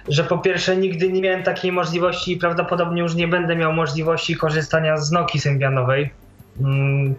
[0.07, 4.35] że po pierwsze nigdy nie miałem takiej możliwości i prawdopodobnie już nie będę miał możliwości
[4.35, 6.09] korzystania z Noki Symbianowej.
[6.61, 7.15] Mm,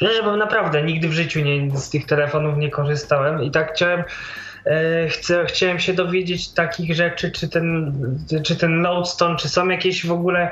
[0.00, 4.04] że bym naprawdę nigdy w życiu nie, z tych telefonów nie korzystałem i tak chciałem
[4.66, 7.92] e, Chcę, chciałem się dowiedzieć takich rzeczy, czy ten,
[8.44, 10.50] czy ten Lodestone, czy są jakieś w ogóle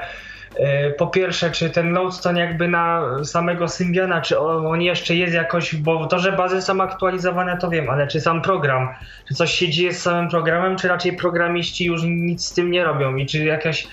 [0.98, 6.06] po pierwsze, czy ten Lodestone jakby na samego Symbiana, czy on jeszcze jest jakoś, bo
[6.06, 8.88] to, że bazy są aktualizowane, to wiem, ale czy sam program,
[9.28, 12.84] czy coś się dzieje z samym programem, czy raczej programiści już nic z tym nie
[12.84, 13.16] robią?
[13.16, 13.88] I czy jakaś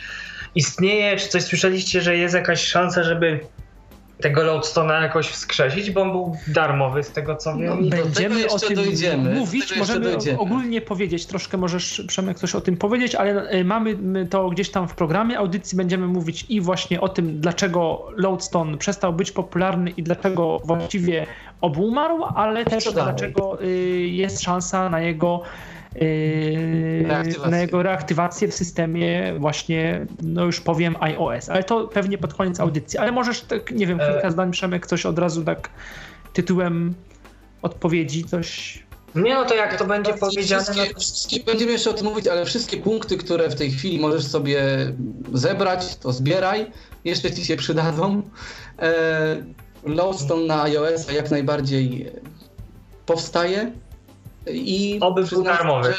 [0.55, 3.39] istnieje, czy coś słyszeliście, że jest jakaś szansa, żeby
[4.21, 7.77] tego Loadstone'a jakoś wskrzesić, bo on był darmowy z tego co wiem.
[7.81, 9.33] No, będziemy o tym dojdziemy.
[9.33, 10.39] mówić, możemy dojdziemy.
[10.39, 13.97] ogólnie powiedzieć, troszkę możesz Przemek coś o tym powiedzieć, ale e, mamy
[14.29, 19.13] to gdzieś tam w programie audycji, będziemy mówić i właśnie o tym, dlaczego Loadstone przestał
[19.13, 21.25] być popularny i dlaczego właściwie
[21.61, 23.67] obumarł, ale też dlaczego y,
[24.07, 25.41] jest szansa na jego
[25.95, 32.33] Yy, na jego reaktywację w systemie właśnie, no już powiem iOS, ale to pewnie pod
[32.33, 32.99] koniec audycji.
[32.99, 34.31] Ale możesz tak, nie wiem, kilka e...
[34.31, 35.69] zdań Przemek, coś od razu tak
[36.33, 36.93] tytułem
[37.61, 38.79] odpowiedzi, coś...
[39.15, 40.63] Nie no to jak to będzie powiedziane...
[40.63, 40.99] Wszystkie, no...
[40.99, 44.61] wszystkie, będziemy jeszcze o tym mówić, ale wszystkie punkty, które w tej chwili możesz sobie
[45.33, 46.71] zebrać, to zbieraj,
[47.05, 48.21] jeszcze ci się przydadzą.
[48.79, 49.43] E,
[49.83, 52.11] Lowstone na iOS jak najbardziej
[53.05, 53.71] powstaje
[54.47, 55.93] i Oby był darmowy.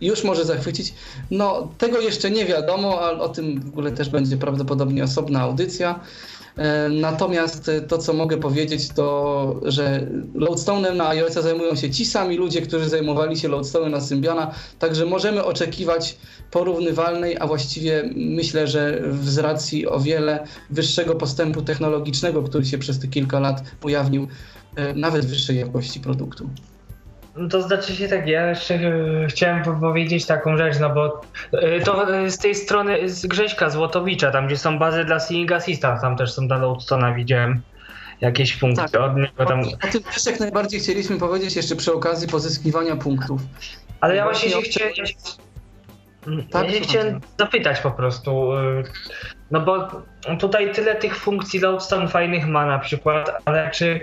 [0.00, 0.94] Już może zachwycić.
[1.30, 6.00] No, tego jeszcze nie wiadomo, ale o tym w ogóle też będzie prawdopodobnie osobna audycja.
[6.56, 12.36] E, natomiast to, co mogę powiedzieć, to, że Loadstone'em na iOS zajmują się ci sami
[12.36, 16.16] ludzie, którzy zajmowali się Loadstone'em na Symbiana, także możemy oczekiwać
[16.50, 22.98] porównywalnej, a właściwie myślę, że z racji o wiele wyższego postępu technologicznego, który się przez
[22.98, 24.28] te kilka lat ujawnił,
[24.76, 26.48] e, nawet wyższej jakości produktu.
[27.36, 31.20] No to znaczy się tak, ja jeszcze e, chciałem powiedzieć taką rzecz, no bo
[31.52, 35.52] e, to e, z tej strony z Grześka Złotowicza, tam gdzie są bazy dla Seeing
[35.52, 37.60] Assista, tam też są dla Loadstona widziałem
[38.20, 39.00] jakieś funkcje tak.
[39.00, 39.60] od niego tam.
[39.60, 43.40] O, tym też jak najbardziej chcieliśmy powiedzieć jeszcze przy okazji pozyskiwania punktów.
[44.00, 44.92] Ale ja właśnie się chciałem...
[46.50, 48.50] Tak, ja chciałem zapytać po prostu,
[49.50, 49.88] no bo
[50.38, 54.00] tutaj tyle tych funkcji Loadstone fajnych ma na przykład, ale czy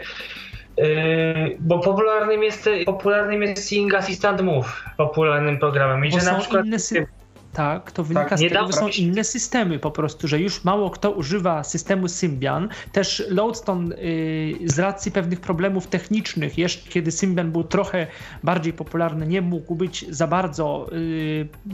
[1.60, 6.06] bo popularnym jest, popularnym jest Seeing Assistant Move, popularnym programem.
[6.06, 6.66] I że na przykład...
[6.66, 7.06] Inne sy-
[7.54, 10.89] tak, to wynika Tak, z tego, że są inne systemy po prostu, że już mało
[10.89, 12.70] kto używa systemu Symbian.
[12.91, 18.08] Też Lodestone y, z racji pewnych problemów technicznych, jeszcze kiedy Symbian był trochę
[18.43, 20.88] bardziej popularny, nie mógł być za bardzo,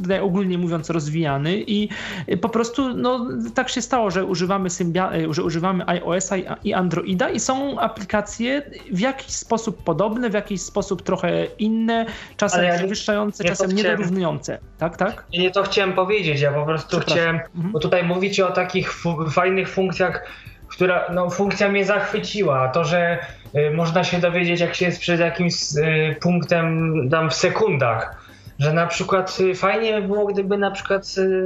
[0.10, 1.90] y, ogólnie mówiąc, rozwijany i
[2.30, 6.46] y, po prostu no, tak się stało, że używamy, Symbian, y, że używamy iOS-a i-
[6.64, 8.62] i Androida i są aplikacje
[8.92, 12.06] w jakiś sposób podobne, w jakiś sposób trochę inne,
[12.38, 14.60] czasem ja przewyższające, nie czasem chciałem- niedorównujące.
[14.78, 15.26] Tak, tak?
[15.34, 17.72] Nie to chciałem powiedzieć, ja po prostu chciałem, Mhm.
[17.72, 20.26] bo tutaj mówicie o takich fu- fajnych funkcjach,
[20.68, 23.18] która, no funkcja mnie zachwyciła, to, że
[23.56, 28.26] y, można się dowiedzieć jak się jest przed jakimś y, punktem tam w sekundach,
[28.60, 31.46] że na przykład y, fajnie by było gdyby na przykład y,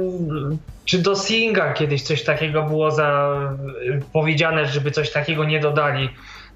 [0.84, 3.38] czy do Singa kiedyś coś takiego było za
[3.82, 6.08] y, powiedziane, żeby coś takiego nie dodali,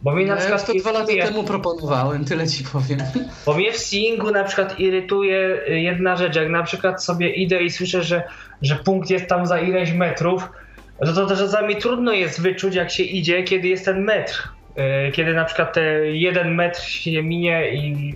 [0.02, 2.98] bo mnie na Ja przykład to dwa lata temu proponowałem, tyle ci powiem.
[3.46, 7.62] bo mnie w Singu na przykład irytuje y, jedna rzecz, jak na przykład sobie idę
[7.62, 8.22] i słyszę, że,
[8.62, 10.48] że punkt jest tam za ileś metrów,
[11.00, 14.48] no to, to czasami trudno jest wyczuć jak się idzie, kiedy jest ten metr.
[15.08, 18.14] Y, Kiedy na przykład te jeden metr się minie i...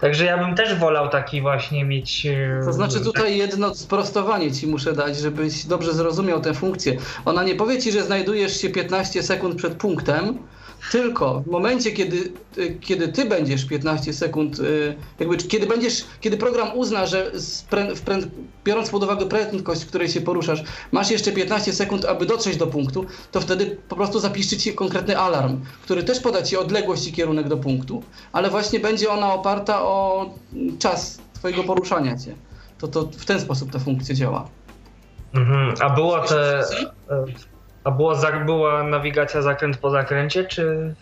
[0.00, 2.26] Także ja bym też wolał taki właśnie mieć...
[2.26, 6.96] y, To znaczy tutaj jedno sprostowanie ci muszę dać, żebyś dobrze zrozumiał tę funkcję.
[7.24, 10.38] Ona nie powie ci, że znajdujesz się 15 sekund przed punktem,
[10.92, 16.36] tylko w momencie, kiedy, y, kiedy ty będziesz 15 sekund, y, jakby kiedy będziesz, kiedy
[16.36, 18.18] program uzna, że z prę, w prę,
[18.64, 20.62] biorąc pod uwagę prędkość, w której się poruszasz,
[20.92, 25.18] masz jeszcze 15 sekund, aby dotrzeć do punktu, to wtedy po prostu zapiszczy ci konkretny
[25.18, 28.02] alarm, który też poda ci odległość i kierunek do punktu,
[28.32, 30.30] ale właśnie będzie ona oparta o
[30.78, 32.34] czas twojego poruszania cię.
[32.78, 34.48] To, to w ten sposób ta funkcja działa.
[35.34, 35.74] Mhm.
[35.80, 36.64] A było te...
[37.88, 38.14] A było,
[38.46, 40.94] była nawigacja zakręt po zakręcie, czy...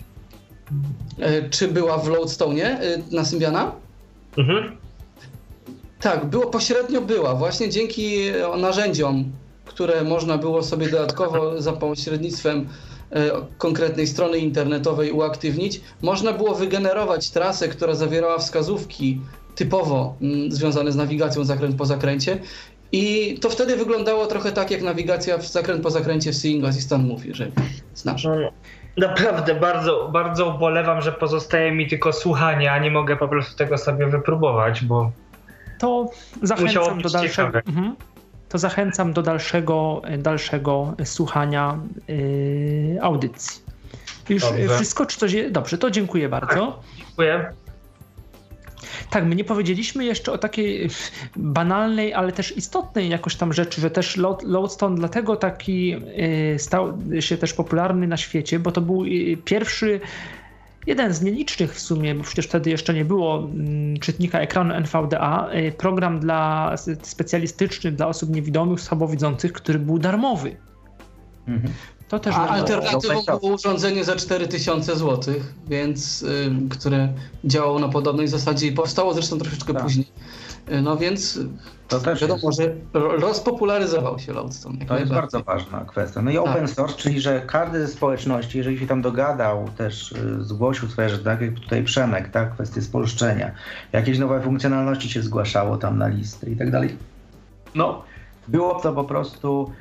[1.18, 3.72] E, Czy była w Lodestone e, na Symbiana?
[4.38, 4.76] Mhm.
[6.00, 7.34] Tak, było, pośrednio była.
[7.34, 9.24] Właśnie dzięki e, narzędziom,
[9.64, 12.68] które można było sobie dodatkowo za pośrednictwem
[13.58, 19.20] konkretnej strony internetowej uaktywnić, można było wygenerować trasę, która zawierała wskazówki
[19.54, 22.38] typowo mm, związane z nawigacją zakręt po zakręcie.
[22.92, 27.04] I to wtedy wyglądało trochę tak, jak nawigacja w zakręt po zakręcie w Seeing Assistant
[27.08, 27.46] mówi, że
[27.94, 28.24] znasz.
[28.24, 28.30] No,
[28.96, 33.78] Naprawdę bardzo, bardzo ubolewam, że pozostaje mi tylko słuchanie, a nie mogę po prostu tego
[33.78, 35.10] sobie wypróbować, bo
[35.78, 36.10] To
[36.42, 37.58] zachęcam do dalszego.
[37.66, 37.96] Mhm.
[38.48, 41.78] To zachęcam do dalszego, dalszego słuchania
[42.08, 43.62] yy, audycji.
[44.28, 44.68] Już Dobrze.
[44.68, 45.32] wszystko, czy coś.
[45.32, 46.82] je- Dobrze, to dziękuję bardzo.
[46.96, 47.50] dziękuję.
[49.10, 50.88] Tak, my nie powiedzieliśmy jeszcze o takiej
[51.36, 55.94] banalnej, ale też istotnej jakoś tam rzeczy, że też Lo- Lodestone dlatego taki
[56.54, 60.00] y, stał się też popularny na świecie, bo to był y, pierwszy,
[60.86, 65.48] jeden z nielicznych w sumie, bo przecież wtedy jeszcze nie było mm, czytnika ekranu NVDA,
[65.54, 70.56] y, program dla specjalistyczny dla osób niewidomych, słabowidzących, który był darmowy.
[71.48, 71.72] Mhm.
[72.08, 75.34] To też A alternatywą było urządzenie za 4000 zł,
[75.68, 77.08] więc y, które
[77.44, 79.82] działało na podobnej zasadzie i powstało zresztą troszeczkę Tak.
[79.82, 80.06] później.
[80.72, 81.38] Y, No więc
[81.88, 84.78] To też wiadomo, jest, że ro- rozpopularyzował się Lodestone.
[84.78, 86.22] jak to jest bardzo ważna kwestia.
[86.22, 86.44] No i Tak.
[86.46, 91.08] open source, czyli że każdy ze społeczności, jeżeli się tam dogadał, też y, zgłosił swoje,
[91.08, 93.50] że tak jak tutaj Przemek, tak, kwestie spolszczenia,
[93.92, 96.96] jakieś nowe funkcjonalności się zgłaszało tam na listy i tak dalej.
[97.74, 98.02] No,
[98.48, 99.72] było to po prostu,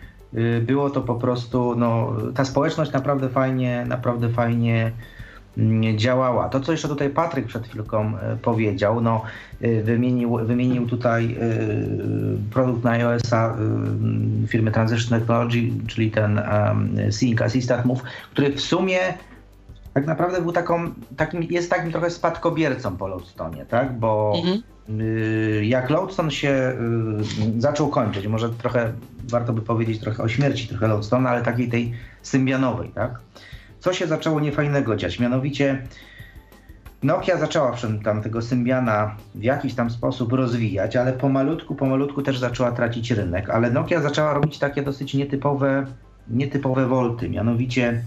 [0.62, 4.92] było to po prostu, no, ta społeczność naprawdę fajnie, naprawdę fajnie
[5.58, 6.50] mm, działała.
[6.50, 9.22] To, co jeszcze tutaj Patryk przed chwilką e, powiedział, no,
[9.62, 11.38] e, wymienił, wymienił tutaj
[12.52, 13.56] produkt na iOS-a
[14.48, 16.42] firmy Transition Technology, czyli ten
[17.12, 19.00] Sync Assistant Move, który w sumie
[19.96, 24.00] tak naprawdę był taką, takim, jest takim trochę spadkobiercą po Loadstone, tak?
[24.00, 24.62] Bo Mhm.
[25.02, 26.74] y, jak Lodestone się
[27.58, 28.94] y, zaczął kończyć, może trochę
[29.30, 33.20] warto by powiedzieć trochę o śmierci trochę Lodestone, ale takiej tej symbianowej, tak?
[33.80, 35.20] Co się zaczęło niefajnego dziać?
[35.20, 35.88] Mianowicie
[37.04, 42.72] Nokia zaczęła tam tego Symbiana w jakiś tam sposób rozwijać, ale pomalutku, pomalutku też zaczęła
[42.72, 45.86] tracić rynek, ale Nokia zaczęła robić takie dosyć nietypowe,
[46.28, 48.04] nietypowe wolty, mianowicie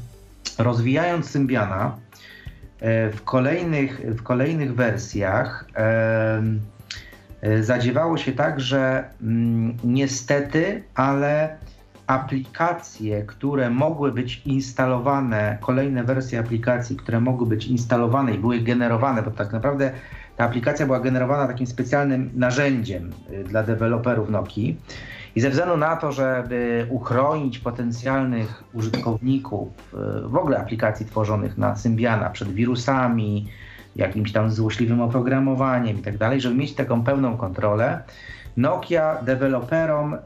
[0.59, 1.97] rozwijając Symbiana
[2.81, 6.61] e, w kolejnych, w kolejnych wersjach em,
[7.41, 11.59] e, zadziewało się tak, że mm, niestety, ale
[12.07, 19.23] aplikacje, które mogły być instalowane, kolejne wersje aplikacji, które mogły być instalowane i były generowane,
[19.23, 19.93] bo tak naprawdę
[20.37, 24.81] ta aplikacja była generowana takim specjalnym narzędziem y, dla deweloperów Nokii.
[25.37, 29.69] I ze względu na to, żeby uchronić potencjalnych użytkowników
[30.25, 33.47] y, w ogóle aplikacji tworzonych na Symbiana przed wirusami,
[33.97, 38.03] jakimś tam złośliwym oprogramowaniem i tak dalej, żeby mieć taką pełną kontrolę,
[38.59, 40.17] Nokia deweloperom,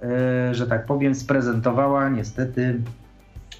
[0.52, 2.80] że tak powiem, sprezentowała niestety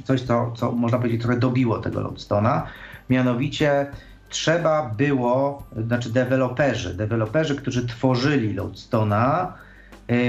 [0.05, 2.63] coś, co, co można powiedzieć trochę dobiło tego Loadstone'a.
[3.11, 3.87] Mianowicie
[4.29, 9.47] trzeba było, znaczy deweloperzy, deweloperzy, którzy tworzyli Loadstone'a,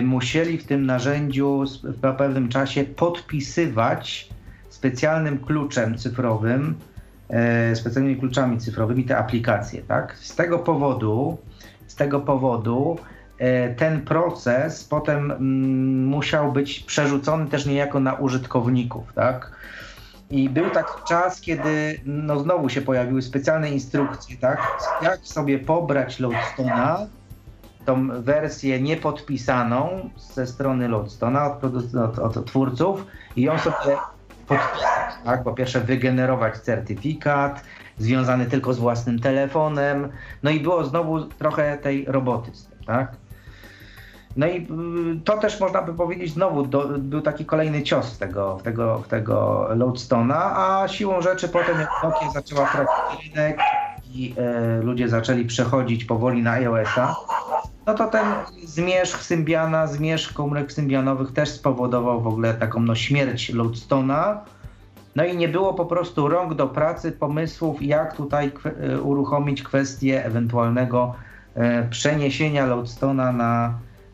[0.04, 4.30] musieli w tym narzędziu w pewnym czasie podpisywać
[4.70, 6.76] specjalnym kluczem cyfrowym,
[7.74, 10.18] specjalnymi kluczami cyfrowymi te aplikacje, tak?
[10.18, 11.38] Z tego powodu,
[11.88, 12.98] z tego powodu
[13.78, 19.52] ten proces potem mm, musiał być przerzucony też niejako na użytkowników, tak?
[20.30, 24.68] I był taki czas, kiedy no znowu się pojawiły specjalne instrukcje, tak?
[25.02, 27.06] Jak sobie pobrać Loadstone'a,
[27.86, 33.06] tą wersję niepodpisaną ze strony Loadstone'a od, od, od, twórców
[33.36, 33.98] i ją sobie
[34.48, 35.44] podpisać, tak?
[35.44, 37.64] Po pierwsze wygenerować certyfikat
[37.98, 40.10] związany tylko z własnym telefonem,
[40.44, 43.12] no i było znowu trochę tej roboty z tym, tak?
[44.38, 44.68] No i
[45.26, 50.52] to też można by powiedzieć znowu do, był taki kolejny cios tego, tego, tego Loadstone'a,
[50.56, 53.60] a siłą rzeczy potem jak Nokia zaczęła tracić rynek
[54.14, 57.16] i e, ludzie zaczęli przechodzić powoli na iOS-a,
[57.88, 58.26] no to ten
[58.64, 64.38] zmierzch Symbiana, zmierzch komórek symbianowych też spowodował w ogóle taką no, śmierć Loadstone'a.
[65.16, 70.26] No i nie było po prostu rąk do pracy, pomysłów, jak tutaj kwe uruchomić kwestię
[70.26, 71.16] ewentualnego
[71.56, 73.74] e, przeniesienia Loadstone'a na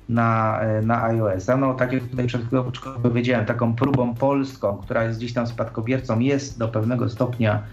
[0.09, 1.57] na, na iOS-a.
[1.57, 2.72] No tak jak tutaj przed chwilą
[3.03, 7.63] powiedziałem, taką próbą polską, która jest gdzieś tam spadkobiercą, jest do pewnego stopnia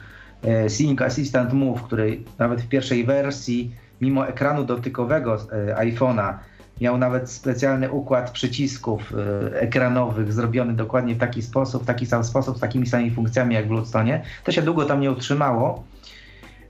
[0.43, 6.35] e, Sync Assistant Move, który nawet w pierwszej wersji, mimo ekranu dotykowego e, iPhone'a,
[6.81, 9.13] miał nawet specjalny układ przycisków
[9.53, 13.55] e, ekranowych zrobiony dokładnie w taki sposób, w taki sam sposób, z takimi samymi funkcjami
[13.55, 14.23] jak w Bloodstone.
[14.45, 15.85] To się długo tam nie utrzymało.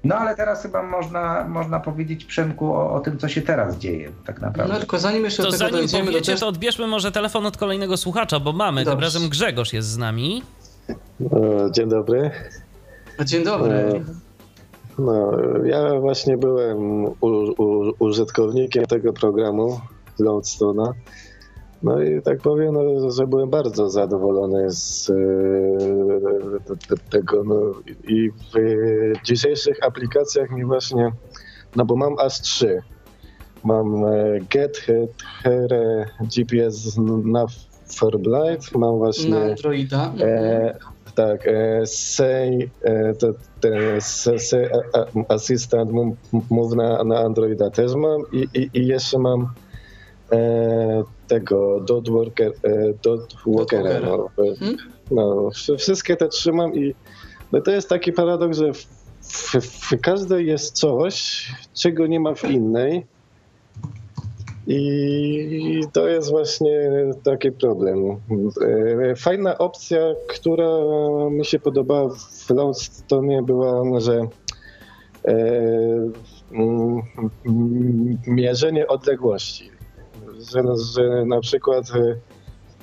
[0.04, 4.10] No ale teraz chyba można, można powiedzieć, Przemku, o, o tym, co się teraz dzieje
[4.26, 4.72] tak naprawdę.
[4.72, 6.06] No tylko zanim jeszcze to do zanim dojdziemy...
[6.06, 8.84] powiecie, to, to odbierzmy może telefon od kolejnego słuchacza, bo mamy.
[8.84, 9.06] Tym Dobrze.
[9.06, 10.42] razem Grzegorz jest z nami.
[10.88, 12.30] E, Dzień dobry.
[13.24, 14.04] Dzień dobry.
[14.98, 15.30] No,
[15.64, 17.16] ja właśnie byłem u,
[17.58, 19.80] u, użytkownikiem tego programu
[20.20, 20.92] Loadstone'a.
[21.82, 25.14] No i tak powiem, no, że byłem bardzo zadowolony z e,
[26.64, 27.44] te- te- tego.
[27.44, 27.60] No,
[28.08, 28.54] I w
[29.24, 31.12] dzisiejszych aplikacjach mi właśnie,
[31.76, 32.82] no bo mam aż trzy.
[33.64, 35.10] Mam e, Get, Head,
[35.42, 37.52] Here, GPS Nav
[37.96, 39.30] for Blind, mam właśnie...
[39.30, 40.12] Na Androida.
[40.20, 40.78] E,
[45.28, 46.16] a, Assistant Move
[46.50, 49.48] move na, na Androida też mam i, i, i jeszcze mam
[50.32, 54.00] e, tego Dot Worker, e, Dot Walkera.
[54.00, 54.76] No, Mhm.
[55.10, 56.94] no, wszy- wszystkie te trzymam i
[57.52, 58.86] no to jest taki paradoks, że w,
[59.22, 63.06] w, w każdej jest coś, czego nie ma w innej.
[64.66, 66.90] I to jest właśnie
[67.22, 67.98] taki problem.
[69.10, 69.98] E, Fajna opcja,
[70.28, 70.68] która
[71.30, 74.28] mi się podobała w Loadstone była, że
[75.24, 76.10] e,
[78.26, 79.70] mierzenie odległości.
[80.52, 80.62] Że,
[80.94, 82.16] że na przykład e,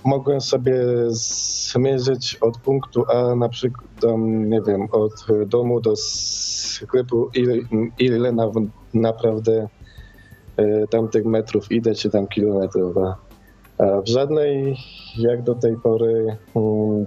[0.06, 0.76] mogłem sobie
[1.08, 3.88] zmierzyć od punktu A na przykład,
[4.20, 5.14] nie wiem, od
[5.48, 7.56] domu do sklepu, ile,
[8.00, 8.52] ile na,
[8.94, 9.68] naprawdę
[10.90, 12.98] tamtych metrów idę, czy tam kilometrów.
[12.98, 14.78] A, w żadnej,
[15.18, 17.06] jak do tej pory, mm,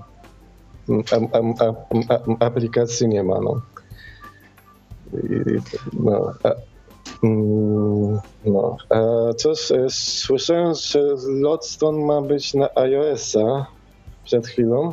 [1.12, 3.40] a, a, a, a, aplikacji nie ma.
[3.40, 3.60] No.
[5.12, 5.58] I,
[5.92, 6.50] no, a,
[7.24, 8.76] mm, no.
[9.36, 13.66] Coś, e, słyszałem, że Lodstone ma być na iOS-a
[14.24, 14.92] przed chwilą.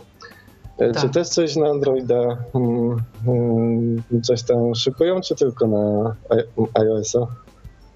[0.79, 1.13] Czy Tak.
[1.13, 6.15] też coś na Androida mm, mm, coś tam szykują, czy tylko na
[6.73, 7.42] iOS-a?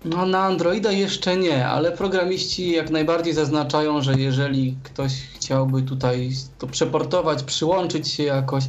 [0.05, 6.31] No na Androida jeszcze nie, ale programiści jak najbardziej zaznaczają, że jeżeli ktoś chciałby tutaj
[6.59, 8.63] to przeportować, przyłączyć się jakoś,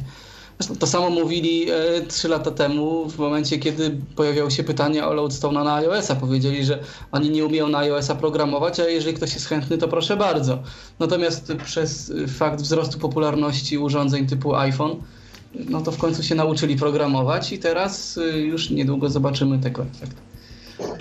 [0.59, 5.13] zresztą to samo mówili e, 3 lata temu, w momencie kiedy pojawiało się pytanie o
[5.13, 6.15] Loadstone'a na iOS-a.
[6.15, 6.79] Powiedzieli, że
[7.11, 10.59] oni nie umieją na iOS-a programować, a jeżeli ktoś jest chętny, to proszę bardzo.
[10.99, 14.95] Natomiast przez fakt wzrostu popularności urządzeń typu iPhone,
[15.69, 20.28] no to w końcu się nauczyli programować i teraz y, już niedługo zobaczymy tego efektu.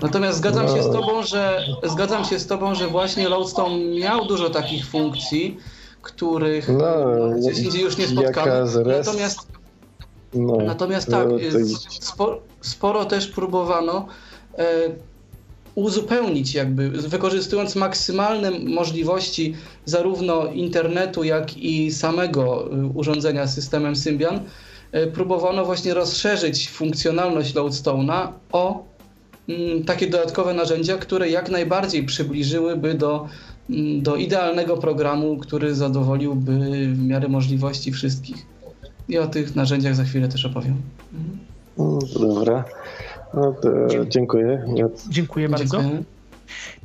[0.03, 4.51] Natomiast zgadzam się z tobą, że zgadzam się z tobą, że właśnie Loadstone miał dużo
[4.51, 5.59] takich funkcji,
[6.03, 8.53] których No, no, gdzieś indziej już nie spotkamy.
[8.87, 9.39] Natomiast,
[10.35, 14.07] No, natomiast tak, no, i- sporo, sporo też próbowano
[14.59, 14.65] e,
[15.75, 24.41] uzupełnić jakby, wykorzystując maksymalne możliwości zarówno internetu, jak i samego y, urządzenia systemem Symbian,
[24.93, 28.88] e, próbowano właśnie rozszerzyć funkcjonalność Loadstone'a o
[29.87, 33.29] takie dodatkowe narzędzia, które jak najbardziej przybliżyłyby do,
[33.71, 36.53] mm, do idealnego programu, który zadowoliłby
[36.95, 38.47] w miarę możliwości wszystkich.
[39.09, 40.77] I o tych narzędziach za chwilę też opowiem.
[42.21, 42.65] Dobra.
[43.35, 43.55] No
[44.09, 44.65] dziękuję.
[45.09, 45.81] Dziękuję bardzo.
[45.81, 46.03] Dziękuję.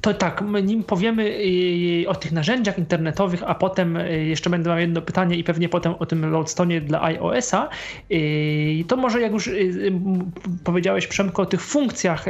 [0.01, 1.23] To tak, nim powiemy
[2.03, 5.69] y, o tych narzędziach internetowych, a potem y, jeszcze będę miał jedno pytanie i pewnie
[5.69, 7.69] potem o tym Loadstone dla iOS-a,
[8.11, 9.49] y, to może jak już
[10.63, 12.25] powiedziałeś Przemko o tych funkcjach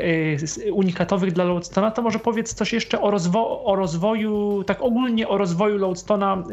[0.71, 5.37] unikatowych dla Loadstone'a, to może powiedz coś jeszcze o, rozwo o rozwoju, tak ogólnie o
[5.37, 6.43] rozwoju Loadstone'a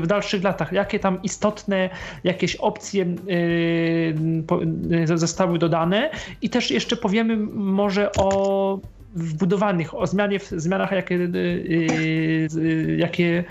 [0.00, 0.72] w dalszych latach.
[0.72, 1.90] Jakie tam istotne
[2.24, 3.06] jakieś opcje
[5.14, 6.10] zostały dodane
[6.42, 8.78] i też jeszcze powiemy może o
[9.14, 13.44] wbudowanych, o zmianie, zmianach, jakie, y, y, y, jakie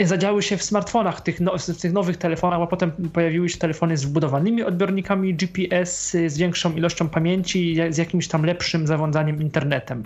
[0.00, 3.96] zadziały się w smartfonach, tych, no, w tych nowych telefonach, a potem pojawiły się telefony
[3.96, 10.02] z wbudowanymi odbiornikami GPS, z większą ilością pamięci, z jakimś tam lepszym zarządzaniem internetem.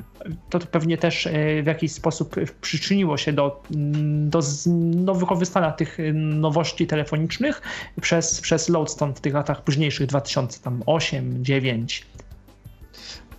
[0.51, 1.29] To pewnie też
[1.63, 3.63] w jakiś sposób przyczyniło się do,
[4.21, 4.41] do
[4.95, 7.63] nowych powstania tych nowości telefonicznych
[8.01, 12.07] przez, przez Lodestone w tych latach późniejszych, 2008, 2009.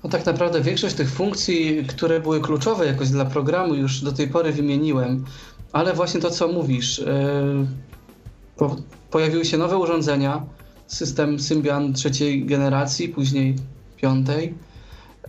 [0.03, 4.27] No tak naprawdę większość tych funkcji, które były kluczowe jakoś dla programu już do tej
[4.27, 5.25] pory wymieniłem,
[5.71, 6.97] ale właśnie to co mówisz,
[8.59, 8.67] yy,
[9.11, 10.45] pojawiły się nowe urządzenia,
[10.87, 13.55] system Symbian trzeciej generacji, później
[13.97, 14.53] piątej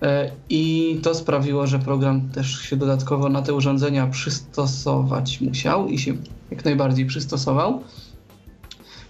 [0.03, 0.09] yy,
[0.49, 6.15] i to sprawiło, że program też się dodatkowo na te urządzenia przystosować musiał i się
[6.51, 7.83] jak najbardziej przystosował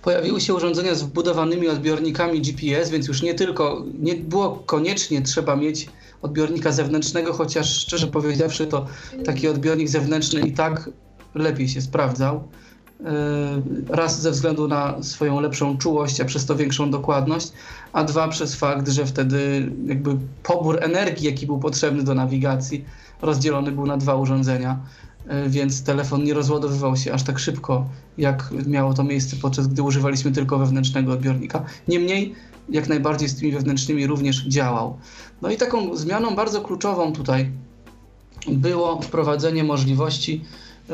[0.02, 5.56] pojawiły się urządzenia z wbudowanymi odbiornikami GPS, więc już nie tylko, nie było koniecznie trzeba
[5.56, 5.88] mieć
[6.22, 8.86] odbiornika zewnętrznego, chociaż szczerze powiedziawszy, to
[9.24, 10.90] taki odbiornik zewnętrzny i tak
[11.34, 12.48] lepiej się sprawdzał.
[13.04, 17.52] E, raz ze względu na swoją lepszą czułość, a przez to większą dokładność,
[17.92, 22.84] a dwa przez fakt, że wtedy jakby pobór energii, jaki był potrzebny do nawigacji,
[23.22, 24.78] rozdzielony był na dwa urządzenia.
[25.28, 27.86] E, więc telefon nie rozładowywał się aż tak szybko,
[28.18, 31.64] jak miało to miejsce podczas gdy używaliśmy tylko wewnętrznego odbiornika.
[31.88, 32.34] Niemniej,
[32.68, 34.98] jak najbardziej z tymi wewnętrznymi również działał.
[35.42, 37.50] No i taką zmianą bardzo kluczową tutaj
[38.48, 40.44] było wprowadzenie możliwości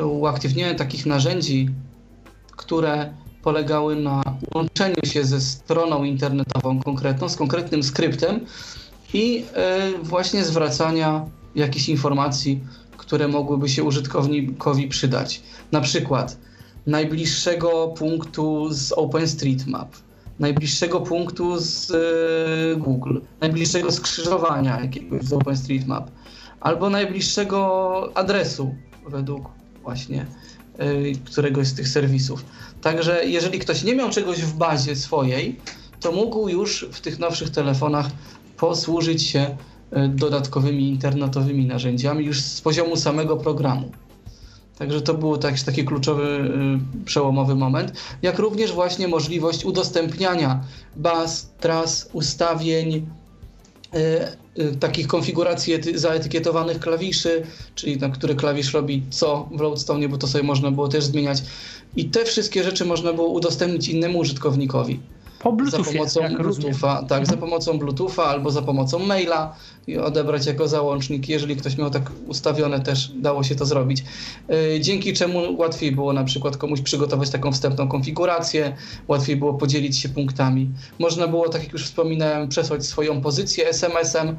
[0.04, 1.70] uaktywnienia takich narzędzi,
[2.56, 3.12] które
[3.42, 4.22] polegały na
[4.54, 8.40] łączeniu się ze stroną internetową konkretną, z konkretnym skryptem
[9.14, 12.60] i e, właśnie zwracania jakichś informacji
[13.08, 15.42] które mogłyby się użytkownikowi przydać.
[15.72, 16.36] Na przykład
[16.86, 19.96] najbliższego punktu z OpenStreetMap,
[20.38, 26.10] najbliższego punktu z e, Google, najbliższego skrzyżowania jakiegoś z OpenStreetMap,
[26.60, 28.74] albo najbliższego adresu
[29.08, 29.48] według
[29.82, 30.26] właśnie
[30.78, 30.86] e,
[31.24, 32.44] któregoś z tych serwisów.
[32.82, 35.60] Także jeżeli ktoś nie miał czegoś w bazie swojej,
[36.00, 38.06] to mógł już w tych nowszych telefonach
[38.56, 39.56] posłużyć się
[40.08, 43.90] dodatkowymi internetowymi narzędziami już z poziomu samego programu.
[44.78, 50.64] Także to był taki, taki kluczowy, e, przełomowy moment, jak również właśnie możliwość udostępniania
[50.96, 53.06] baz, tras, ustawień,
[53.94, 54.36] e,
[54.80, 57.42] takich konfiguracji zaetykietowanych klawiszy,
[57.74, 61.42] czyli na które klawisz robi co w Loadstone, bo to sobie można było też zmieniać.
[61.96, 65.00] I te wszystkie rzeczy można było udostępnić innemu użytkownikowi.
[65.42, 69.54] Po Bluetoothie, za pomocą Bluetootha, tak, za pomocą Bluetootha albo za pomocą maila
[69.86, 71.28] i odebrać jako załącznik.
[71.28, 74.04] Jeżeli ktoś miał tak ustawione, też dało się to zrobić.
[74.50, 78.76] Y, dzięki czemu łatwiej było na przykład komuś przygotować taką wstępną konfigurację,
[79.08, 80.70] łatwiej było podzielić się punktami.
[80.98, 84.34] Można było, tak jak już wspominałem, przesłać swoją pozycję SMS-em y,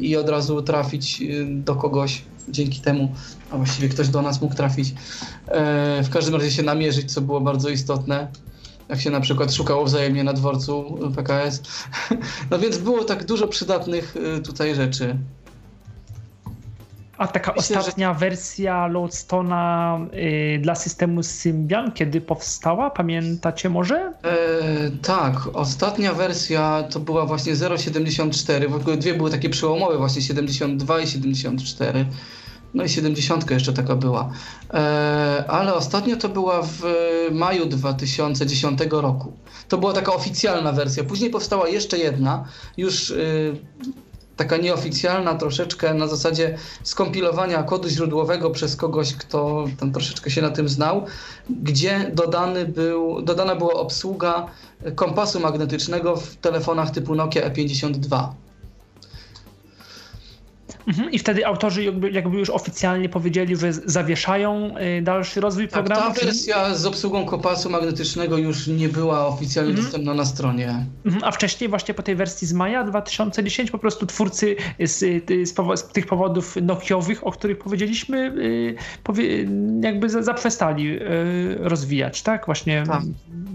[0.00, 3.12] i od razu trafić y, do kogoś dzięki temu,
[3.50, 4.94] a właściwie ktoś do nas mógł trafić.
[6.02, 8.28] W każdym razie się namierzyć, co było bardzo istotne
[8.92, 11.62] jak się na przykład szukało wzajemnie na dworcu PKS.
[12.50, 15.16] No więc było tak dużo przydatnych y, tutaj rzeczy.
[17.18, 18.20] A taka Myślę, ostatnia że...
[18.20, 22.90] wersja Loadstone'a y, dla systemu Symbian, kiedy powstała?
[22.90, 24.12] Pamiętacie może?
[24.22, 28.70] E, tak, ostatnia wersja to była właśnie 0.74.
[28.70, 32.06] W ogóle dwie były takie przełomowe, właśnie 72 i 74.
[32.74, 34.32] No i 70 jeszcze taka była.
[34.74, 36.82] E, ale ostatnio to była w
[37.30, 39.32] maju 2010 roku.
[39.68, 41.04] To była taka oficjalna wersja.
[41.04, 42.44] Później powstała jeszcze jedna,
[42.76, 43.56] już y,
[44.36, 50.50] taka nieoficjalna, troszeczkę na zasadzie skompilowania kodu źródłowego przez kogoś, kto tam troszeczkę się na
[50.50, 51.06] tym znał,
[51.50, 54.46] gdzie dodany był, dodana była obsługa
[54.94, 58.28] kompasu magnetycznego w telefonach typu Nokia E52.
[60.88, 61.10] Mhm.
[61.10, 66.14] I wtedy autorzy jakby, jakby, już oficjalnie powiedzieli, że zawieszają y, dalszy rozwój tak, programu?
[66.14, 69.86] Ta wersja z obsługą kopasu magnetycznego już nie była oficjalnie mhm.
[69.86, 70.86] dostępna na stronie.
[71.04, 71.24] Mhm.
[71.24, 75.76] A wcześniej właśnie po tej wersji z maja 2010 po prostu twórcy z, z, powo
[75.76, 79.46] z tych powodów nokiowych, o których powiedzieliśmy, y, powie
[79.80, 81.00] jakby zaprzestali y,
[81.58, 82.46] rozwijać, tak?
[82.46, 82.84] Właśnie.
[82.86, 83.02] Tak,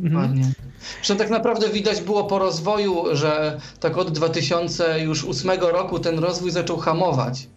[0.04, 0.54] mhm.
[0.96, 6.78] Zresztą tak naprawdę widać było po rozwoju, że tak od 2008 roku ten rozwój zaczął
[6.78, 7.48] hamować.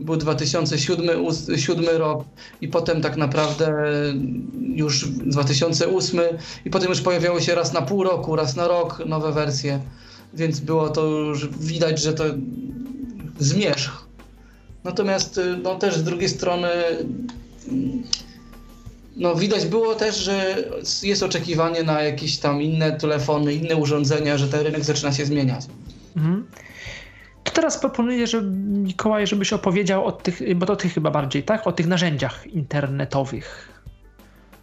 [0.00, 2.24] Był 2007 rok
[2.60, 3.74] i potem tak naprawdę
[4.74, 6.20] już 2008
[6.64, 9.80] i potem już pojawiały się raz na pół roku, raz na rok nowe wersje,
[10.34, 12.24] więc było to już widać, że to
[13.38, 14.06] zmierzch.
[14.84, 16.68] Natomiast no też z drugiej strony
[19.18, 20.56] no widać było też, że
[21.02, 25.66] jest oczekiwanie na jakieś tam inne telefony, inne urządzenia, że ten rynek zaczyna się zmieniać.
[26.16, 26.46] Mhm.
[27.44, 31.66] To teraz proponuję, że Mikołaj, żebyś opowiedział o tych, bo to ty chyba bardziej, tak?
[31.66, 33.68] O tych narzędziach internetowych.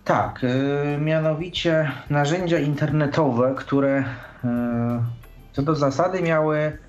[0.06, 4.03] Tak, yy, mianowicie narzędzia internetowe, które
[4.43, 4.49] yy,
[5.53, 6.85] co do zasady miały Y,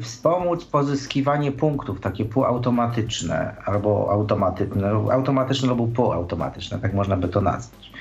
[0.00, 7.92] wspomóc pozyskiwanie punktów, takie półautomatyczne albo automatyczne, automatyczne albo półautomatyczne, tak można by to nazwać.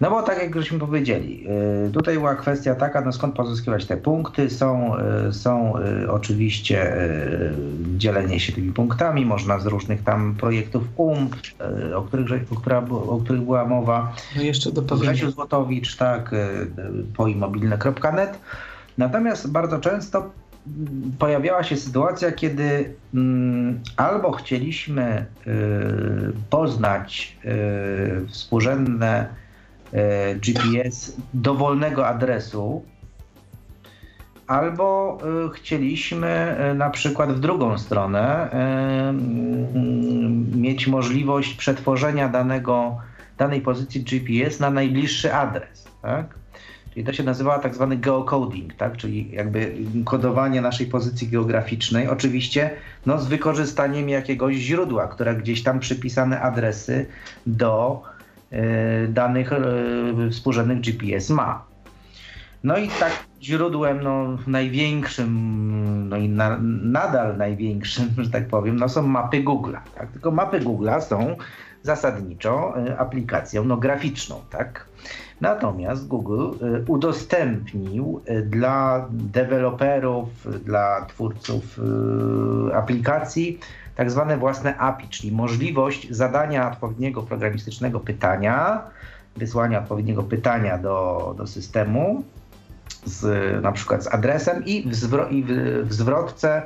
[0.00, 1.46] No bo tak jak żeśmy powiedzieli,
[1.88, 4.50] y, tutaj była kwestia taka, no skąd pozyskiwać te punkty.
[4.50, 4.92] Są,
[5.28, 5.74] y, są
[6.08, 6.96] oczywiście
[7.96, 11.34] dzielenie się tymi punktami, można z różnych tam projektów UMP,
[11.94, 14.12] o których, o, która, o których była mowa.
[14.36, 16.34] No jeszcze do Grzesiu Złotowicz, tak,
[17.16, 18.38] poimobilne.net.
[18.98, 20.30] Natomiast bardzo często
[21.18, 25.52] pojawiała się sytuacja, kiedy mm, albo chcieliśmy y,
[26.50, 29.26] poznać y, współrzędne
[29.94, 29.98] y,
[30.34, 32.84] GPS dowolnego adresu,
[34.46, 35.18] albo
[35.54, 38.50] chcieliśmy na przykład w drugą stronę
[40.54, 42.96] mieć możliwość przetworzenia danego,
[43.38, 45.88] danej pozycji GPS na najbliższy adres.
[46.02, 46.34] Tak?
[46.90, 48.96] Czyli to się nazywa tak zwany geocoding, tak?
[48.96, 49.74] czyli jakby
[50.04, 52.70] kodowanie naszej pozycji geograficznej, oczywiście
[53.06, 57.06] no, z wykorzystaniem jakiegoś źródła, które gdzieś tam przypisane adresy
[57.46, 58.02] do
[58.52, 61.68] y, danych y, współrzędnych GPS ma.
[62.64, 63.12] No i tak
[63.42, 69.80] źródłem no, największym, no i na, nadal największym, że tak powiem, no, są mapy Google'a.
[69.94, 70.12] Tak?
[70.12, 71.36] Tylko mapy Google'a są
[71.82, 74.40] zasadniczo y, aplikacją no, graficzną.
[74.50, 74.88] Tak?
[75.40, 80.28] Natomiast Google y, udostępnił y, dla deweloperów,
[80.64, 81.78] dla twórców
[82.70, 83.58] y, aplikacji
[83.96, 88.82] tak zwane własne API, czyli możliwość zadania odpowiedniego programistycznego pytania,
[89.36, 92.22] wysłania odpowiedniego pytania do, do systemu,
[93.04, 95.48] z, na przykład z adresem i w, zwro, i w,
[95.88, 96.62] w zwrotce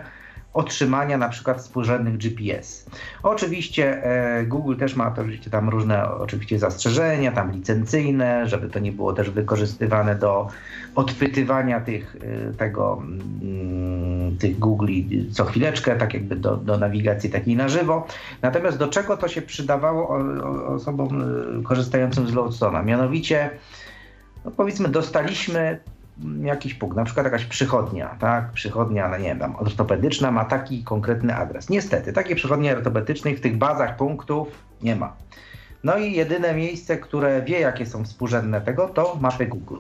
[0.55, 2.86] otrzymania na przykład współrzędnych GPS.
[3.22, 8.92] Oczywiście e, Google też ma oczywiście tam różne oczywiście zastrzeżenia, tam licencyjne, żeby to nie
[8.92, 10.48] było też wykorzystywane do
[10.94, 12.16] odpytywania tych,
[12.50, 13.03] e, tego,
[13.42, 14.57] mm, tych
[15.32, 18.07] co chwileczkę, tak jakby do, do nawigacji takiej na żywo.
[18.42, 20.18] Natomiast do czego to się przydawało
[20.66, 21.22] osobom
[21.61, 22.84] e, korzystającym z Loadstone'a?
[22.84, 23.50] Mianowicie,
[24.44, 25.78] no powiedzmy, dostaliśmy
[26.43, 28.53] jakiś punkt, na przykład jakaś przychodnia, tak?
[28.53, 31.68] Przychodnia, no nie wiem, ortopedyczna ma taki konkretny adres.
[31.68, 34.49] Niestety, takiej przychodni ortopedycznej w tych bazach punktów
[34.83, 35.12] nie ma.
[35.85, 39.77] No i jedyne miejsce, które wie, jakie są współrzędne tego, to mapy Google.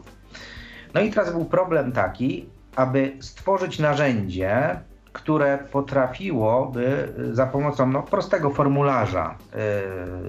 [0.94, 4.80] No i teraz był problem taki, aby stworzyć narzędzie,
[5.12, 9.34] które potrafiłoby za pomocą no, prostego formularza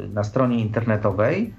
[0.04, 1.54] yy, na stronie internetowej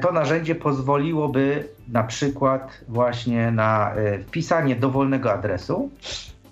[0.00, 5.90] to narzędzie pozwoliłoby na przykład właśnie na e, wpisanie dowolnego adresu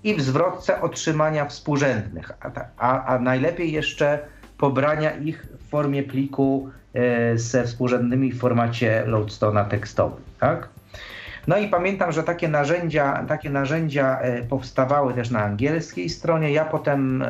[0.04, 4.18] i w zwrotce otrzymania współrzędnych, a, a, a najlepiej jeszcze
[4.58, 10.22] pobrania ich w formie pliku e, ze współrzędnymi w formacie Loadstone'a tekstowym.
[10.40, 10.68] Tak?
[11.46, 16.52] No i pamiętam, że takie narzędzia, takie narzędzia powstawały też na angielskiej stronie.
[16.52, 17.24] Ja potem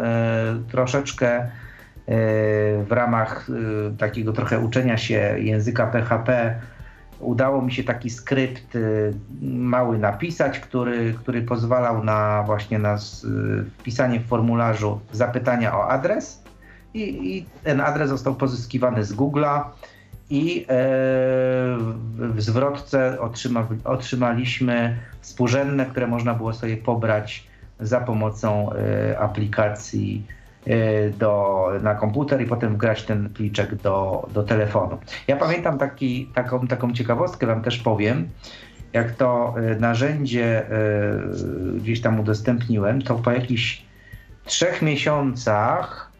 [0.70, 1.67] troszeczkę E,
[2.08, 6.60] w ramach e, takiego trochę uczenia się języka PHP
[7.20, 8.80] udało mi się taki skrypt e,
[9.42, 12.96] mały napisać, który, który pozwalał na właśnie na
[13.78, 16.42] wpisanie w formularzu zapytania o adres
[16.94, 19.62] i, i ten adres został pozyskiwany z Google'a
[20.30, 20.66] i
[22.18, 27.48] w zwrotce otrzyma, otrzymaliśmy współrzędne, które można było sobie pobrać
[27.80, 28.70] za pomocą
[29.18, 30.37] aplikacji E,
[31.18, 34.98] do, na komputer i potem wgrać ten pliczek do, do telefonu.
[35.28, 38.28] Ja pamiętam taki, taką, taką ciekawostkę, wam też powiem.
[38.92, 40.70] Jak to e, narzędzie e,
[41.76, 43.82] gdzieś tam udostępniłem, to po jakichś
[44.44, 46.12] trzech miesiącach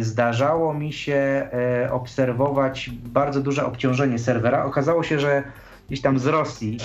[0.00, 1.14] zdarzało mi się
[1.52, 4.64] e, obserwować bardzo duże obciążenie serwera.
[4.64, 5.42] Okazało się, że
[5.86, 6.78] gdzieś tam z Rosji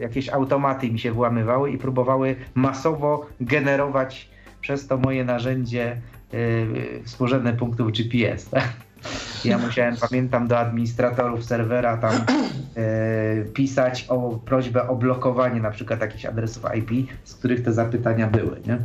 [0.00, 4.30] jakieś automaty mi się włamywały i próbowały masowo generować
[4.62, 5.96] przez to moje narzędzie
[6.34, 8.50] y, współrzędne punktów GPS.
[8.50, 8.68] Tak?
[9.44, 16.00] Ja musiałem, pamiętam, do administratorów serwera tam e, pisać o prośbę o blokowanie na przykład
[16.00, 18.60] jakichś adresów IP, z których te zapytania były.
[18.66, 18.76] Nie?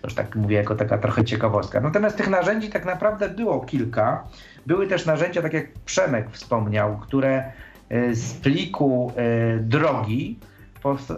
[0.00, 1.80] To już tak mówię jako taka trochę ciekawostka.
[1.80, 4.24] Natomiast tych narzędzi tak naprawdę było kilka.
[4.66, 7.52] Były też narzędzia, tak jak Przemek wspomniał, które
[7.88, 10.38] e, z pliku e, drogi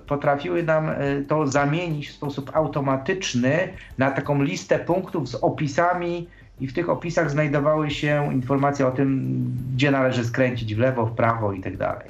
[0.07, 0.91] potrafiły nam
[1.29, 3.69] to zamienić w sposób automatyczny
[3.99, 6.29] na taką listę punktów z opisami
[6.61, 9.37] i w tych opisach znajdowały się informacje o tym,
[9.75, 12.09] gdzie należy skręcić w lewo, w prawo i tak dalej.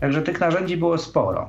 [0.00, 1.48] Także tych narzędzi było sporo.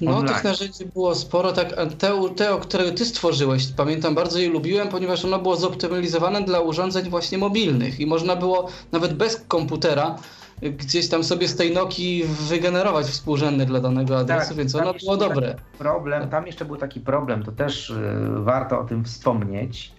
[0.00, 0.34] No, Online.
[0.34, 5.24] tych narzędzi było sporo, tak, te, te, które ty stworzyłeś, pamiętam, bardzo je lubiłem, ponieważ
[5.24, 10.16] ono było zoptymalizowane dla urządzeń właśnie mobilnych i można było nawet bez komputera
[10.62, 15.16] gdzieś tam sobie z tej Nokii wygenerować współrzędny dla danego adresu, tak, więc ono było
[15.16, 15.54] dobre.
[15.78, 17.96] Problem, tam jeszcze był taki problem, to też y,
[18.28, 19.96] warto o tym wspomnieć,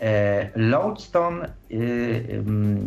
[0.00, 2.44] E, Lodestone y,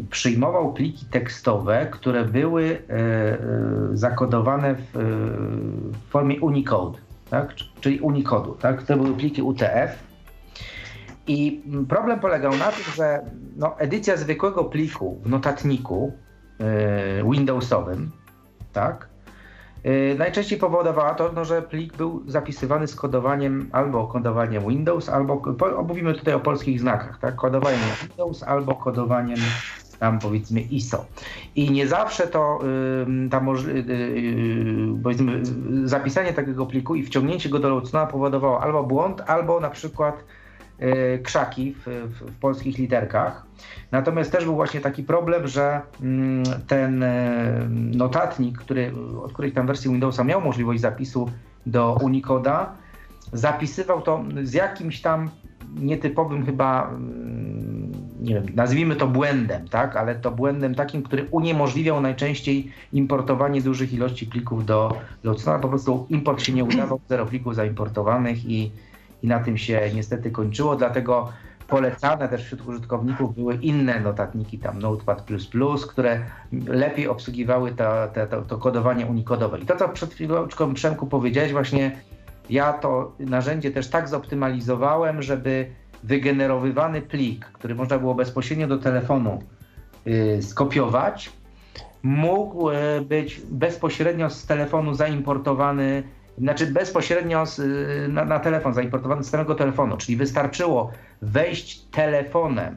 [0.10, 3.38] przyjmował pliki tekstowe, które były e, e,
[3.94, 5.00] zakodowane w
[6.10, 7.00] formie Unicode,
[7.30, 7.56] tak?
[7.82, 8.56] czyli Unicodu.
[8.62, 8.84] Tak?
[8.84, 10.10] To były pliki UTF.
[11.28, 13.22] I problem polegał na tym, że
[13.58, 16.14] no, edycja zwykłego pliku w notatniku
[17.24, 18.12] Windowsowym,
[18.74, 19.10] tak,
[19.86, 25.42] Y, najczęściej powodowała to, no, że plik był zapisywany z kodowaniem albo kodowaniem Windows, albo
[25.88, 27.36] mówimy tutaj o polskich znakach, tak?
[27.36, 29.38] Kodowaniem Windows albo kodowaniem
[30.00, 31.06] tam powiedzmy ISO.
[31.56, 32.60] I nie zawsze to
[33.32, 33.46] tam
[35.04, 35.42] powiedzmy,
[35.84, 40.39] zapisanie takiego pliku i wciągnięcie go do Lucna powodowało albo błąd, albo na przykład y,
[41.24, 43.46] krzaki w, w, w polskich literkach.
[43.92, 48.92] Natomiast też był właśnie taki problem, że mm, ten e, notatnik, który,
[49.24, 51.32] od której tam wersji Windowsa miał możliwość zapisu
[51.66, 52.74] do Unicoda,
[53.34, 55.30] zapisywał to z jakimś tam
[55.76, 57.92] nietypowym chyba, mm,
[58.22, 63.94] nie wiem, nazwijmy to błędem, tak, ale to błędem takim, który uniemożliwiał najczęściej importowanie dużych
[63.94, 65.60] ilości plików do Lotstona.
[65.60, 68.72] Po prostu import się nie udawał, zero plików zaimportowanych i,
[69.24, 71.30] i na tym się niestety kończyło, dlatego
[71.70, 75.24] polecane też wśród użytkowników były inne notatniki, tam Notepad++,
[75.90, 76.26] które
[76.68, 79.60] lepiej obsługiwały to, to, to, kodowanie unikodowe.
[79.60, 81.92] I to, co przed chwileczką Przemku powiedziałeś, właśnie
[82.50, 85.66] ja to narzędzie też tak zoptymalizowałem, żeby
[86.04, 89.44] wygenerowywany plik, który można było bezpośrednio do telefonu
[90.06, 91.32] yy, skopiować,
[92.04, 96.04] mógł yy, być bezpośrednio z telefonu zaimportowany
[96.40, 97.62] znaczy bezpośrednio z,
[98.14, 100.92] na, na, telefon, zaimportowany z samego telefonu, czyli wystarczyło
[101.22, 102.76] wejść telefonem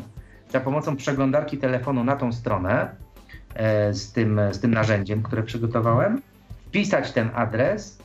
[0.51, 2.97] za pomocą przeglądarki telefonu na tą stronę
[3.55, 6.23] e, z, tym, z tym narzędziem, które przygotowałem,
[6.67, 7.99] wpisać ten adres,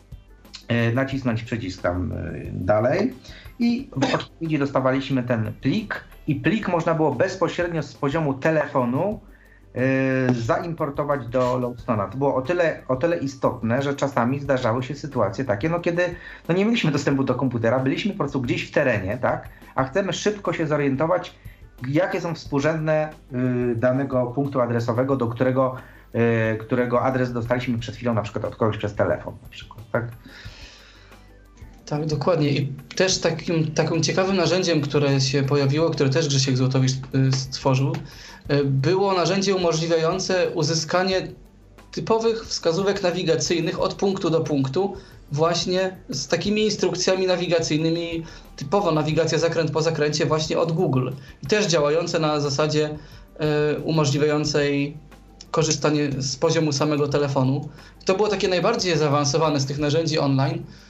[0.67, 2.15] e, nacisnąć przycisk tam e,
[2.51, 3.13] dalej
[3.59, 9.36] i w odpowiedzi dostawaliśmy ten plik i plik można było bezpośrednio z poziomu telefonu Y,
[10.40, 12.08] zaimportować do Lodestona.
[12.08, 16.16] To było o tyle, o tyle istotne, że czasami zdarzały się sytuacje takie, no kiedy
[16.48, 20.14] no nie mieliśmy dostępu do komputera, byliśmy po prostu gdzieś w terenie, tak, a chcemy
[20.14, 21.36] szybko się zorientować,
[21.88, 23.10] jakie są współrzędne
[23.72, 25.76] y, danego punktu adresowego, do którego,
[26.54, 30.08] y, którego adres dostaliśmy przed chwilą na przykład od kogoś przez telefon na przykład, tak.
[31.86, 32.49] Tak, dokładnie.
[32.49, 36.91] I też takim, takim ciekawym narzędziem, które się pojawiło, które też Grzesiek Złotowicz
[37.32, 38.27] stworzył, E,
[38.64, 41.28] było narzędzie umożliwiające uzyskanie
[41.91, 44.94] typowych wskazówek nawigacyjnych od punktu do punktu,
[45.32, 48.24] właśnie z takimi instrukcjami nawigacyjnymi,
[48.56, 51.10] typowo nawigacja zakręt po zakręcie, właśnie od Google.
[51.44, 52.90] I też działające na zasadzie
[53.76, 54.98] y, umożliwiającej
[55.52, 57.69] korzystanie z poziomu samego telefonu.
[58.06, 60.86] To było takie najbardziej zaawansowane z tych narzędzi online, E,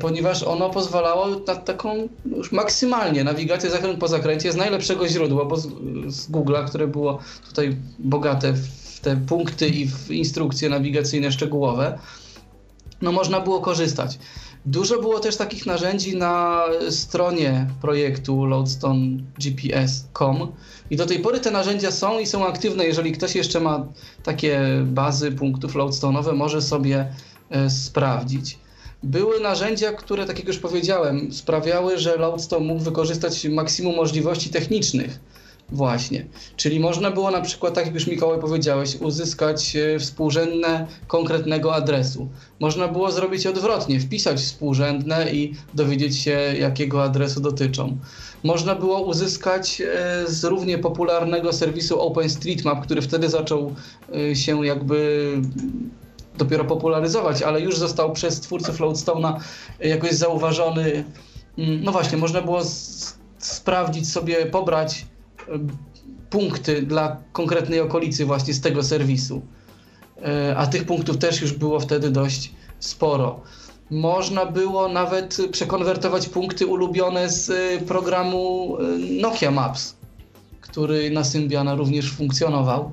[0.00, 5.56] ponieważ ono pozwalało na taką już maksymalnie nawigację zakręt po zakręcie z najlepszego źródła, bo
[5.56, 5.68] z,
[6.06, 7.18] z Google'a, które było
[7.48, 11.98] tutaj bogate w te punkty i w instrukcje nawigacyjne szczegółowe,
[13.02, 14.18] no można było korzystać.
[14.66, 20.52] Dużo było też takich narzędzi na stronie projektu loadstone.gps.com
[20.90, 22.84] i do tej pory te narzędzia są i są aktywne.
[22.84, 23.86] Jeżeli ktoś jeszcze ma
[24.22, 27.14] takie bazy punktów loadstone'owe, może sobie
[27.50, 28.58] e, sprawdzić
[29.04, 35.20] były narzędzia, które, tak jak już powiedziałem, sprawiały, że Loudstone mógł wykorzystać maksimum możliwości technicznych.
[35.72, 36.26] Właśnie.
[36.56, 42.28] Czyli można było na przykład, tak jak już Mikołaj powiedziałeś, uzyskać e, współrzędne konkretnego adresu.
[42.60, 47.96] Można było zrobić odwrotnie, wpisać współrzędne i dowiedzieć się, jakiego adresu dotyczą.
[48.42, 53.74] Można było uzyskać e, z równie popularnego serwisu OpenStreetMap, który wtedy zaczął
[54.30, 55.30] e, się jakby
[56.38, 59.40] dopiero popularyzować, ale już został przez twórców Loadstone'a
[59.80, 61.04] jakoś zauważony.
[61.58, 62.60] Mm, no właśnie, można było
[63.38, 65.06] sprawdzić sobie, pobrać
[66.30, 69.42] punkty dla konkretnej okolicy właśnie z tego serwisu.
[70.22, 73.40] E, a tych punktów też już było wtedy dość sporo.
[73.90, 78.82] Można było nawet przekonwertować punkty ulubione z e, programu e,
[79.20, 79.96] Nokia Maps,
[80.60, 82.92] który na Symbiana również funkcjonował,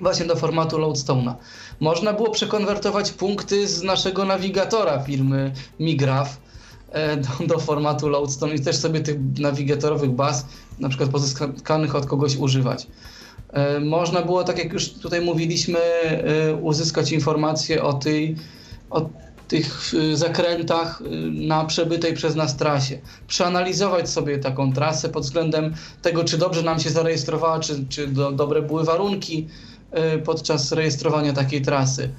[0.00, 1.34] właśnie do formatu Loadstone'a.
[1.80, 6.38] Można było przekonwertować punkty z naszego nawigatora firmy Migraph,
[6.92, 10.46] E, do, do, formatu Loadstone i też sobie tych nawigatorowych baz,
[10.80, 12.86] na przykład pozyskanych od kogoś używać.
[13.52, 18.36] E, można było, tak jak już tutaj mówiliśmy, e, uzyskać informacje o, tej,
[18.90, 19.08] o
[19.48, 22.98] tych zakrętach na przebytej przez nas trasie.
[23.26, 28.32] Przeanalizować sobie taką trasę pod względem tego, czy dobrze nam się zarejestrowała, czy, czy do,
[28.32, 29.48] dobre były warunki
[30.24, 32.10] podczas rejestrowania takiej trasy.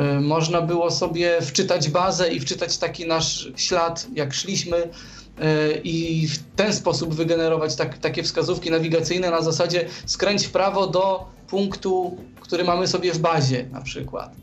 [0.00, 6.28] Y, można było sobie wczytać bazę i wczytać taki nasz ślad, jak szliśmy, y, i
[6.28, 12.16] w ten sposób wygenerować tak, takie wskazówki nawigacyjne na zasadzie skręć w prawo do punktu,
[12.40, 14.34] który mamy sobie w bazie na przykład.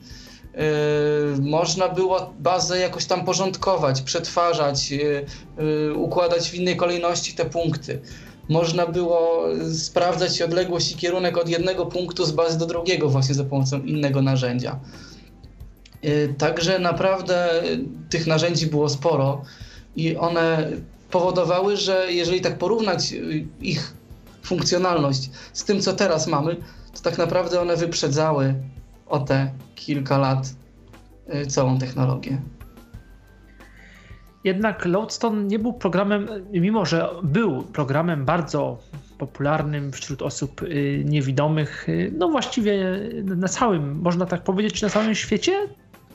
[1.35, 4.93] Y, można było bazę jakoś tam porządkować, przetwarzać,
[5.95, 7.99] układać w innej kolejności te punkty.
[8.49, 9.43] Można było
[9.73, 14.21] sprawdzać odległość i kierunek od jednego punktu z bazy do drugiego właśnie za pomocą innego
[14.21, 14.79] narzędzia.
[16.05, 17.49] Y, także naprawdę
[18.09, 19.41] tych narzędzi było sporo
[19.95, 20.71] i one
[21.11, 23.93] powodowały, że jeżeli tak porównać y, ich
[24.43, 26.55] funkcjonalność z tym, co teraz mamy,
[26.93, 28.55] to tak naprawdę one wyprzedzały
[29.07, 30.53] o te kilka lat
[31.33, 32.41] y, całą technologię.
[34.43, 38.77] Jednak Lodestone nie był programem, mimo że był programem bardzo
[39.17, 40.61] popularnym wśród osób
[41.05, 45.67] niewidomych, no właściwie na całym, można tak powiedzieć, na całym świecie,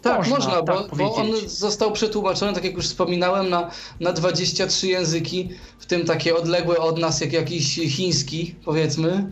[0.05, 3.70] tak, można, można tak bo, bo, on został przetłumaczony, tak jak już wspominałem, na,
[4.01, 9.30] na 23 języki, w tym takie odległe od nas, jak jakiś chiński, powiedzmy,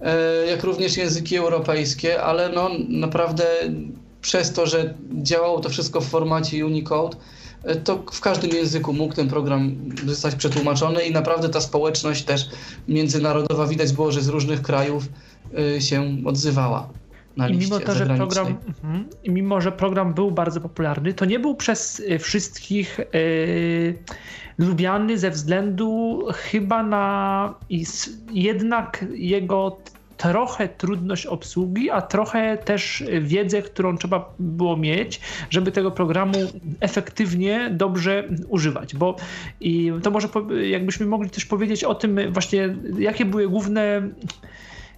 [0.00, 3.44] e, jak również języki europejskie, ale no naprawdę
[4.22, 7.16] przez to, że działało to wszystko w formacie Unicode,
[7.84, 9.74] to w każdym języku mógł ten program
[10.06, 12.48] zostać przetłumaczony i naprawdę ta społeczność też
[12.88, 15.08] międzynarodowa widać było, że z różnych krajów
[15.76, 16.88] e, się odzywała
[17.36, 19.04] na I mimo to, że program, mhm.
[19.24, 23.98] i mimo, że program był bardzo popularny, to nie był przez y, wszystkich yy,
[24.58, 27.54] lubiany ze względu chyba na
[28.32, 29.76] jednak jego
[30.20, 35.20] trochę trudność obsługi, a trochę też wiedzę, którą trzeba było mieć,
[35.50, 36.38] żeby tego programu
[36.80, 38.94] efektywnie, dobrze używać.
[38.96, 39.16] Bo
[39.60, 40.28] i to może
[40.62, 44.02] jakbyśmy mogli też powiedzieć o tym właśnie, jakie były główne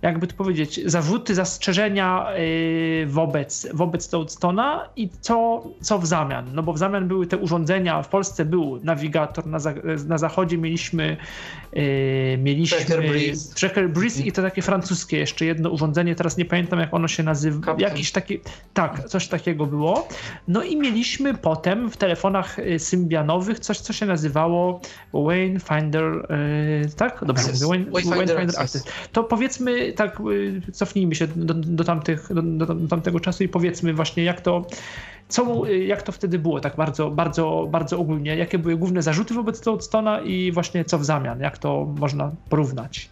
[0.02, 6.50] jakby to powiedzieć, zarzuty, zastrzeżenia y, wobec, wobec Toadstona i co, co w zamian.
[6.54, 9.74] No bo w zamian były te urządzenia, w Polsce był nawigator, na, za,
[10.06, 11.16] na zachodzie mieliśmy
[11.76, 13.54] y, mieliśmy Tracker Breeze.
[13.54, 17.22] Tracker Breeze i to takie francuskie jeszcze jedno urządzenie, teraz nie pamiętam jak ono się
[17.22, 18.40] nazywa, jakiś taki,
[18.74, 20.08] tak, coś takiego było.
[20.48, 24.80] No i mieliśmy potem w telefonach y, symbianowych coś, co się nazywało
[25.14, 26.28] Wayne Finder,
[26.96, 27.24] tak?
[27.26, 28.50] Dobrze, Wayne, Wayne Finder.
[28.58, 28.84] Access.
[29.12, 33.94] To powiedzmy tak y, cofnijmy się do, do, tamtych, do, do, tamtego czasu i powiedzmy
[33.94, 34.66] właśnie jak to,
[35.28, 39.34] co, y, jak to wtedy było, tak bardzo, bardzo, bardzo ogólnie, jakie były główne zarzuty
[39.34, 43.10] wobec Loadstona i właśnie co w zamian, jak to można porównać.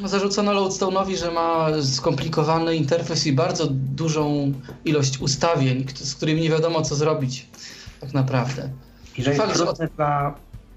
[0.00, 4.52] No, zarzucono Loadstone'owi, że ma skomplikowany interfejs i bardzo dużą
[4.84, 7.46] ilość ustawień, z którymi nie wiadomo co zrobić
[8.00, 8.70] tak naprawdę.
[9.18, 10.34] I że jest Fakt, trudny dla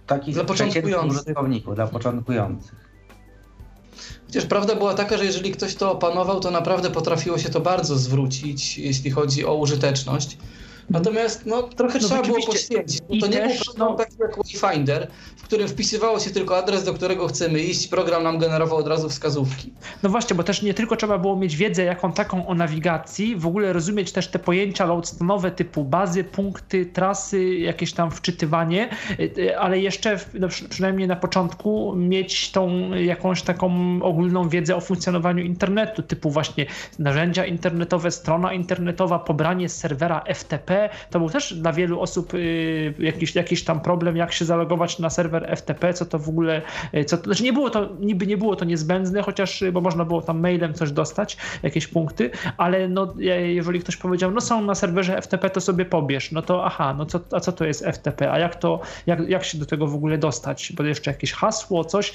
[0.08, 2.85] takich dla początkujących użytkowników, dla początkujących.
[4.28, 7.98] Chociaż prawda była taka, że jeżeli ktoś to opanował, to naprawdę potrafiło się to bardzo
[7.98, 10.38] zwrócić, jeśli chodzi o użyteczność.
[10.90, 13.00] Natomiast no, trochę no, trzeba było poświęcić.
[13.22, 13.96] To nie też, był program no...
[13.96, 15.08] taki jak Wayfinder,
[15.38, 19.10] w którym wpisywało się tylko adres, do którego chcemy iść, program nam generował od razu
[19.10, 19.74] wskazówki.
[20.04, 23.48] No właśnie, bo też nie tylko trzeba było mieć wiedzę jaką taką o nawigacji, w
[23.48, 28.90] ogóle rozumieć też te pojęcia loadstone'owe typu bazy, punkty, trasy, jakieś tam wczytywanie,
[29.20, 35.44] y, ale jeszcze no, przynajmniej na początku mieć tą jakąś taką ogólną wiedzę o funkcjonowaniu
[35.44, 36.66] internetu, typu właśnie
[37.00, 40.75] narzędzia internetowe, strona internetowa, pobranie z serwera FTP,
[41.10, 45.10] To był też dla wielu osób y, jakiś, jakiś tam problem, jak się zalogować na
[45.10, 46.62] serwer FTP, co to w ogóle,
[46.94, 50.06] y, co to, znaczy nie było to, niby nie było to niezbędne, chociaż, bo można
[50.06, 53.14] było tam mailem coś dostać, jakieś punkty, ale no,
[53.46, 57.06] jeżeli ktoś powiedział, no są na serwerze FTP, to sobie pobierz, no to aha, no
[57.06, 59.96] co, a co to jest FTP, a jak to, jak, jak się do tego w
[59.96, 62.14] ogóle dostać, bo jeszcze jakieś hasło, coś,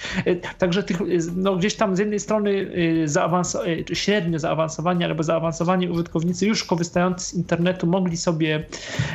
[0.58, 0.98] także tych,
[1.36, 2.70] no gdzieś tam z jednej strony
[3.04, 3.56] zaawans
[3.92, 8.49] średnio zaawansowani albo zaawansowani użytkownicy już korzystający z internetu mogli sobie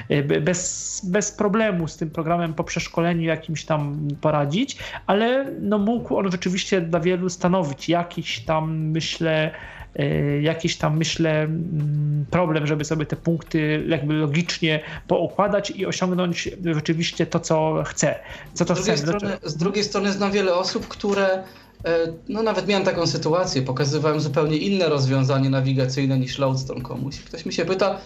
[0.10, 6.18] e, bez, bez problemu z tym programem po przeszkoleniu jakimś tam poradzić, ale no mógł
[6.18, 9.52] on rzeczywiście dla wielu stanowić jakiś tam, myślę,
[9.96, 16.50] e, jakiś tam, myślę, mm, problem, żeby sobie te punkty jakby logicznie poukładać i osiągnąć
[16.66, 18.20] rzeczywiście to, co chce.
[18.54, 19.08] Co to z, drugiej chce.
[19.08, 21.44] Strony, z drugiej strony znam wiele osób, które
[21.86, 27.20] E, no nawet miałem taką sytuację, pokazywałem zupełnie inne rozwiązanie nawigacyjne niż Loadstone komuś.
[27.20, 27.98] Ktoś mi się pyta,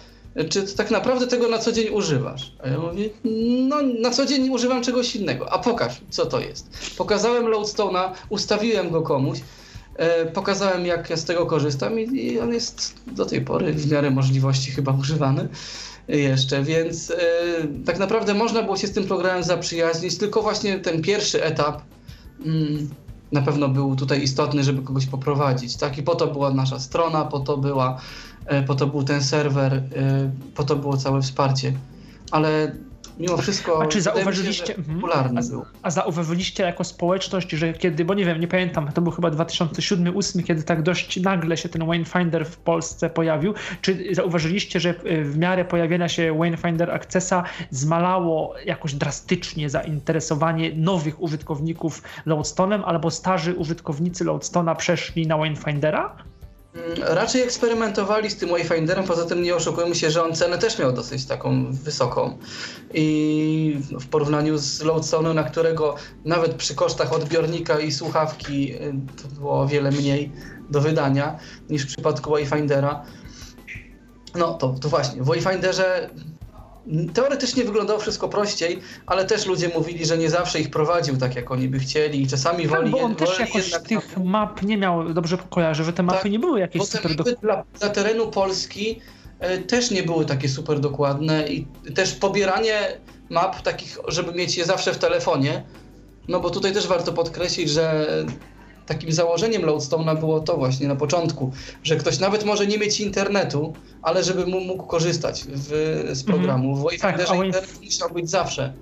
[0.48, 2.52] czy tak naprawdę tego na co dzień używasz?
[2.64, 3.10] A ja mówię,
[3.68, 5.52] no na co dzień używam czegoś innego.
[5.52, 6.70] A pokaż, co to jest.
[6.98, 9.38] Pokazałem Loadstone'a, ustawiłem go komuś,
[9.96, 13.90] e, pokazałem jak ja z tego korzystam i, i, on jest do tej pory w
[13.90, 15.48] miarę możliwości chyba używany
[16.08, 17.16] jeszcze, więc e,
[17.86, 21.82] tak naprawdę można było się z tym programem zaprzyjaźnić, tylko właśnie ten pierwszy etap
[22.46, 22.90] mm,
[23.32, 25.76] na pewno był tutaj istotny, żeby kogoś poprowadzić.
[25.76, 25.98] Tak?
[25.98, 28.00] I po to była nasza strona, po to, była,
[28.66, 29.82] po to był ten serwer, e,
[30.54, 31.72] po to było całe wsparcie.
[32.30, 32.72] Ale
[33.20, 33.82] mimo wszystko.
[33.82, 34.66] A czy zauważyliście.
[34.66, 34.94] Się, mhm.
[34.94, 35.40] popularny
[35.82, 39.30] a, a zauważyliście jako społeczność, że kiedy, bo nie wiem, nie pamiętam, to był chyba
[39.30, 43.54] 2007-2008, kiedy tak dość nagle się ten Waynefinder w Polsce pojawił.
[43.80, 52.02] Czy zauważyliście, że w miarę pojawienia się Waynefinder Accessa zmalało jakoś drastycznie zainteresowanie nowych użytkowników
[52.26, 56.29] Loadstone'em, albo starzy użytkownicy Loadstone'a przeszli na Wayfindera?
[56.74, 60.78] Mm, raczej eksperymentowali z tym Wayfinderem, poza tym nie oszukujmy się, że on cenę też
[60.78, 62.38] miał dosyć taką wysoką.
[62.94, 65.94] I w porównaniu z Loadstone'em, na którego
[66.24, 68.92] nawet przy kosztach odbiornika i słuchawki y,
[69.22, 70.32] to było o wiele mniej
[70.70, 71.38] do wydania
[71.70, 73.04] niż w przypadku Wayfindera.
[74.34, 76.10] No to, to właśnie, w Wayfinderze
[77.14, 81.50] Teoretycznie wyglądało wszystko prościej, ale też ludzie mówili, że nie zawsze ich prowadził tak, jak
[81.50, 82.90] oni by chcieli i czasami tak, woli...
[82.90, 86.38] bo on też jakoś tych map nie miał, dobrze kojarzę, że te mapy tak, nie
[86.38, 87.40] były jakieś super dokładne.
[87.42, 89.00] Dla, dla terenu Polski
[89.38, 92.98] e, też nie były takie super dokładne i też pobieranie
[93.30, 95.62] map takich, żeby mieć je zawsze w telefonie,
[96.28, 98.06] no bo tutaj też warto podkreślić, że
[98.90, 101.52] takim założeniem Loadstone'a było to właśnie na początku,
[101.82, 103.72] że ktoś nawet może nie mieć internetu,
[104.02, 106.64] ale żeby mógł korzystać w, z programu.
[106.64, 106.80] Mm -hmm.
[106.80, 108.72] W Wayfinderze tak, internet musiał być zawsze.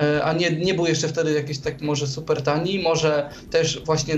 [0.00, 4.14] E, a nie, nie był jeszcze wtedy jakiś tak może super tani, może też właśnie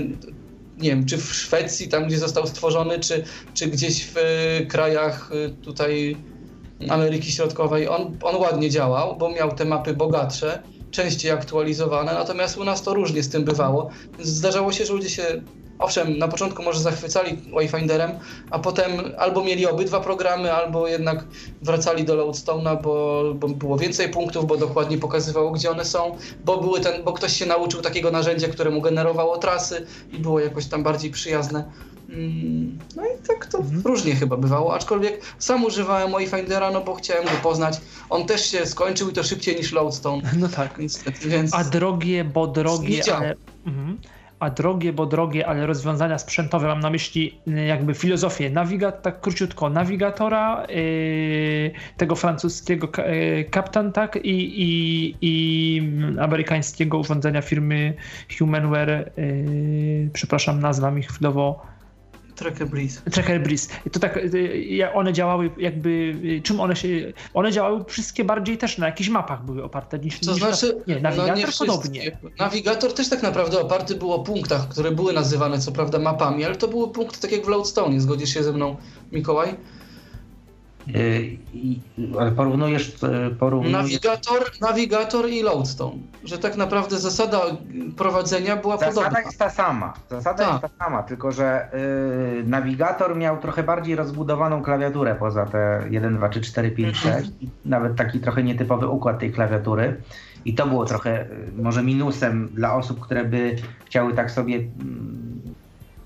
[0.77, 3.23] nie wiem, czy w Szwecji, tam gdzie został stworzony, czy,
[3.53, 4.15] czy gdzieś w
[4.67, 6.17] krajach y, tutaj
[6.89, 12.63] Ameryki Środkowej, on, on ładnie działał, bo miał te mapy bogatsze, częściej aktualizowane, natomiast u
[12.63, 13.89] nas to różnie z tym bywało.
[14.19, 15.41] Zdarzało się, że ludzie się
[15.79, 18.11] owszem, na początku może zachwycali Wayfinderem,
[18.49, 21.25] a potem albo mieli obydwa programy, albo jednak
[21.61, 26.61] wracali do Loadstone'a, bo, bo było więcej punktów, bo dokładnie pokazywało, gdzie one są, bo,
[26.61, 30.67] były ten, bo ktoś się nauczył takiego narzędzia, które mu generowało trasy i było jakoś
[30.67, 31.71] tam bardziej przyjazne.
[32.09, 33.81] Mm, no i tak to mhm.
[33.81, 37.81] różnie chyba bywało, aczkolwiek sam używałem Wayfindera, no bo chciałem go poznać.
[38.09, 40.21] On też się skończył i to szybciej niż Loadstone.
[40.39, 40.77] No tak.
[40.77, 41.55] Niestety, więc...
[41.55, 43.35] A drogie, bo drogie, ale...
[43.65, 43.97] Mhm
[44.39, 49.21] a drogie, bo drogie, ale rozwiązania sprzętowe, mam na myśli y, jakby filozofię nawigatora, tak
[49.21, 55.81] króciutko, nawigatora, yy, tego francuskiego yy, Captain, tak, i, i, i
[56.19, 57.93] amerykańskiego urządzenia firmy
[58.37, 61.65] Humanware, yy, przepraszam, nazwam ich chwilowo,
[62.39, 63.01] Tracker Breeze.
[63.11, 63.69] Tracker Breeze.
[63.91, 65.89] To tak, y, one działały jakby,
[66.23, 66.87] y, czym one się,
[67.33, 71.01] one działały wszystkie bardziej też na jakichś mapach były oparte niż, to znaczy, na, nie,
[71.01, 72.17] nawigator no nie podobnie.
[72.39, 76.55] Nawigator też tak naprawdę oparty był o punktach, które były nazywane co prawda mapami, ale
[76.55, 78.75] to były punkty tak jak w Loadstone, zgodzisz się ze mną
[79.11, 79.55] Mikołaj?
[82.19, 83.73] Ale porównujesz, e, porównujesz...
[83.73, 85.97] Nawigator, nawigator i Loadstone.
[86.23, 87.41] Że tak naprawdę zasada
[87.97, 89.09] prowadzenia była zasada podobna.
[89.09, 89.93] Zasada jest ta sama.
[90.09, 90.49] Zasada Ta.
[90.49, 91.67] jest ta sama, tylko że
[92.39, 97.29] y, nawigator miał trochę bardziej rozbudowaną klawiaturę poza te 1, 2, 3, 4, 5, 6.
[97.65, 100.01] Nawet taki trochę nietypowy układ tej klawiatury.
[100.45, 103.55] I to było trochę y, może minusem dla osób, które by
[103.85, 105.29] chciały tak sobie mm,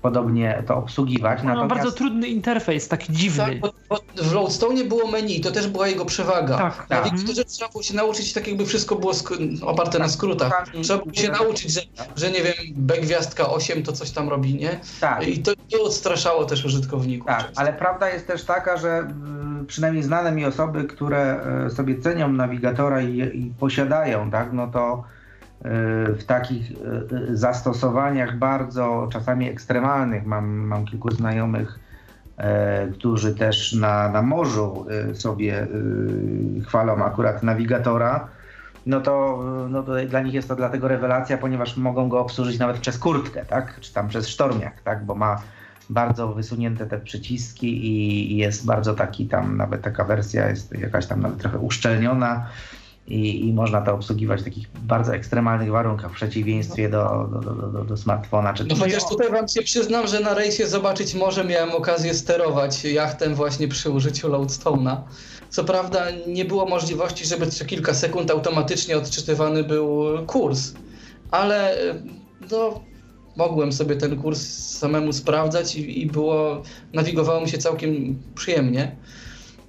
[0.04, 1.38] podobnie to obsługiwać.
[1.42, 1.74] No, Natomiast...
[1.74, 3.44] bardzo trudny interfejs, taki dziwny.
[3.44, 6.58] Tak, bo, bo w Loadstone było menu, to też była jego przewaga.
[6.58, 7.12] Tak, tak.
[7.12, 10.70] niektóre trzeba było się nauczyć, tak jakby wszystko było sk- oparte na skrótach.
[10.82, 11.80] Trzeba było się nauczyć, że,
[12.16, 14.80] że nie wiem, B gwiazdka 8 to coś tam robi, nie?
[15.00, 15.28] Tak.
[15.28, 17.26] I to, to odstraszało też użytkowników.
[17.26, 17.60] Tak, często.
[17.60, 22.32] ale prawda jest też taka, że mm, przynajmniej znane mi osoby, które e, sobie cenią
[22.32, 25.04] nawigatora i, i posiadają, tak, no to e,
[25.64, 26.74] w takich e,
[27.30, 31.78] e, zastosowaniach bardzo czasami ekstremalnych, mam, mam kilku znajomych,
[32.36, 35.66] e, którzy też na, na morzu e, sobie e,
[36.60, 38.28] chwalą akurat nawigatora,
[38.86, 42.78] no to, no to dla nich jest to dlatego rewelacja, ponieważ mogą go obsłużyć nawet
[42.78, 43.80] przez kurtkę, tak?
[43.80, 45.04] Czy tam przez sztormiak, tak?
[45.04, 45.42] Bo ma
[45.90, 51.20] bardzo wysunięte te przyciski i jest bardzo taki tam, nawet taka wersja jest jakaś tam
[51.20, 52.46] nawet trochę uszczelniona
[53.08, 57.68] i, i można to obsługiwać w takich bardzo ekstremalnych warunkach, w przeciwieństwie do, do, do,
[57.68, 58.54] do, do smartfona.
[58.54, 62.84] Czy No chociaż tutaj wam się przyznam, że na rejsie zobaczyć morze miałem okazję sterować
[62.84, 64.96] jachtem właśnie przy użyciu Loadstone'a.
[65.50, 70.72] Co prawda nie było możliwości, żeby co kilka sekund automatycznie odczytywany był kurs,
[71.30, 71.94] ale e,
[72.50, 72.80] no,
[73.36, 74.42] mogłem sobie ten kurs
[74.78, 76.62] samemu sprawdzać i, i było,
[76.92, 78.96] nawigowało mi się całkiem przyjemnie.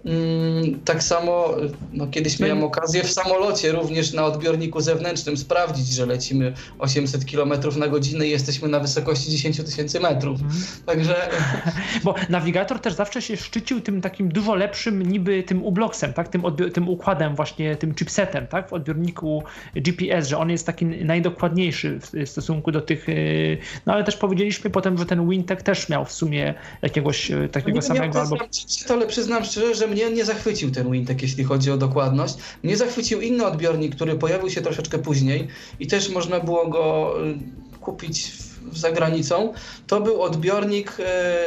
[0.05, 1.55] Mm, Tak samo
[1.93, 7.53] no, kiedyś miałem okazję w samolocie również na odbiorniku zewnętrznym sprawdzić, że lecimy 800 km
[7.77, 10.39] na godzinę i jesteśmy na wysokości 10 tysięcy metrów.
[10.85, 11.15] Także
[12.03, 16.27] Bo nawigator też zawsze się szczycił tym takim dużo lepszym niby tym ubloksem, tak?
[16.27, 18.69] Tym, tym układem właśnie, tym chipsetem, tak?
[18.69, 19.43] W odbiorniku
[19.75, 24.69] GPS, że on jest taki najdokładniejszy w stosunku do tych, yy, no ale też powiedzieliśmy
[24.69, 28.35] potem, że ten Wintech też miał w sumie jakiegoś yy, takiego nie samego albo...
[28.35, 28.45] albo...
[28.89, 32.35] ale przyznam szczerze, że mnie nie zachwycił ten Wintek, jeśli chodzi o dokładność.
[32.63, 35.47] Mnie zachwycił inny odbiornik, który pojawił się troszeczkę później
[35.79, 38.31] i też można było go y, kupić
[38.73, 39.53] za granicą.
[39.87, 40.97] To był odbiornik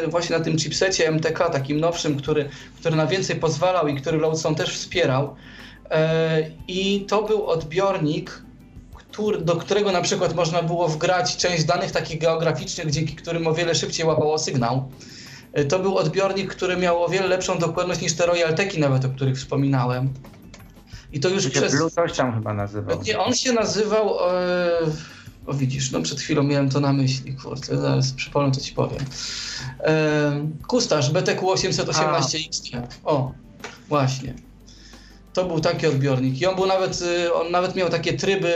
[0.05, 2.49] y, właśnie na tym chipsecie MTK, takim nowszym, który,
[2.81, 5.25] który na więcej pozwalał i który Loadstone też wspierał.
[5.27, 5.91] Y,
[6.69, 8.43] I to był odbiornik,
[9.41, 13.75] do którego na przykład można było wgrać część danych takich geograficznych, dzięki którym o wiele
[13.75, 14.89] szybciej łapało sygnał.
[15.59, 19.09] Y, To był odbiornik, który miał o wiele lepszą dokładność niż te Royalteki nawet, o
[19.09, 20.11] których wspominałem.
[21.13, 21.77] I to już przez...
[21.77, 23.03] Blue coś tam chyba nazywał.
[23.03, 24.15] Nie, on się nazywał...
[24.31, 24.71] E...
[25.47, 28.99] O widzisz, no przed chwilą miałem to na myśli, kurde, zaraz przypomnę, to ci powiem.
[29.81, 30.49] E...
[30.67, 32.83] Kustasz BTQ 818X.
[33.05, 33.33] O,
[33.89, 34.35] właśnie.
[35.33, 38.53] To był taki odbiornik i on był nawet, y, on nawet miał takie tryby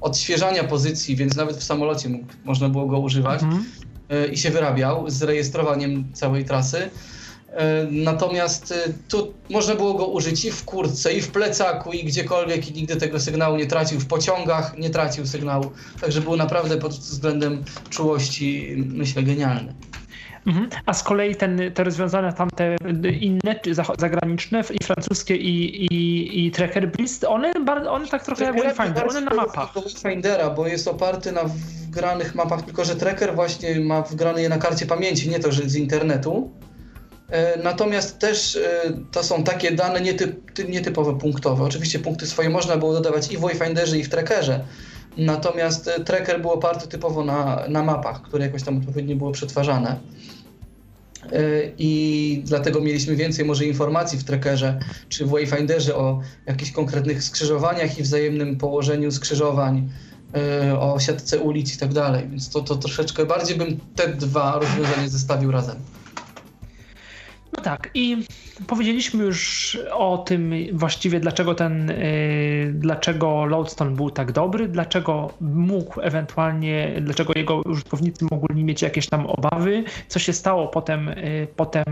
[0.00, 3.64] odświeżania pozycji, więc nawet w samolocie mógł, można było go używać Mhm.
[4.08, 6.90] E, i się wyrabiał z rejestrowaniem całej trasy.
[7.52, 12.04] E, Natomiast e, tu można było go użyć i w kurtce, i w plecaku, i
[12.04, 14.00] gdziekolwiek, i nigdy tego sygnału nie tracił.
[14.00, 15.70] W pociągach nie tracił sygnału.
[16.00, 19.74] Także był naprawdę pod względem czułości, myślę, genialny.
[20.46, 20.68] Mhm.
[20.86, 22.76] A z kolei ten, te rozwiązania tamte
[23.20, 23.60] inne,
[23.98, 27.52] zagraniczne, i francuskie, i, i, i Tracker Breeze, one,
[27.90, 29.74] one tak trochę jak Wayfinder, one na mapach.
[29.74, 31.40] Do Wayfindera, bo jest oparty na
[31.88, 35.62] wgranych mapach, tylko że tracker właśnie ma wgrane je na karcie pamięci, nie to, że
[35.68, 36.50] z internetu.
[37.30, 41.64] E, Natomiast też e, to są takie dane nietyp, ty- nietypowe punktowe.
[41.64, 44.64] Oczywiście punkty swoje można było dodawać i w Wayfinderze, i w trackerze.
[45.16, 50.00] Natomiast e, tracker był oparty typowo na, na mapach, które jakoś tam odpowiednio były przetwarzane.
[51.32, 51.40] E,
[51.78, 54.78] I dlatego mieliśmy więcej może informacji w trackerze
[55.08, 59.88] czy w Wayfinderze o jakichś konkretnych skrzyżowaniach i wzajemnym położeniu skrzyżowań,
[60.34, 62.28] e, o siatce ulic i tak dalej.
[62.28, 65.76] Więc to, to troszeczkę bardziej bym te dwa rozwiązania zestawił razem.
[67.56, 68.16] No tak, i
[68.66, 76.00] powiedzieliśmy już o tym właściwie, dlaczego ten, y, dlaczego Lodestone był tak dobry, dlaczego mógł
[76.00, 81.84] ewentualnie, dlaczego jego użytkownicy mogli mieć jakieś tam obawy, co się stało potem, y, potem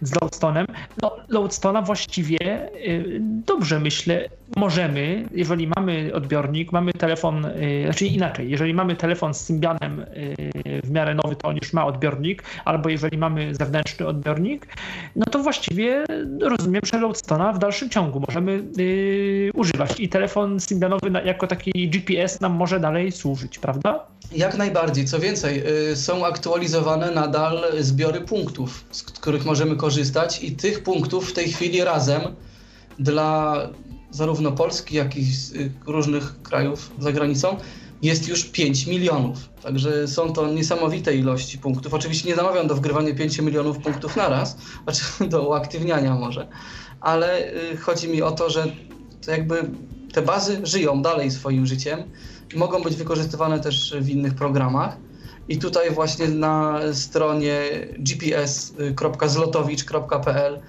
[0.00, 0.66] z Lodestone'em.
[1.02, 8.50] No, Lodestone'a właściwie y, dobrze myślę, możemy, jeżeli mamy odbiornik, mamy telefon, y, znaczy inaczej,
[8.50, 10.36] jeżeli mamy telefon z Symbianem y,
[10.84, 14.66] w miarę nowy, to on już ma odbiornik, albo jeżeli mamy zewnętrzny odbiornik,
[15.16, 16.04] no to właściwie
[16.40, 22.40] rozumiem, że Loadstone'a w dalszym ciągu możemy yy, używać i telefon symbianowy jako taki GPS
[22.40, 24.06] nam może dalej służyć, prawda?
[24.32, 25.04] Jak najbardziej.
[25.04, 31.30] Co więcej, y, są aktualizowane nadal zbiory punktów, z których możemy korzystać i tych punktów
[31.30, 32.22] w tej chwili razem
[32.98, 33.56] dla
[34.16, 37.56] zarówno Polski, jak i z y, różnych krajów za granicą
[38.02, 39.38] jest już 5 milionów.
[39.62, 41.94] Także są to niesamowite ilości punktów.
[41.94, 45.02] Oczywiście nie namawiam do wgrywania 5 milionów punktów naraz, znaczy
[45.32, 46.48] do uaktywniania może,
[47.00, 48.66] ale y, chodzi mi o to, że
[49.24, 49.70] to jakby
[50.12, 52.02] te bazy żyją dalej swoim życiem
[52.54, 54.96] mogą być wykorzystywane też w innych programach.
[55.48, 57.60] I tutaj właśnie na stronie
[57.98, 60.60] gps.zlotowicz.pl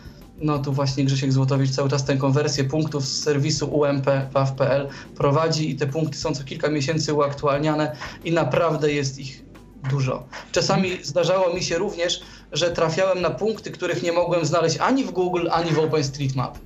[0.41, 5.75] no tu właśnie Grzesiek Złotowicz cały czas tę konwersję punktów z serwisu ump.waw.pl prowadzi i
[5.75, 9.43] te punkty są co kilka miesięcy uaktualniane i naprawdę jest ich
[9.89, 10.27] dużo.
[10.51, 15.11] Czasami zdarzało mi się również, że trafiałem na punkty, których nie mogłem znaleźć ani w
[15.11, 16.57] Google, ani w OpenStreetMap.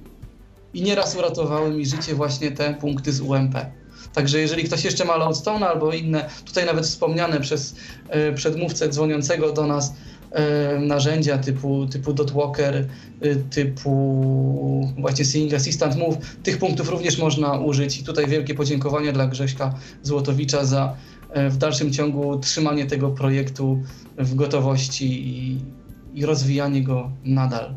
[0.74, 3.56] I nieraz uratowały mi życie właśnie te punkty z UMP.
[4.14, 7.76] Także jeżeli ktoś jeszcze ma Lodestone albo inne, tutaj nawet wspomniane przez
[8.10, 9.94] e, przedmówcę dzwoniącego do nas
[10.80, 12.76] narzędzia typu, typu Dotwalker,
[13.22, 18.00] e, typu właśnie Seeing Assistant Move, tych punktów również można użyć.
[18.00, 20.96] I tutaj wielkie podziękowania dla Grześka Złotowicza za
[21.30, 23.84] e, w dalszym ciągu trzymanie tego projektu
[24.18, 25.60] w gotowości i,
[26.14, 27.76] i rozwijanie go nadal.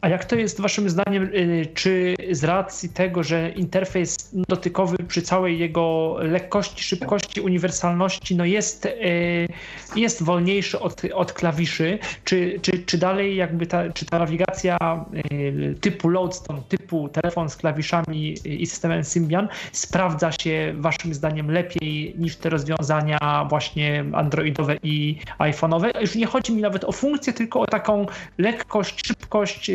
[0.00, 5.22] A jak to jest Waszym zdaniem, y, czy z racji tego, że interfejs dotykowy przy
[5.22, 9.48] całej jego lekkości, szybkości, uniwersalności no jest, y,
[9.96, 15.74] jest wolniejszy od, od klawiszy, czy, czy, czy dalej jakby ta, czy ta nawigacja y,
[15.80, 22.36] typu Lodestone, typu telefon z klawiszami i systemem Symbian sprawdza się Waszym zdaniem lepiej niż
[22.36, 26.00] te rozwiązania właśnie androidowe i iPhone'owe?
[26.00, 28.06] Już nie chodzi mi nawet o funkcję, tylko o taką
[28.38, 29.70] lekkość, szybkość,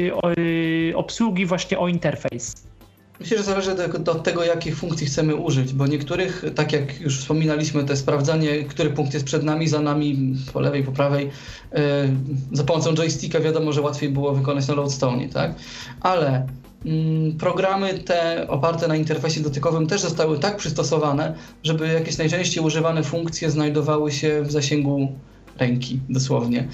[0.96, 2.54] obsługi właśnie o interfejs?
[3.20, 3.72] Myślę, że zależy
[4.12, 8.90] od tego, jakich funkcji chcemy użyć, bo niektórych, tak jak już wspominaliśmy, to sprawdzanie, który
[8.90, 11.30] punkt jest przed nami, za nami, po lewej, po prawej, y,
[12.52, 15.56] za pomocą joysticka wiadomo, że łatwiej było wykonać na Lodestone, tak?
[16.02, 16.48] Ale
[16.86, 23.04] mm, programy te oparte na interfejsie dotykowym też zostały tak przystosowane, żeby jakieś najczęściej używane
[23.04, 25.12] funkcje znajdowały się w zasięgu
[25.58, 26.68] ręki, dosłownie.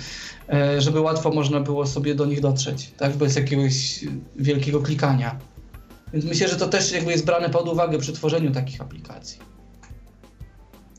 [0.49, 5.39] E, żeby łatwo można było sobie do nich dotrzeć, tak, bez jakiegoś wielkiego klikania.
[6.13, 9.39] Więc myślę, że to też jakby jest brane pod uwagę przy tworzeniu takich aplikacji.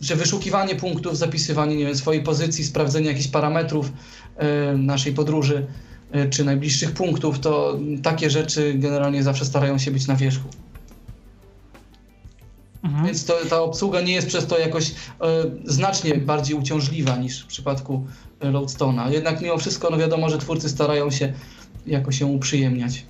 [0.01, 3.93] Że wyszukiwanie punktów, zapisywanie nie wiem, swojej pozycji, sprawdzenie jakichś parametrów
[4.37, 5.67] e, naszej podróży
[6.13, 10.49] e, czy najbliższych punktów, to takie rzeczy generalnie zawsze starają się być na wierzchu.
[12.85, 13.07] Mhm.
[13.07, 14.95] Więc to, ta obsługa nie jest przez to jakoś e,
[15.65, 18.07] znacznie bardziej uciążliwa niż w przypadku
[18.41, 19.11] Loadstone'a.
[19.11, 21.33] Jednak mimo wszystko, no wiadomo, że twórcy starają się
[21.87, 23.05] jakoś się uprzyjemniać.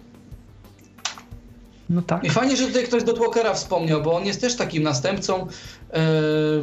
[1.91, 2.25] No tak.
[2.25, 5.47] I fajnie, że tutaj ktoś do Walkera wspomniał, bo on jest też takim następcą
[5.91, 6.01] e,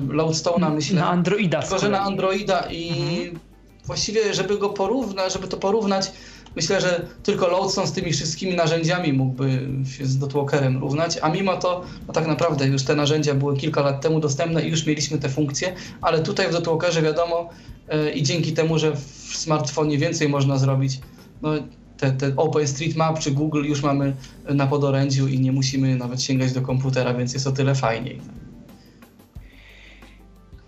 [0.08, 1.00] Loadstone'a, myślę.
[1.00, 1.62] Na Androida.
[1.62, 3.40] Tylko, że na Androida i mhm.
[3.86, 6.12] właściwie, żeby go porównać, żeby to porównać,
[6.58, 9.68] myślę, że tylko Loadstone z tymi wszystkimi narzędziami mógłby
[9.98, 13.82] się z Dotwalkerem równać, a mimo to no tak naprawdę już te narzędzia były kilka
[13.82, 17.50] lat temu dostępne i już mieliśmy te funkcje, ale tutaj w Dotwalkerze wiadomo,
[17.90, 21.00] E, i dzięki temu, że w smartfonie więcej można zrobić,
[21.42, 21.50] no,
[21.98, 24.16] te, te OpenStreetMap czy Google już mamy
[24.50, 28.22] na podorędziu i nie musimy nawet sięgać do komputera, więc jest o tyle fajniej.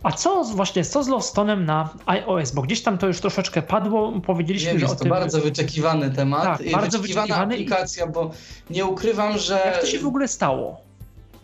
[0.04, 2.52] A co właśnie, co z Lowstonem na iOS?
[2.52, 5.10] Bo gdzieś tam to już troszeczkę padło, powiedzieliśmy, Wiem, że jest o to tym...
[5.10, 6.44] bardzo wyczekiwany temat.
[6.44, 8.32] Tak, bardzo wyczekiwana aplikacja, bo
[8.70, 9.62] nie ukrywam, że...
[9.66, 10.82] Jak to się w ogóle stało?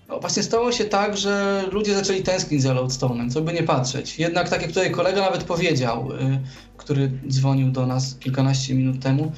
[0.09, 4.19] No właśnie stało się tak, że ludzie zaczęli tęsknić za Loadstone'em, co by nie patrzeć.
[4.19, 6.39] Jednak tak jak tutaj kolega nawet powiedział, y,
[6.77, 9.31] który dzwonił do nas kilkanaście minut temu,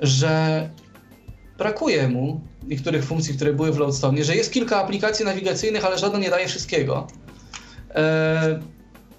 [0.00, 0.68] że
[1.58, 6.18] brakuje mu niektórych funkcji, które były w Loadstone, że jest kilka aplikacji nawigacyjnych, ale żadna
[6.18, 7.06] nie daje wszystkiego.
[7.94, 8.60] E,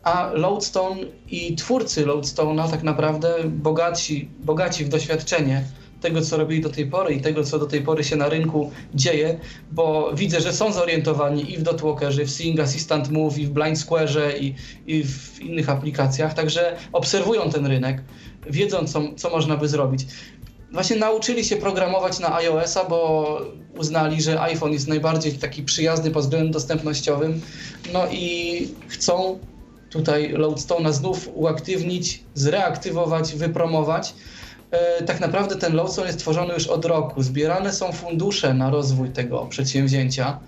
[0.03, 5.64] a Loadstone i twórcy Loadstone'a tak naprawdę bogaci, bogaci w doświadczenie
[6.02, 8.72] tego, co robili do tej pory i tego, co do tej pory się na rynku
[8.93, 9.39] dzieje,
[9.72, 13.77] bo widzę, że są zorientowani i w Dotwalkerze, w Seeing Assistant Move, i w Blind
[13.77, 14.56] Square'ze, i,
[14.88, 18.02] i w innych aplikacjach, także obserwują ten rynek,
[18.49, 20.06] wiedzą, co, co można by zrobić.
[20.72, 23.41] Właśnie nauczyli się programować na iOS-a, bo
[23.77, 27.41] uznali, że iPhone jest najbardziej taki przyjazny pod względem dostępnościowym,
[27.93, 29.39] no i chcą
[29.89, 34.14] tutaj Loadstone'a znów uaktywnić, zreaktywować, wypromować,
[34.72, 37.23] E, tak naprawdę ten Lawson jest tworzony już od roku.
[37.23, 40.39] Zbierane są fundusze na rozwój tego przedsięwzięcia.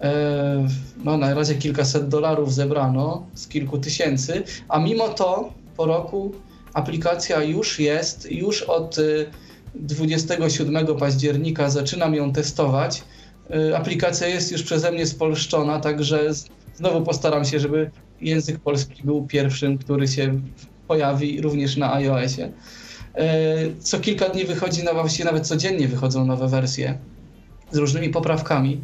[0.00, 0.68] E,
[1.04, 6.32] no, na razie kilkaset dolarów zebrano z kilku tysięcy, a mimo to po roku
[6.74, 8.96] aplikacja już jest, już od
[9.74, 13.02] 27 e, października zaczynam ją testować.
[13.76, 16.30] Aplikacja jest już przeze mnie spolszczona, także
[16.74, 17.90] znowu postaram się, żeby
[18.20, 20.40] język polski był pierwszym, który się
[20.88, 22.52] pojawi również na iOSie.
[23.14, 23.26] E,
[23.80, 26.98] co kilka dni wychodzi, no właściwie nawet codziennie wychodzą nowe wersje
[27.70, 28.80] z różnymi poprawkami.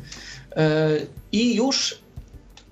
[0.56, 0.90] E,
[1.32, 1.98] I już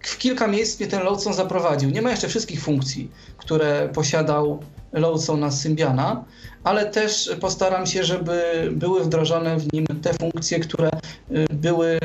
[0.00, 1.90] w kilka miejsc mnie ten Loadson zaprowadził.
[1.90, 6.24] Nie ma jeszcze wszystkich funkcji, które posiadał Loadson na Symbiana,
[6.64, 10.90] ale też postaram się, żeby były wdrożone w nim te funkcje, które
[11.30, 11.98] y, były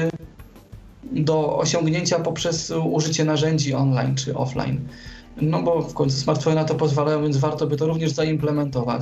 [1.12, 4.80] do osiągnięcia poprzez użycie narzędzi online czy offline.
[5.42, 9.02] no bo w końcu smartfony na to pozwalają, więc warto by to również zaimplementować.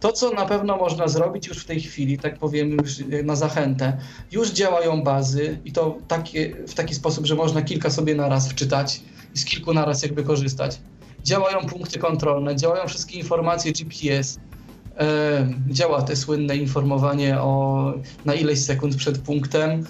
[0.00, 3.98] To, co na pewno można zrobić już w tej chwili, tak powiem już na zachętę,
[4.32, 9.00] już działają bazy i to takie, w taki sposób, że można kilka sobie naraz wczytać
[9.34, 10.78] i z kilku naraz jakby korzystać.
[11.24, 14.38] Działają punkty kontrolne, działają wszystkie informacje GPS,
[14.98, 17.92] e, działa te słynne informowanie o
[18.24, 19.84] na ileś sekund przed punktem.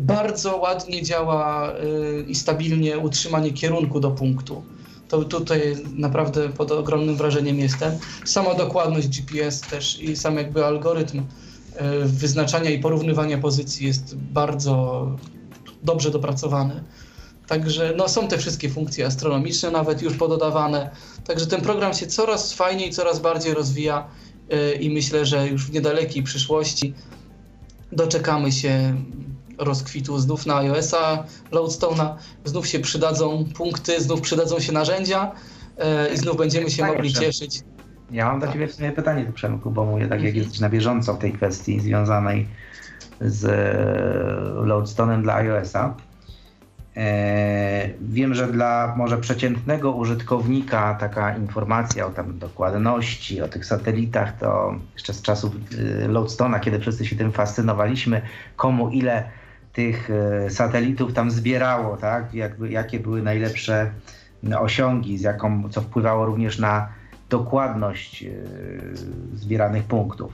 [0.00, 1.74] Bardzo ładnie działa e,
[2.20, 4.62] i stabilnie utrzymanie kierunku do punktu
[5.10, 7.92] to tutaj naprawdę pod ogromnym wrażeniem jestem.
[8.24, 11.24] Sama dokładność GPS też i sam jakby algorytm e,
[12.04, 15.06] wyznaczania i porównywania pozycji jest bardzo
[15.82, 16.84] dobrze dopracowany.
[17.50, 20.90] Także no, są te wszystkie funkcje astronomiczne nawet już pododawane.
[21.24, 24.08] Także ten program się coraz fajniej, coraz bardziej rozwija
[24.50, 26.94] e, i myślę, że już w niedalekiej przyszłości
[27.92, 28.94] doczekamy się
[29.58, 32.14] rozkwitu znów na iOS-a, Loadstone'a,
[32.44, 35.32] znów się przydadzą punkty, znów przydadzą się narzędzia
[35.78, 37.60] e, i znów będziemy się tak, mogli cieszyć.
[38.10, 40.36] Ja mam do Ciebie w sumie pytanie do Przemku, bo mówię tak jak mhm.
[40.36, 42.48] jesteś na bieżąco w tej kwestii związanej
[43.20, 46.09] z e, Loadstone'em dla iOS-a.
[46.96, 54.38] E, wiem, że dla może przeciętnego użytkownika taka informacja o tam dokładności, o tych satelitach,
[54.38, 55.52] to jeszcze z czasów
[56.08, 58.22] Loadstone'a, kiedy wszyscy się tym fascynowaliśmy,
[58.56, 59.30] komu ile
[59.72, 62.34] tych e, satelitów tam zbierało, tak?
[62.34, 63.90] Jakby, jakie były najlepsze
[64.58, 66.88] osiągi, z jaką, co wpływało również na
[67.28, 68.28] dokładność e,
[69.34, 70.32] zbieranych punktów.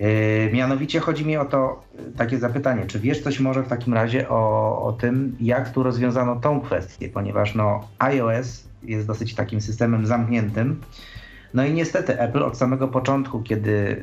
[0.00, 1.82] E, mianowicie chodzi mi o to
[2.16, 6.36] takie zapytanie, czy wiesz coś może w takim razie o, o tym, jak tu rozwiązano
[6.36, 10.80] tą kwestię, ponieważ no, iOS jest dosyć takim systemem zamkniętym,
[11.54, 13.98] no i niestety Apple od samego początku, kiedy, y,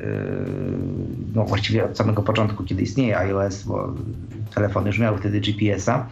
[1.34, 3.94] no właściwie od samego początku, kiedy istnieje iOS, bo
[4.54, 6.06] telefony już miały wtedy GPS-a,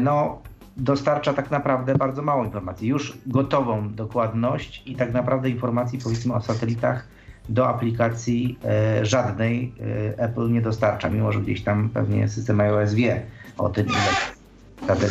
[0.00, 0.42] no
[0.76, 2.88] dostarcza tak naprawdę bardzo mało informacji.
[2.88, 7.15] Już gotową dokładność i tak naprawdę informacji powiedzmy o satelitach
[7.48, 8.58] do aplikacji
[9.00, 9.72] y, żadnej
[10.16, 13.22] Apple nie dostarcza, mimo że gdzieś tam pewnie system iOS wie
[13.58, 13.96] o tym, ile.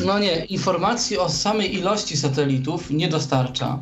[0.06, 3.80] No nie, informacji o samej ilości satelitów nie dostarcza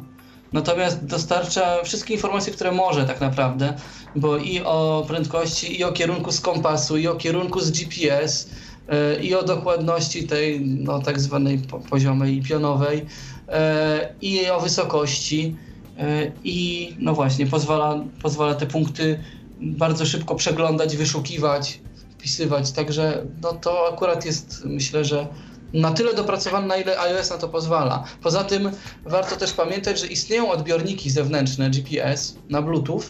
[0.54, 3.74] natomiast dostarcza wszystkie informacje, które może tak naprawdę,
[4.16, 8.50] bo i o prędkości, i o kierunku z kompasu, i o kierunku z GPS,
[8.88, 11.60] e, i o dokładności tej no, tak zwanej
[11.90, 13.06] poziomej i pionowej,
[13.50, 15.56] e, i o wysokości.
[15.98, 19.20] E, I no właśnie, pozwala, pozwala te punkty
[19.62, 21.80] bardzo szybko przeglądać, wyszukiwać,
[22.10, 22.72] wpisywać.
[22.72, 25.28] Także no, to akurat jest, myślę, że
[25.74, 28.04] na tyle dopracowany, na ile iOS na to pozwala.
[28.22, 28.72] Poza tym
[29.06, 33.02] warto też pamiętać, że istnieją odbiorniki zewnętrzne GPS na Bluetooth,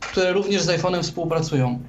[0.00, 1.82] które również z iPhone'em współpracują.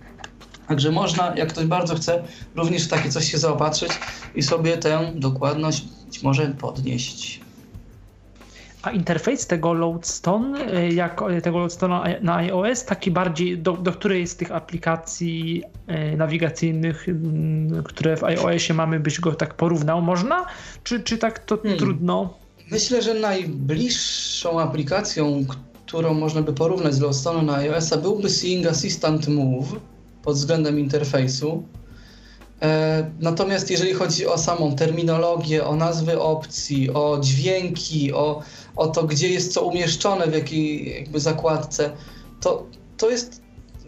[0.67, 2.23] Także można, jak ktoś bardzo chce,
[2.55, 3.91] również w takie coś się zaopatrzyć
[4.35, 7.48] i sobie tę dokładność być może podnieść.
[8.81, 13.91] A interfejs tego Loadstone, y, jak y, tego Loadstone'a na iOS, taki bardziej, do, do
[13.91, 15.63] której z tych aplikacji
[16.13, 17.05] y, nawigacyjnych,
[17.83, 20.45] które w iOSie mamy, byś go tak porównał, można?
[20.83, 21.79] Czy, czy tak to hmm.
[21.79, 22.33] trudno?
[22.71, 25.45] Myślę, że najbliższą aplikacją,
[25.85, 29.75] którą można by porównać z Loadstone'em na iOS-a byłby Seeing Assistant Move
[30.23, 31.63] pod względem interfejsu.
[32.61, 38.41] E, natomiast jeżeli chodzi o samą terminologię, o nazwy opcji, o dźwięki, o,
[38.75, 41.91] o to, gdzie jest co umieszczone, w jakiej jakby zakładce,
[42.41, 42.65] to,
[42.97, 43.41] to jest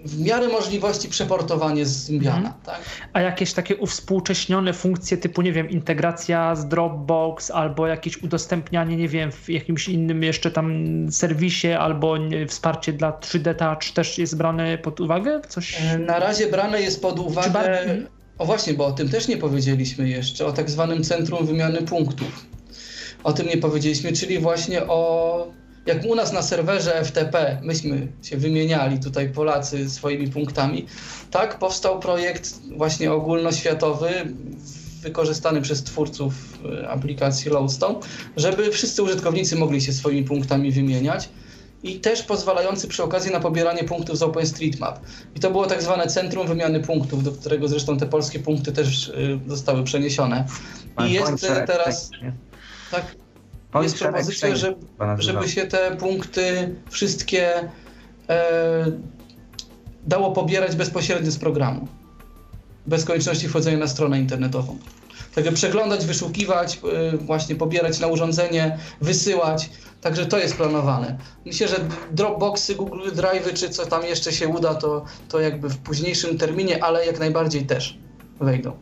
[0.06, 2.38] w miarę możliwości przeportowanie z Symbiana.
[2.38, 2.56] Mhm.
[2.65, 2.81] Tak?
[3.14, 9.07] A jakieś takie uwspółcześnione funkcje typu, nie wiem, integracja z Dropbox albo jakieś udostępnianie, nie
[9.07, 10.72] wiem, w jakimś innym jeszcze tam
[11.11, 12.15] serwisie albo
[12.48, 15.41] wsparcie dla 3D Touch też jest brane pod uwagę?
[15.49, 15.81] Coś...
[15.81, 17.85] E, na razie brane jest pod uwagę...
[18.42, 22.46] O właśnie, bo o tym też nie powiedzieliśmy jeszcze, o tak zwanym centrum wymiany punktów.
[23.24, 25.48] O tym nie powiedzieliśmy, czyli właśnie o
[25.86, 30.86] jak u nas na serwerze FTP myśmy się wymieniali tutaj Polacy swoimi punktami,
[31.32, 34.10] tak powstał projekt właśnie ogólnoświatowy
[35.02, 36.34] wykorzystany przez twórców
[36.82, 38.00] e, aplikacji Loadstone,
[38.38, 41.30] żeby wszyscy użytkownicy mogli się swoimi punktami wymieniać
[41.84, 44.99] i też pozwalający przy okazji na pobieranie punktów z OpenStreetMap.
[45.36, 49.08] I to było tak zwane centrum wymiany punktów, do którego zresztą te polskie punkty też
[49.08, 50.45] y, zostały przeniesione.
[51.08, 52.10] I jest teraz...
[52.91, 53.16] Tak,
[53.82, 54.76] jest propozycja, żeby,
[55.18, 57.70] żeby się te punkty wszystkie
[58.30, 58.91] e,
[60.08, 61.88] dało pobierać bezpośrednio z programu.
[62.88, 64.78] Bez konieczności wchodzenia na stronę internetową.
[65.36, 66.80] Także przeglądać, wyszukiwać,
[67.14, 69.70] e, właśnie pobierać na urządzenie, wysyłać.
[70.02, 71.18] Także to jest planowane.
[71.45, 71.76] Myślę, że
[72.12, 76.84] Dropboxy, Google Drive, czy co tam jeszcze się uda, to, to jakby w późniejszym terminie,
[76.84, 77.98] ale jak najbardziej też
[78.40, 78.78] wejdą.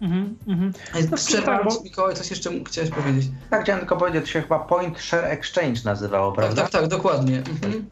[0.00, 0.72] Mhm, mhm.
[1.10, 3.26] No, Przerwając, tak, Mikołaj, coś jeszcze chciałeś powiedzieć?
[3.50, 6.62] Tak, chciałem tylko powiedzieć, to się chyba Point Share Exchange nazywało, tak, prawda?
[6.62, 7.38] Tak, tak, tak, dokładnie.
[7.38, 7.86] Mhm.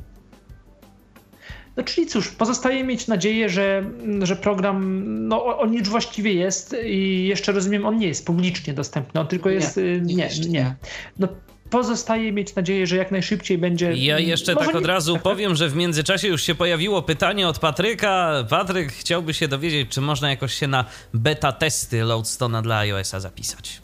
[1.81, 3.85] No czyli cóż, pozostaje mieć nadzieję, że,
[4.23, 9.21] że program, no on już właściwie jest i jeszcze rozumiem, on nie jest publicznie dostępny,
[9.21, 10.49] on tylko jest, y, nie, nie.
[10.49, 10.75] nie.
[11.19, 11.29] No
[11.71, 13.93] pozostaje mieć nadzieję, że jak najszybciej będzie.
[13.93, 18.45] Ja jeszcze tak od razu powiem, że w międzyczasie już się pojawiło pytanie od Patryka.
[18.51, 20.85] Patryk chciałby się dowiedzieć, czy można jakoś się na
[21.15, 23.83] beta testy Loadstone'a dla iOS-a zapisać.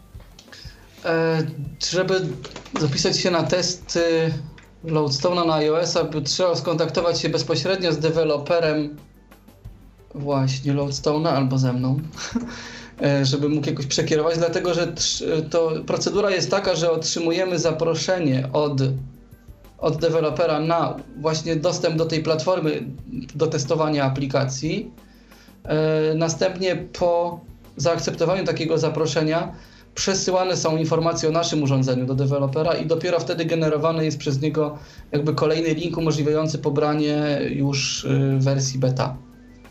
[1.05, 1.47] E,
[1.93, 2.21] żeby
[2.81, 4.33] zapisać się na testy
[4.87, 8.97] Loadstone'a na iOS-a, by trzeba skontaktować się bezpośrednio z deweloperem
[10.15, 11.97] właśnie Loadstone'a albo ze mną.
[13.03, 14.93] E, żeby mógł jakoś przekierować, dlatego że
[15.51, 18.81] to procedura jest taka, że otrzymujemy zaproszenie od,
[19.79, 22.83] od dewelopera na właśnie dostęp do tej platformy
[23.35, 24.91] do testowania aplikacji.
[25.65, 27.41] E, następnie po
[27.77, 29.53] zaakceptowaniu takiego zaproszenia
[29.97, 34.79] przesyłane są informacje o naszym urządzeniu do dewelopera i dopiero wtedy generowany jest przez niego
[35.13, 39.17] jakby kolejny link umożliwiający pobranie już y, wersji beta.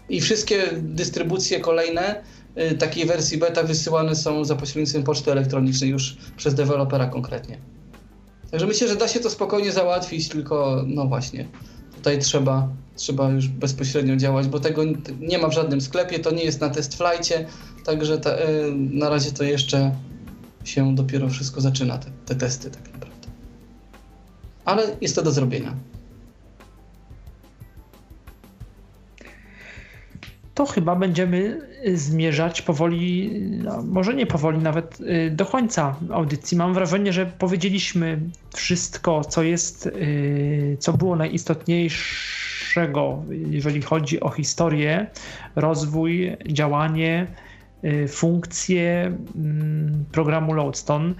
[0.10, 2.23] I wszystkie dystrybucje kolejne
[2.57, 7.57] Y, takiej wersji beta wysyłane są za pośrednictwem poczty elektronicznej już przez dewelopera konkretnie.
[8.52, 11.47] Także myślę, że da się to spokojnie załatwić, tylko no właśnie,
[11.95, 14.81] tutaj trzeba, trzeba już bezpośrednio działać, bo tego
[15.19, 17.45] nie ma w żadnym sklepie, to nie jest na test flightie,
[17.85, 18.38] także ta, y,
[18.76, 19.95] na razie to jeszcze
[20.66, 23.28] się dopiero wszystko zaczyna, te, te testy tak naprawdę.
[24.66, 25.76] Ale jest to do zrobienia.
[30.56, 33.32] to chyba będziemy y, zmierzać powoli,
[33.64, 36.58] no może nie powoli, nawet y, do końca audycji.
[36.58, 38.20] Mam wrażenie, że powiedzieliśmy
[38.54, 45.08] wszystko, co jest, y, co było najistotniejszego, jeżeli chodzi o historię,
[45.56, 47.28] rozwój, działanie,
[48.07, 51.14] funkcje mm, programu Lodestone.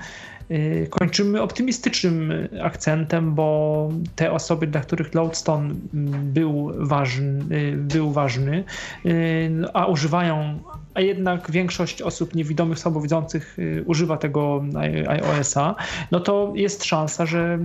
[0.52, 2.34] Y, kończymy optymistycznym
[2.64, 8.64] akcentem, bo te osoby, dla których Lodestone mm, był ważny, y, był ważny
[9.06, 10.60] y, a używają
[10.96, 14.64] a jednak większość osób niewidomych, słabowidzących y, używa tego
[15.08, 15.76] iOS-a,
[16.12, 17.60] no to jest szansa, że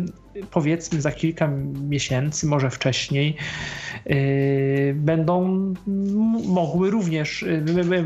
[0.51, 1.51] powiedzmy za kilka
[1.89, 3.37] miesięcy, może wcześniej,
[4.07, 4.17] yy,
[4.95, 5.65] będą
[6.47, 7.45] mogły również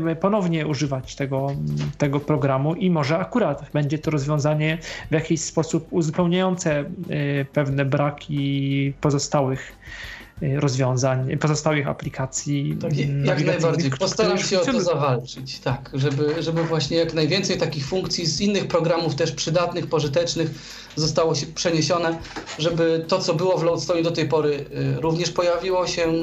[0.05, 1.51] yy, ponownie używać tego,
[1.97, 4.77] tego programu i może akurat będzie to rozwiązanie
[5.09, 12.77] w jakiś sposób uzupełniające yy, pewne braki pozostałych Y, rozwiązań, pozostałych aplikacji.
[12.81, 12.91] Tak,
[13.25, 13.91] jak najbardziej.
[13.91, 18.67] Postaram się o to zawalczyć, tak, żeby, żeby właśnie jak najwięcej takich funkcji z innych
[18.67, 20.49] programów też przydatnych, pożytecznych
[20.95, 22.17] zostało się przeniesione,
[22.59, 24.65] żeby to, co było w Loadstone do tej pory
[24.97, 26.13] y, również pojawiło się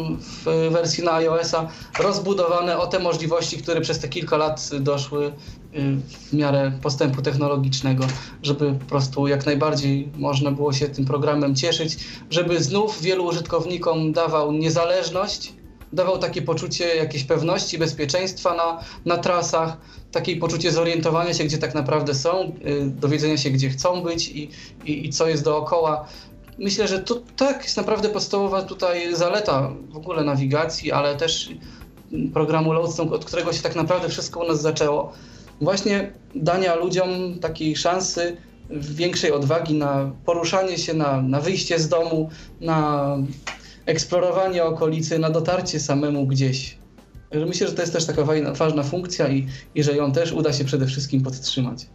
[0.45, 1.69] w wersji na iOS-a,
[1.99, 5.33] rozbudowane o te możliwości, które przez te kilka lat doszły y,
[5.73, 8.05] w miarę postępu technologicznego,
[8.43, 11.97] żeby po prostu jak najbardziej można było się tym programem cieszyć,
[12.31, 15.53] żeby znów wielu użytkownikom dawał niezależność,
[15.93, 19.77] dawał takie poczucie jakiejś pewności, bezpieczeństwa na, na trasach,
[20.13, 24.51] takie poczucie zorientowania się, gdzie tak naprawdę są, y, dowiedzenia się, gdzie chcą być i,
[24.85, 26.09] i, i co jest dookoła.
[26.59, 31.51] Myślę, że to tak jest naprawdę podstawowa tutaj zaleta w ogóle nawigacji, ale też
[32.35, 35.13] programu Lodestone, od którego się tak naprawdę wszystko u nas zaczęło.
[35.63, 38.37] Właśnie dania ludziom takiej szansy
[38.71, 42.31] większej odwagi na poruszanie się, na, na wyjście z domu,
[42.61, 43.17] na
[43.87, 46.79] eksplorowanie okolicy, na dotarcie samemu gdzieś.
[47.47, 48.25] Myślę, że to jest też taka
[48.55, 51.87] ważna funkcja i, i że ją też uda się przede wszystkim podtrzymać.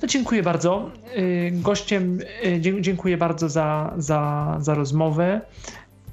[0.00, 0.90] To dziękuję bardzo.
[1.16, 5.40] Y, gościem y, dziękuję bardzo za, za, za rozmowę.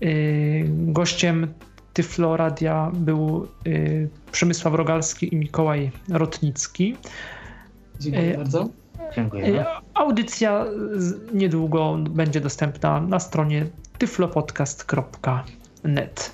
[0.03, 1.53] Y, gościem
[1.99, 3.47] Tyflo Radia był
[4.31, 6.95] Przemysław Rogalski i Mikołaj Rotnicki.
[7.99, 8.69] Dziękuję bardzo.
[9.15, 9.65] Dziękuję.
[9.93, 10.65] Audycja
[11.33, 13.65] niedługo będzie dostępna na stronie
[13.97, 16.31] tyflopodcast.net.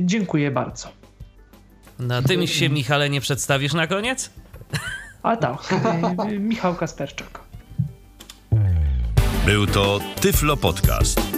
[0.00, 0.88] Dziękuję bardzo.
[1.98, 4.30] Na tym się, Michale, nie przedstawisz na koniec?
[5.22, 5.74] A tak,
[6.38, 7.40] Michał Kasperczak.
[9.46, 11.37] Był to Tyflo Podcast.